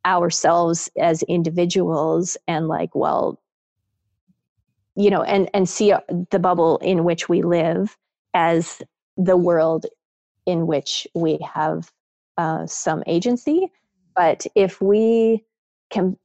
ourselves 0.05 0.89
as 0.97 1.23
individuals 1.23 2.37
and 2.47 2.67
like, 2.67 2.93
well, 2.93 3.41
you 4.95 5.09
know, 5.09 5.23
and 5.23 5.49
and 5.53 5.67
see 5.67 5.91
uh, 5.91 6.01
the 6.29 6.39
bubble 6.39 6.77
in 6.79 7.03
which 7.03 7.29
we 7.29 7.41
live 7.41 7.97
as 8.33 8.81
the 9.17 9.37
world 9.37 9.85
in 10.45 10.67
which 10.67 11.07
we 11.15 11.39
have 11.53 11.91
uh, 12.37 12.65
some 12.65 13.03
agency. 13.07 13.71
But 14.15 14.45
if 14.55 14.81
we 14.81 15.45
can 15.89 16.17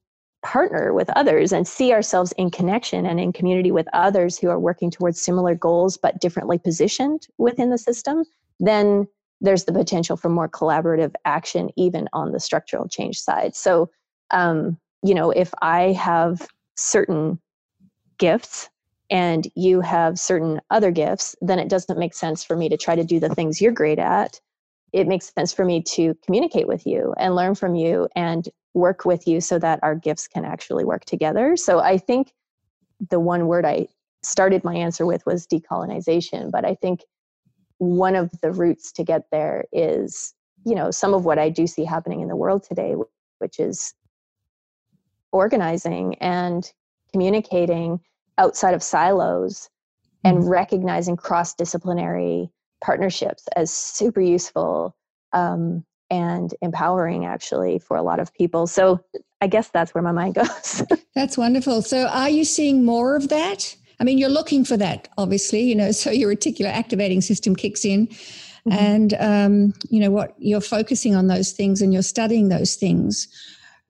partner 0.45 0.93
with 0.93 1.09
others 1.15 1.51
and 1.51 1.67
see 1.67 1.91
ourselves 1.91 2.31
in 2.33 2.49
connection 2.51 3.05
and 3.05 3.19
in 3.19 3.33
community 3.33 3.71
with 3.71 3.87
others 3.93 4.37
who 4.37 4.49
are 4.49 4.59
working 4.59 4.91
towards 4.91 5.19
similar 5.19 5.55
goals 5.55 5.97
but 5.97 6.21
differently 6.21 6.57
positioned 6.57 7.27
within 7.37 7.71
the 7.71 7.77
system, 7.77 8.23
then 8.59 9.07
there's 9.41 9.65
the 9.65 9.73
potential 9.73 10.15
for 10.15 10.29
more 10.29 10.47
collaborative 10.47 11.13
action 11.25 11.69
even 11.75 12.07
on 12.13 12.31
the 12.31 12.39
structural 12.39 12.87
change 12.87 13.19
side. 13.19 13.55
So 13.55 13.89
um, 14.31 14.77
you 15.05 15.13
know 15.13 15.29
if 15.29 15.53
i 15.61 15.91
have 15.93 16.47
certain 16.75 17.39
gifts 18.17 18.69
and 19.11 19.47
you 19.55 19.81
have 19.81 20.17
certain 20.17 20.59
other 20.71 20.89
gifts 20.89 21.35
then 21.41 21.59
it 21.59 21.69
doesn't 21.69 21.99
make 21.99 22.13
sense 22.13 22.43
for 22.43 22.57
me 22.57 22.67
to 22.69 22.77
try 22.77 22.95
to 22.95 23.03
do 23.03 23.19
the 23.19 23.29
things 23.29 23.61
you're 23.61 23.71
great 23.71 23.99
at. 23.99 24.41
It 24.93 25.07
makes 25.07 25.31
sense 25.33 25.53
for 25.53 25.63
me 25.63 25.83
to 25.83 26.15
communicate 26.25 26.67
with 26.67 26.87
you 26.87 27.13
and 27.17 27.35
learn 27.35 27.53
from 27.53 27.75
you 27.75 28.07
and 28.15 28.47
work 28.75 29.05
with 29.05 29.25
you 29.27 29.41
so 29.41 29.57
that 29.57 29.79
our 29.81 29.95
gifts 29.95 30.27
can 30.27 30.45
actually 30.45 30.83
work 30.83 31.05
together 31.05 31.55
so 31.55 31.79
i 31.79 31.97
think 31.97 32.33
the 33.09 33.19
one 33.19 33.47
word 33.47 33.65
i 33.65 33.87
started 34.21 34.63
my 34.63 34.75
answer 34.75 35.05
with 35.05 35.25
was 35.25 35.47
decolonization 35.47 36.51
but 36.51 36.65
i 36.65 36.75
think 36.75 37.03
one 37.77 38.15
of 38.15 38.29
the 38.41 38.51
routes 38.51 38.91
to 38.91 39.03
get 39.03 39.23
there 39.31 39.65
is 39.71 40.33
you 40.65 40.75
know 40.75 40.91
some 40.91 41.13
of 41.13 41.25
what 41.25 41.39
i 41.39 41.49
do 41.49 41.65
see 41.65 41.85
happening 41.85 42.21
in 42.21 42.27
the 42.27 42.35
world 42.35 42.63
today 42.63 42.95
which 43.39 43.59
is 43.59 43.93
organizing 45.31 46.15
and 46.15 46.71
communicating 47.11 47.99
outside 48.37 48.73
of 48.73 48.83
silos 48.83 49.69
and 50.25 50.39
mm-hmm. 50.39 50.49
recognizing 50.49 51.15
cross-disciplinary 51.15 52.49
partnerships 52.83 53.47
as 53.55 53.71
super 53.71 54.21
useful 54.21 54.95
um, 55.31 55.85
and 56.09 56.53
empowering 56.61 57.25
actually 57.25 57.79
for 57.79 57.97
a 57.97 58.03
lot 58.03 58.19
of 58.19 58.33
people 58.33 58.67
so 58.67 58.99
i 59.41 59.47
guess 59.47 59.69
that's 59.69 59.93
where 59.93 60.03
my 60.03 60.11
mind 60.11 60.35
goes 60.35 60.83
that's 61.15 61.37
wonderful 61.37 61.81
so 61.81 62.07
are 62.07 62.29
you 62.29 62.45
seeing 62.45 62.85
more 62.85 63.15
of 63.15 63.29
that 63.29 63.75
I 63.99 64.03
mean, 64.03 64.17
you're 64.17 64.29
looking 64.29 64.65
for 64.65 64.77
that, 64.77 65.07
obviously, 65.17 65.61
you 65.61 65.75
know, 65.75 65.91
so 65.91 66.11
your 66.11 66.33
reticular 66.33 66.71
activating 66.71 67.21
system 67.21 67.55
kicks 67.55 67.85
in. 67.85 68.07
Mm-hmm. 68.07 68.71
And, 68.71 69.13
um, 69.19 69.73
you 69.89 69.99
know, 69.99 70.09
what 70.09 70.35
you're 70.39 70.61
focusing 70.61 71.15
on 71.15 71.27
those 71.27 71.51
things 71.51 71.81
and 71.81 71.93
you're 71.93 72.01
studying 72.01 72.49
those 72.49 72.75
things. 72.75 73.27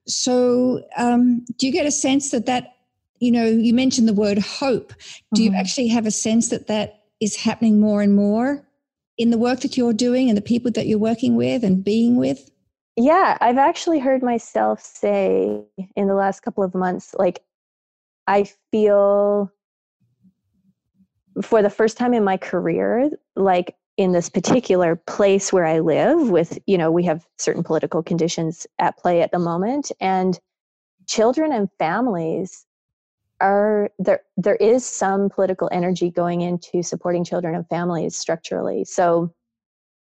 So, 0.06 0.82
um, 0.96 1.44
do 1.58 1.66
you 1.66 1.72
get 1.72 1.86
a 1.86 1.90
sense 1.90 2.30
that 2.30 2.46
that, 2.46 2.74
you 3.18 3.32
know, 3.32 3.46
you 3.46 3.72
mentioned 3.72 4.06
the 4.06 4.12
word 4.12 4.38
hope. 4.38 4.92
Do 5.32 5.42
mm-hmm. 5.42 5.54
you 5.54 5.58
actually 5.58 5.88
have 5.88 6.04
a 6.04 6.10
sense 6.10 6.50
that 6.50 6.66
that 6.66 7.04
is 7.20 7.34
happening 7.34 7.80
more 7.80 8.02
and 8.02 8.14
more 8.14 8.65
in 9.18 9.30
the 9.30 9.38
work 9.38 9.60
that 9.60 9.76
you're 9.76 9.92
doing 9.92 10.28
and 10.28 10.36
the 10.36 10.42
people 10.42 10.70
that 10.72 10.86
you're 10.86 10.98
working 10.98 11.36
with 11.36 11.64
and 11.64 11.84
being 11.84 12.16
with? 12.16 12.50
Yeah, 12.96 13.36
I've 13.40 13.58
actually 13.58 13.98
heard 13.98 14.22
myself 14.22 14.80
say 14.80 15.62
in 15.96 16.08
the 16.08 16.14
last 16.14 16.40
couple 16.40 16.64
of 16.64 16.74
months, 16.74 17.14
like, 17.18 17.42
I 18.26 18.50
feel 18.70 19.52
for 21.42 21.62
the 21.62 21.70
first 21.70 21.96
time 21.96 22.14
in 22.14 22.24
my 22.24 22.36
career, 22.36 23.10
like 23.36 23.76
in 23.96 24.12
this 24.12 24.28
particular 24.28 24.96
place 24.96 25.52
where 25.52 25.66
I 25.66 25.80
live 25.80 26.30
with, 26.30 26.58
you 26.66 26.78
know, 26.78 26.90
we 26.90 27.04
have 27.04 27.26
certain 27.38 27.62
political 27.62 28.02
conditions 28.02 28.66
at 28.78 28.96
play 28.98 29.22
at 29.22 29.32
the 29.32 29.38
moment 29.38 29.92
and 30.00 30.38
children 31.06 31.52
and 31.52 31.68
families 31.78 32.66
are 33.40 33.90
there 33.98 34.20
there 34.36 34.56
is 34.56 34.84
some 34.84 35.28
political 35.28 35.68
energy 35.72 36.10
going 36.10 36.40
into 36.40 36.82
supporting 36.82 37.24
children 37.24 37.54
and 37.54 37.68
families 37.68 38.16
structurally. 38.16 38.84
So 38.84 39.32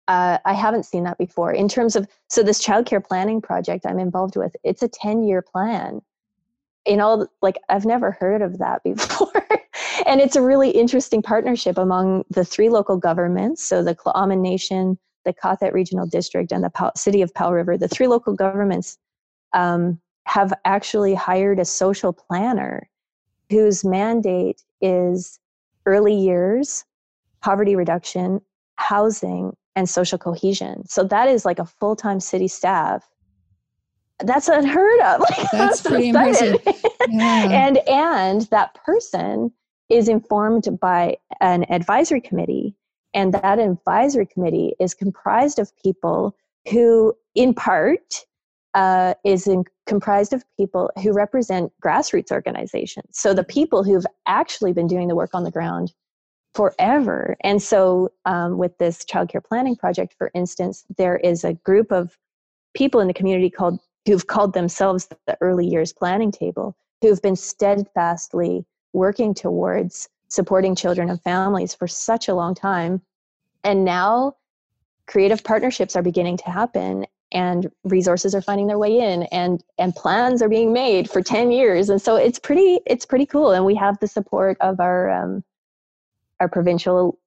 uh, 0.08 0.38
I 0.44 0.52
haven't 0.52 0.84
seen 0.84 1.04
that 1.04 1.16
before. 1.16 1.52
In 1.52 1.68
terms 1.68 1.96
of 1.96 2.06
so 2.28 2.42
this 2.42 2.64
childcare 2.64 3.04
planning 3.04 3.40
project 3.40 3.86
I'm 3.86 3.98
involved 3.98 4.36
with, 4.36 4.54
it's 4.62 4.82
a 4.82 4.88
10 4.88 5.24
year 5.24 5.42
plan. 5.42 6.02
In 6.84 7.00
all 7.00 7.26
like 7.40 7.56
I've 7.70 7.86
never 7.86 8.10
heard 8.10 8.42
of 8.42 8.58
that 8.58 8.82
before. 8.84 9.48
and 10.06 10.20
it's 10.20 10.36
a 10.36 10.42
really 10.42 10.70
interesting 10.70 11.22
partnership 11.22 11.78
among 11.78 12.24
the 12.30 12.44
three 12.44 12.68
local 12.68 12.98
governments. 12.98 13.64
So 13.64 13.82
the 13.82 13.94
Tla'amin 13.94 14.40
Nation, 14.40 14.98
the 15.24 15.32
Qathet 15.32 15.72
Regional 15.72 16.06
District, 16.06 16.52
and 16.52 16.62
the 16.62 16.92
City 16.94 17.22
of 17.22 17.32
Powell 17.32 17.54
River. 17.54 17.78
The 17.78 17.88
three 17.88 18.06
local 18.06 18.34
governments 18.34 18.98
um, 19.54 19.98
have 20.26 20.52
actually 20.66 21.14
hired 21.14 21.58
a 21.58 21.64
social 21.64 22.12
planner 22.12 22.88
whose 23.50 23.84
mandate 23.84 24.62
is 24.80 25.38
early 25.86 26.14
years, 26.14 26.84
poverty 27.42 27.76
reduction, 27.76 28.40
housing, 28.76 29.56
and 29.76 29.88
social 29.88 30.18
cohesion. 30.18 30.86
So 30.86 31.04
that 31.04 31.28
is 31.28 31.44
like 31.44 31.58
a 31.58 31.64
full 31.64 31.96
time 31.96 32.20
city 32.20 32.48
staff 32.48 33.08
that's 34.20 34.48
unheard 34.48 35.00
of. 35.00 35.20
Like, 35.38 35.50
that's 35.50 35.82
pretty 35.82 36.08
impressive. 36.08 36.60
Yeah. 37.08 37.48
and 37.50 37.78
and 37.88 38.42
that 38.50 38.74
person 38.84 39.52
is 39.88 40.08
informed 40.08 40.78
by 40.80 41.16
an 41.40 41.64
advisory 41.70 42.20
committee, 42.20 42.74
and 43.12 43.34
that 43.34 43.58
advisory 43.58 44.26
committee 44.26 44.74
is 44.80 44.94
comprised 44.94 45.58
of 45.58 45.76
people 45.82 46.36
who, 46.70 47.14
in 47.34 47.54
part, 47.54 48.24
uh, 48.74 49.14
is 49.24 49.46
in, 49.46 49.64
comprised 49.86 50.32
of 50.32 50.44
people 50.56 50.90
who 51.02 51.12
represent 51.12 51.72
grassroots 51.82 52.32
organizations. 52.32 53.06
So 53.12 53.32
the 53.32 53.44
people 53.44 53.84
who've 53.84 54.06
actually 54.26 54.72
been 54.72 54.86
doing 54.86 55.08
the 55.08 55.14
work 55.14 55.30
on 55.32 55.44
the 55.44 55.50
ground 55.50 55.92
forever. 56.54 57.36
And 57.42 57.62
so, 57.62 58.12
um, 58.26 58.58
with 58.58 58.76
this 58.78 59.04
childcare 59.04 59.44
planning 59.44 59.76
project, 59.76 60.14
for 60.16 60.30
instance, 60.34 60.84
there 60.98 61.16
is 61.16 61.44
a 61.44 61.54
group 61.54 61.90
of 61.92 62.16
people 62.74 63.00
in 63.00 63.08
the 63.08 63.14
community 63.14 63.50
called 63.50 63.80
who've 64.06 64.26
called 64.26 64.52
themselves 64.52 65.08
the 65.26 65.36
early 65.40 65.66
years 65.66 65.92
planning 65.92 66.30
table, 66.30 66.76
who've 67.00 67.22
been 67.22 67.36
steadfastly 67.36 68.64
working 68.92 69.34
towards 69.34 70.08
supporting 70.28 70.74
children 70.74 71.08
and 71.08 71.22
families 71.22 71.74
for 71.74 71.88
such 71.88 72.28
a 72.28 72.34
long 72.34 72.54
time. 72.54 73.00
And 73.62 73.84
now 73.84 74.34
creative 75.06 75.42
partnerships 75.44 75.96
are 75.96 76.02
beginning 76.02 76.36
to 76.38 76.50
happen 76.50 77.06
and 77.34 77.70
resources 77.82 78.34
are 78.34 78.40
finding 78.40 78.66
their 78.68 78.78
way 78.78 78.98
in 78.98 79.24
and 79.24 79.62
and 79.78 79.94
plans 79.94 80.40
are 80.40 80.48
being 80.48 80.72
made 80.72 81.10
for 81.10 81.20
10 81.20 81.50
years 81.50 81.90
and 81.90 82.00
so 82.00 82.16
it's 82.16 82.38
pretty 82.38 82.80
it's 82.86 83.04
pretty 83.04 83.26
cool 83.26 83.50
and 83.50 83.64
we 83.64 83.74
have 83.74 83.98
the 83.98 84.06
support 84.06 84.56
of 84.60 84.80
our 84.80 85.10
um, 85.10 85.44
our 86.40 86.48
provincial 86.48 87.18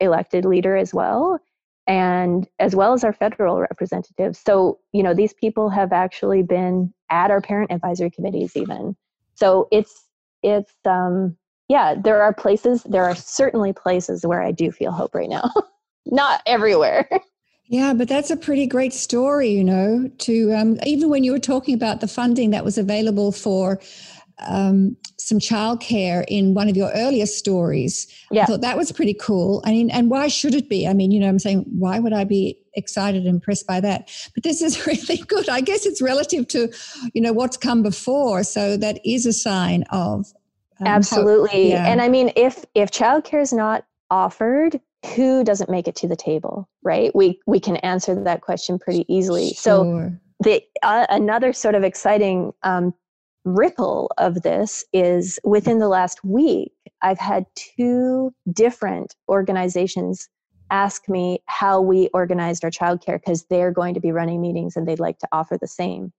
elected 0.00 0.44
leader 0.44 0.76
as 0.76 0.94
well 0.94 1.38
and 1.86 2.48
as 2.58 2.74
well 2.74 2.92
as 2.92 3.04
our 3.04 3.12
federal 3.12 3.60
representatives. 3.60 4.40
So, 4.44 4.78
you 4.92 5.02
know, 5.02 5.14
these 5.14 5.32
people 5.32 5.70
have 5.70 5.92
actually 5.92 6.42
been 6.42 6.92
at 7.10 7.30
our 7.30 7.40
parent 7.40 7.70
advisory 7.70 8.10
committees 8.10 8.56
even. 8.56 8.96
So 9.34 9.68
it's 9.70 10.04
it's 10.42 10.72
um 10.84 11.36
yeah, 11.68 11.94
there 11.94 12.22
are 12.22 12.32
places 12.32 12.82
there 12.84 13.04
are 13.04 13.14
certainly 13.14 13.72
places 13.72 14.26
where 14.26 14.42
I 14.42 14.52
do 14.52 14.72
feel 14.72 14.92
hope 14.92 15.14
right 15.14 15.28
now. 15.28 15.50
Not 16.06 16.42
everywhere. 16.46 17.08
Yeah, 17.68 17.94
but 17.94 18.08
that's 18.08 18.30
a 18.30 18.36
pretty 18.36 18.66
great 18.66 18.92
story, 18.92 19.48
you 19.48 19.64
know, 19.64 20.08
to 20.18 20.52
um, 20.52 20.78
even 20.86 21.08
when 21.08 21.24
you 21.24 21.32
were 21.32 21.38
talking 21.38 21.74
about 21.74 22.00
the 22.00 22.08
funding 22.08 22.50
that 22.50 22.64
was 22.64 22.78
available 22.78 23.32
for 23.32 23.80
um, 24.46 24.96
some 25.18 25.38
childcare 25.38 26.24
in 26.28 26.54
one 26.54 26.68
of 26.68 26.76
your 26.76 26.90
earlier 26.94 27.26
stories. 27.26 28.06
Yeah. 28.30 28.42
I 28.42 28.46
thought 28.46 28.60
that 28.60 28.76
was 28.76 28.92
pretty 28.92 29.14
cool. 29.14 29.62
I 29.64 29.70
mean, 29.70 29.90
and 29.90 30.10
why 30.10 30.28
should 30.28 30.54
it 30.54 30.68
be? 30.68 30.86
I 30.86 30.92
mean, 30.92 31.10
you 31.10 31.18
know, 31.18 31.28
I'm 31.28 31.38
saying, 31.38 31.64
why 31.70 31.98
would 31.98 32.12
I 32.12 32.24
be 32.24 32.58
excited 32.74 33.24
and 33.24 33.34
impressed 33.34 33.66
by 33.66 33.80
that? 33.80 34.10
But 34.34 34.44
this 34.44 34.62
is 34.62 34.86
really 34.86 35.22
good. 35.22 35.48
I 35.48 35.60
guess 35.60 35.86
it's 35.86 36.02
relative 36.02 36.46
to, 36.48 36.70
you 37.14 37.22
know, 37.22 37.32
what's 37.32 37.56
come 37.56 37.82
before. 37.82 38.44
So 38.44 38.76
that 38.76 39.00
is 39.04 39.26
a 39.26 39.32
sign 39.32 39.84
of 39.90 40.26
um, 40.80 40.86
absolutely. 40.86 41.70
Yeah. 41.70 41.86
And 41.86 42.02
I 42.02 42.08
mean, 42.08 42.32
if 42.36 42.64
if 42.74 42.90
childcare 42.90 43.40
is 43.40 43.52
not 43.52 43.86
offered, 44.10 44.78
who 45.14 45.44
doesn't 45.44 45.70
make 45.70 45.88
it 45.88 45.96
to 45.96 46.08
the 46.08 46.16
table, 46.16 46.68
right? 46.82 47.14
We 47.14 47.40
we 47.46 47.60
can 47.60 47.76
answer 47.76 48.14
that 48.24 48.40
question 48.40 48.78
pretty 48.78 49.04
easily. 49.12 49.48
Sure. 49.48 49.54
So 49.56 50.12
the 50.40 50.62
uh, 50.82 51.06
another 51.10 51.52
sort 51.52 51.74
of 51.74 51.84
exciting 51.84 52.52
um, 52.62 52.94
ripple 53.44 54.10
of 54.18 54.42
this 54.42 54.84
is 54.92 55.38
within 55.44 55.78
the 55.78 55.88
last 55.88 56.24
week, 56.24 56.72
I've 57.02 57.18
had 57.18 57.46
two 57.54 58.34
different 58.52 59.14
organizations 59.28 60.28
ask 60.70 61.08
me 61.08 61.38
how 61.46 61.80
we 61.80 62.08
organized 62.12 62.64
our 62.64 62.70
childcare 62.70 63.20
because 63.20 63.44
they're 63.44 63.70
going 63.70 63.94
to 63.94 64.00
be 64.00 64.10
running 64.10 64.40
meetings 64.40 64.76
and 64.76 64.86
they'd 64.86 64.98
like 64.98 65.18
to 65.18 65.28
offer 65.32 65.56
the 65.56 65.68
same. 65.68 66.12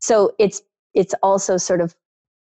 So 0.00 0.32
it's 0.38 0.62
it's 0.94 1.14
also 1.22 1.56
sort 1.56 1.80
of 1.80 1.94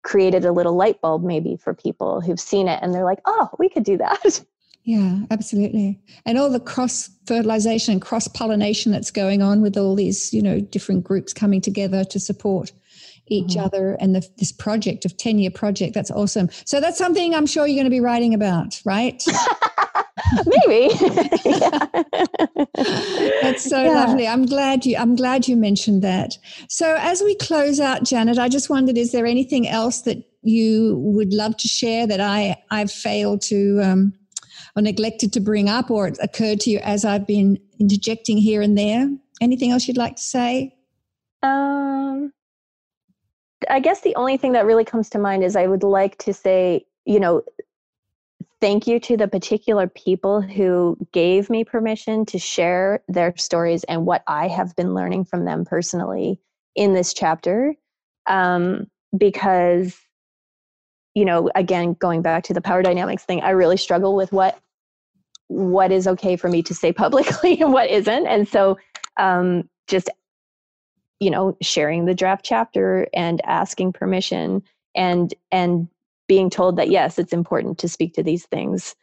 created 0.03 0.45
a 0.45 0.53
little 0.53 0.75
light 0.75 1.01
bulb 1.01 1.25
maybe 1.25 1.57
for 1.57 1.75
people 1.75 2.21
who've 2.21 2.41
seen 2.41 2.69
it 2.69 2.79
and 2.83 2.95
they're 2.95 3.05
like, 3.05 3.21
oh, 3.25 3.49
we 3.59 3.69
could 3.69 3.85
do 3.85 3.97
that. 3.99 4.45
Yeah, 4.85 5.21
absolutely. 5.31 5.99
And 6.27 6.37
all 6.39 6.51
the 6.51 6.61
cross 6.61 7.09
fertilization 7.27 7.93
and 7.93 8.03
cross 8.03 8.29
pollination 8.29 8.93
that's 8.93 9.11
going 9.11 9.41
on 9.41 9.63
with 9.63 9.79
all 9.79 9.95
these, 9.95 10.33
you 10.35 10.43
know, 10.43 10.61
different 10.61 11.05
groups 11.05 11.33
coming 11.33 11.63
together 11.63 12.05
to 12.05 12.21
support 12.21 12.71
each 13.27 13.53
mm-hmm. 13.53 13.65
other 13.65 13.97
and 14.01 14.15
the, 14.15 14.29
this 14.37 14.53
project 14.53 15.05
of 15.05 15.17
10 15.17 15.39
year 15.39 15.51
project 15.51 15.95
that's 15.95 16.11
awesome 16.11 16.51
so 16.67 16.79
that's 16.79 16.99
something 16.99 17.35
i'm 17.35 17.47
sure 17.47 17.67
you're 17.67 17.77
going 17.77 17.85
to 17.85 17.91
be 17.91 18.01
writing 18.01 18.35
about 18.35 18.79
right 18.85 19.25
maybe 20.45 20.95
that's 23.41 23.65
so 23.65 23.83
yeah. 23.83 23.93
lovely 23.93 24.29
i'm 24.29 24.45
glad 24.45 24.85
you 24.85 24.95
i'm 24.99 25.17
glad 25.17 25.49
you 25.49 25.57
mentioned 25.57 26.03
that 26.03 26.37
so 26.69 26.97
as 27.01 27.23
we 27.23 27.35
close 27.37 27.81
out 27.81 28.05
janet 28.05 28.39
i 28.39 28.47
just 28.47 28.69
wondered 28.69 28.99
is 28.99 29.13
there 29.13 29.25
anything 29.25 29.67
else 29.67 30.03
that 30.03 30.19
you 30.43 30.99
would 30.99 31.33
love 31.33 31.57
to 31.57 31.67
share 31.67 32.07
that 32.07 32.21
i 32.21 32.55
i've 32.71 32.93
failed 32.93 33.41
to 33.41 33.81
um, 33.83 34.13
or 34.77 34.83
neglected 34.83 35.33
to 35.33 35.41
bring 35.41 35.69
up 35.69 35.91
or 35.91 36.09
it 36.09 36.19
occurred 36.23 36.61
to 36.61 36.71
you 36.71 36.79
as 36.79 37.05
i've 37.05 37.27
been 37.27 37.59
interjecting 37.79 38.37
here 38.39 38.63
and 38.63 38.77
there 38.77 39.09
anything 39.41 39.71
else 39.71 39.87
you'd 39.87 39.97
like 39.97 40.17
to 40.17 40.23
say 40.23 40.75
um 41.43 42.33
I 43.71 43.81
guess 43.81 44.01
the 44.01 44.15
only 44.17 44.37
thing 44.37 44.53
that 44.53 44.67
really 44.67 44.85
comes 44.85 45.09
to 45.11 45.19
mind 45.19 45.45
is 45.45 45.57
I 45.57 45.67
would 45.67 45.83
like 45.83 46.19
to 46.19 46.33
say, 46.33 46.87
you 47.05 47.21
know, 47.21 47.43
thank 48.61 48.87
you 48.87 48.99
to 49.01 49.17
the 49.17 49.29
particular 49.29 49.87
people 49.87 50.41
who 50.41 50.97
gave 51.13 51.51
me 51.51 51.65
permission 51.65 52.25
to 52.27 52.39
share 52.39 53.03
their 53.09 53.37
stories 53.37 53.85
and 53.85 54.07
what 54.07 54.23
I 54.27 54.49
have 54.49 54.75
been 54.77 54.95
learning 54.95 55.27
from 55.27 55.45
them 55.45 55.65
personally 55.65 56.41
in 56.75 56.95
this 56.95 57.13
chapter. 57.13 57.75
Um, 58.27 58.87
because, 59.17 59.97
you 61.15 61.25
know, 61.25 61.51
again, 61.55 61.95
going 61.95 62.23
back 62.23 62.45
to 62.45 62.55
the 62.55 62.61
power 62.61 62.83
dynamics 62.83 63.25
thing, 63.25 63.41
I 63.41 63.51
really 63.51 63.77
struggle 63.77 64.15
with 64.17 64.33
what 64.33 64.59
what 65.49 65.93
is 65.93 66.09
okay 66.09 66.37
for 66.37 66.49
me 66.49 66.63
to 66.63 66.75
say 66.75 66.93
publicly 67.05 67.61
and 67.61 67.73
what 67.73 67.91
isn't. 67.91 68.27
And 68.27 68.49
so 68.49 68.79
um, 69.19 69.69
just 69.87 70.11
you 71.21 71.31
know 71.31 71.57
sharing 71.63 72.05
the 72.05 72.15
draft 72.15 72.45
chapter 72.45 73.09
and 73.15 73.41
asking 73.45 73.93
permission 73.93 74.63
and 74.95 75.35
and 75.53 75.89
being 76.27 76.51
told 76.51 76.77
that 76.77 76.91
yes 76.91 77.19
it's 77.19 77.33
important 77.33 77.79
to 77.79 77.89
speak 77.89 78.15
to 78.15 78.23
these 78.23 78.47
things 78.47 78.95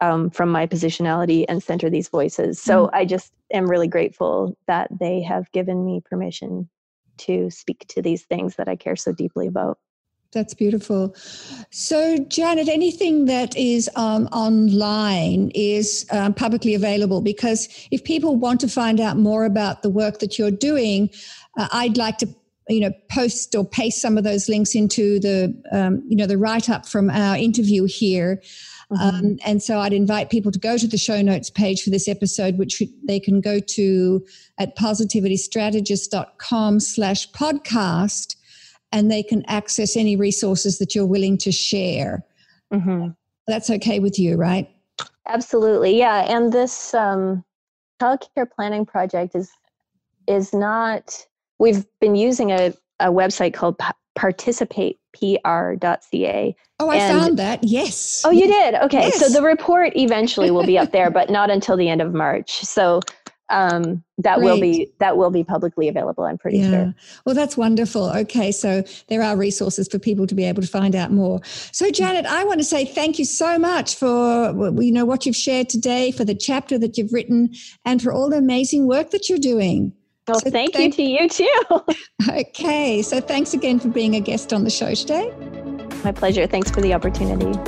um, 0.00 0.30
from 0.30 0.48
my 0.48 0.66
positionality 0.66 1.44
and 1.48 1.62
center 1.62 1.90
these 1.90 2.08
voices 2.08 2.60
so 2.60 2.86
mm-hmm. 2.86 2.96
i 2.96 3.04
just 3.04 3.32
am 3.52 3.68
really 3.68 3.88
grateful 3.88 4.56
that 4.66 4.88
they 4.98 5.20
have 5.20 5.50
given 5.52 5.84
me 5.84 6.00
permission 6.04 6.68
to 7.18 7.50
speak 7.50 7.84
to 7.88 8.00
these 8.00 8.22
things 8.24 8.56
that 8.56 8.68
i 8.68 8.74
care 8.74 8.96
so 8.96 9.12
deeply 9.12 9.46
about 9.46 9.78
that's 10.32 10.54
beautiful. 10.54 11.14
So, 11.70 12.18
Janet, 12.28 12.68
anything 12.68 13.24
that 13.24 13.56
is 13.56 13.90
um, 13.96 14.26
online 14.26 15.50
is 15.54 16.06
um, 16.12 16.34
publicly 16.34 16.74
available 16.74 17.20
because 17.20 17.68
if 17.90 18.04
people 18.04 18.36
want 18.36 18.60
to 18.60 18.68
find 18.68 19.00
out 19.00 19.16
more 19.16 19.44
about 19.44 19.82
the 19.82 19.90
work 19.90 20.20
that 20.20 20.38
you're 20.38 20.52
doing, 20.52 21.10
uh, 21.58 21.66
I'd 21.72 21.96
like 21.96 22.18
to 22.18 22.28
you 22.68 22.80
know 22.80 22.92
post 23.10 23.54
or 23.56 23.64
paste 23.64 24.00
some 24.00 24.16
of 24.16 24.24
those 24.24 24.48
links 24.48 24.74
into 24.74 25.18
the 25.18 25.54
um, 25.72 26.02
you 26.08 26.16
know 26.16 26.26
the 26.26 26.38
write 26.38 26.70
up 26.70 26.86
from 26.86 27.10
our 27.10 27.36
interview 27.36 27.84
here 27.84 28.40
mm-hmm. 28.92 29.02
um, 29.02 29.38
and 29.44 29.62
so 29.62 29.80
i'd 29.80 29.92
invite 29.92 30.30
people 30.30 30.52
to 30.52 30.58
go 30.58 30.78
to 30.78 30.86
the 30.86 30.96
show 30.96 31.20
notes 31.20 31.50
page 31.50 31.82
for 31.82 31.90
this 31.90 32.06
episode 32.06 32.58
which 32.58 32.80
they 33.06 33.18
can 33.18 33.40
go 33.40 33.58
to 33.58 34.24
at 34.58 34.76
positivitystrategist.com 34.76 36.78
slash 36.78 37.28
podcast 37.32 38.36
and 38.92 39.10
they 39.10 39.22
can 39.22 39.44
access 39.46 39.96
any 39.96 40.16
resources 40.16 40.78
that 40.78 40.94
you're 40.94 41.06
willing 41.06 41.38
to 41.38 41.52
share 41.52 42.24
mm-hmm. 42.72 43.08
that's 43.46 43.70
okay 43.70 43.98
with 43.98 44.18
you 44.18 44.36
right 44.36 44.68
Absolutely, 45.30 45.96
yeah. 45.96 46.26
And 46.28 46.52
this 46.52 46.92
um, 46.94 47.44
child 48.00 48.28
care 48.34 48.46
planning 48.46 48.84
project 48.84 49.36
is 49.36 49.52
is 50.26 50.52
not. 50.52 51.24
We've 51.58 51.86
been 52.00 52.16
using 52.16 52.50
a, 52.50 52.74
a 52.98 53.06
website 53.08 53.54
called 53.54 53.78
participatepr.ca. 54.18 56.56
Oh, 56.80 56.88
I 56.88 56.96
and, 56.96 57.18
found 57.18 57.38
that. 57.38 57.62
Yes. 57.62 58.22
Oh, 58.24 58.30
you 58.30 58.46
did. 58.46 58.76
Okay, 58.76 59.08
yes. 59.08 59.20
so 59.20 59.28
the 59.28 59.42
report 59.42 59.92
eventually 59.94 60.50
will 60.50 60.64
be 60.64 60.78
up 60.78 60.92
there, 60.92 61.10
but 61.10 61.28
not 61.30 61.50
until 61.50 61.76
the 61.76 61.88
end 61.88 62.00
of 62.00 62.14
March. 62.14 62.62
So 62.62 63.00
um, 63.50 64.02
that 64.18 64.38
Great. 64.38 64.44
will 64.44 64.60
be 64.60 64.92
that 64.98 65.16
will 65.16 65.30
be 65.30 65.44
publicly 65.44 65.88
available. 65.88 66.24
I'm 66.24 66.38
pretty 66.38 66.58
yeah. 66.58 66.70
sure. 66.70 66.94
Well, 67.26 67.34
that's 67.34 67.56
wonderful. 67.56 68.10
Okay, 68.10 68.52
so 68.52 68.82
there 69.08 69.22
are 69.22 69.36
resources 69.36 69.88
for 69.88 69.98
people 69.98 70.26
to 70.26 70.34
be 70.34 70.44
able 70.44 70.62
to 70.62 70.68
find 70.68 70.94
out 70.94 71.10
more. 71.10 71.40
So, 71.72 71.90
Janet, 71.90 72.26
I 72.26 72.44
want 72.44 72.60
to 72.60 72.64
say 72.64 72.84
thank 72.84 73.18
you 73.18 73.24
so 73.24 73.58
much 73.58 73.96
for 73.96 74.54
you 74.80 74.92
know 74.92 75.04
what 75.04 75.26
you've 75.26 75.36
shared 75.36 75.68
today, 75.68 76.12
for 76.12 76.24
the 76.24 76.34
chapter 76.34 76.78
that 76.78 76.96
you've 76.96 77.12
written, 77.12 77.50
and 77.84 78.00
for 78.00 78.12
all 78.12 78.30
the 78.30 78.38
amazing 78.38 78.86
work 78.86 79.10
that 79.10 79.28
you're 79.28 79.38
doing. 79.38 79.92
Well, 80.28 80.40
so 80.40 80.50
thank, 80.50 80.74
thank 80.74 80.98
you 80.98 81.28
to 81.28 81.42
you 81.42 81.48
too. 81.48 81.80
okay, 82.30 83.02
so 83.02 83.20
thanks 83.20 83.52
again 83.52 83.80
for 83.80 83.88
being 83.88 84.14
a 84.14 84.20
guest 84.20 84.52
on 84.52 84.64
the 84.64 84.70
show 84.70 84.94
today. 84.94 85.32
My 86.04 86.12
pleasure. 86.12 86.46
Thanks 86.46 86.70
for 86.70 86.80
the 86.80 86.94
opportunity. 86.94 87.58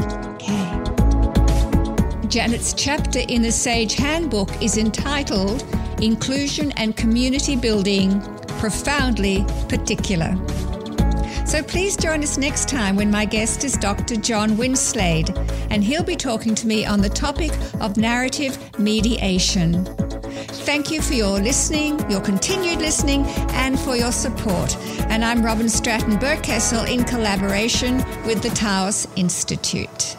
Janet's 2.32 2.72
chapter 2.72 3.18
in 3.18 3.42
the 3.42 3.52
Sage 3.52 3.92
Handbook 3.92 4.62
is 4.62 4.78
entitled 4.78 5.62
Inclusion 6.00 6.72
and 6.78 6.96
Community 6.96 7.56
Building 7.56 8.22
Profoundly 8.58 9.44
Particular. 9.68 10.34
So 11.44 11.62
please 11.62 11.94
join 11.94 12.22
us 12.22 12.38
next 12.38 12.70
time 12.70 12.96
when 12.96 13.10
my 13.10 13.26
guest 13.26 13.64
is 13.64 13.74
Dr. 13.74 14.16
John 14.16 14.52
Winslade, 14.52 15.36
and 15.70 15.84
he'll 15.84 16.02
be 16.02 16.16
talking 16.16 16.54
to 16.54 16.66
me 16.66 16.86
on 16.86 17.02
the 17.02 17.10
topic 17.10 17.52
of 17.82 17.98
narrative 17.98 18.56
mediation. 18.78 19.84
Thank 20.64 20.90
you 20.90 21.02
for 21.02 21.12
your 21.12 21.38
listening, 21.38 22.00
your 22.10 22.22
continued 22.22 22.78
listening, 22.78 23.26
and 23.50 23.78
for 23.78 23.94
your 23.94 24.10
support. 24.10 24.74
And 25.10 25.22
I'm 25.22 25.42
Robyn 25.42 25.68
Stratton 25.68 26.16
Berkessel 26.16 26.90
in 26.90 27.04
collaboration 27.04 27.98
with 28.24 28.40
the 28.40 28.48
Taos 28.54 29.06
Institute. 29.16 30.16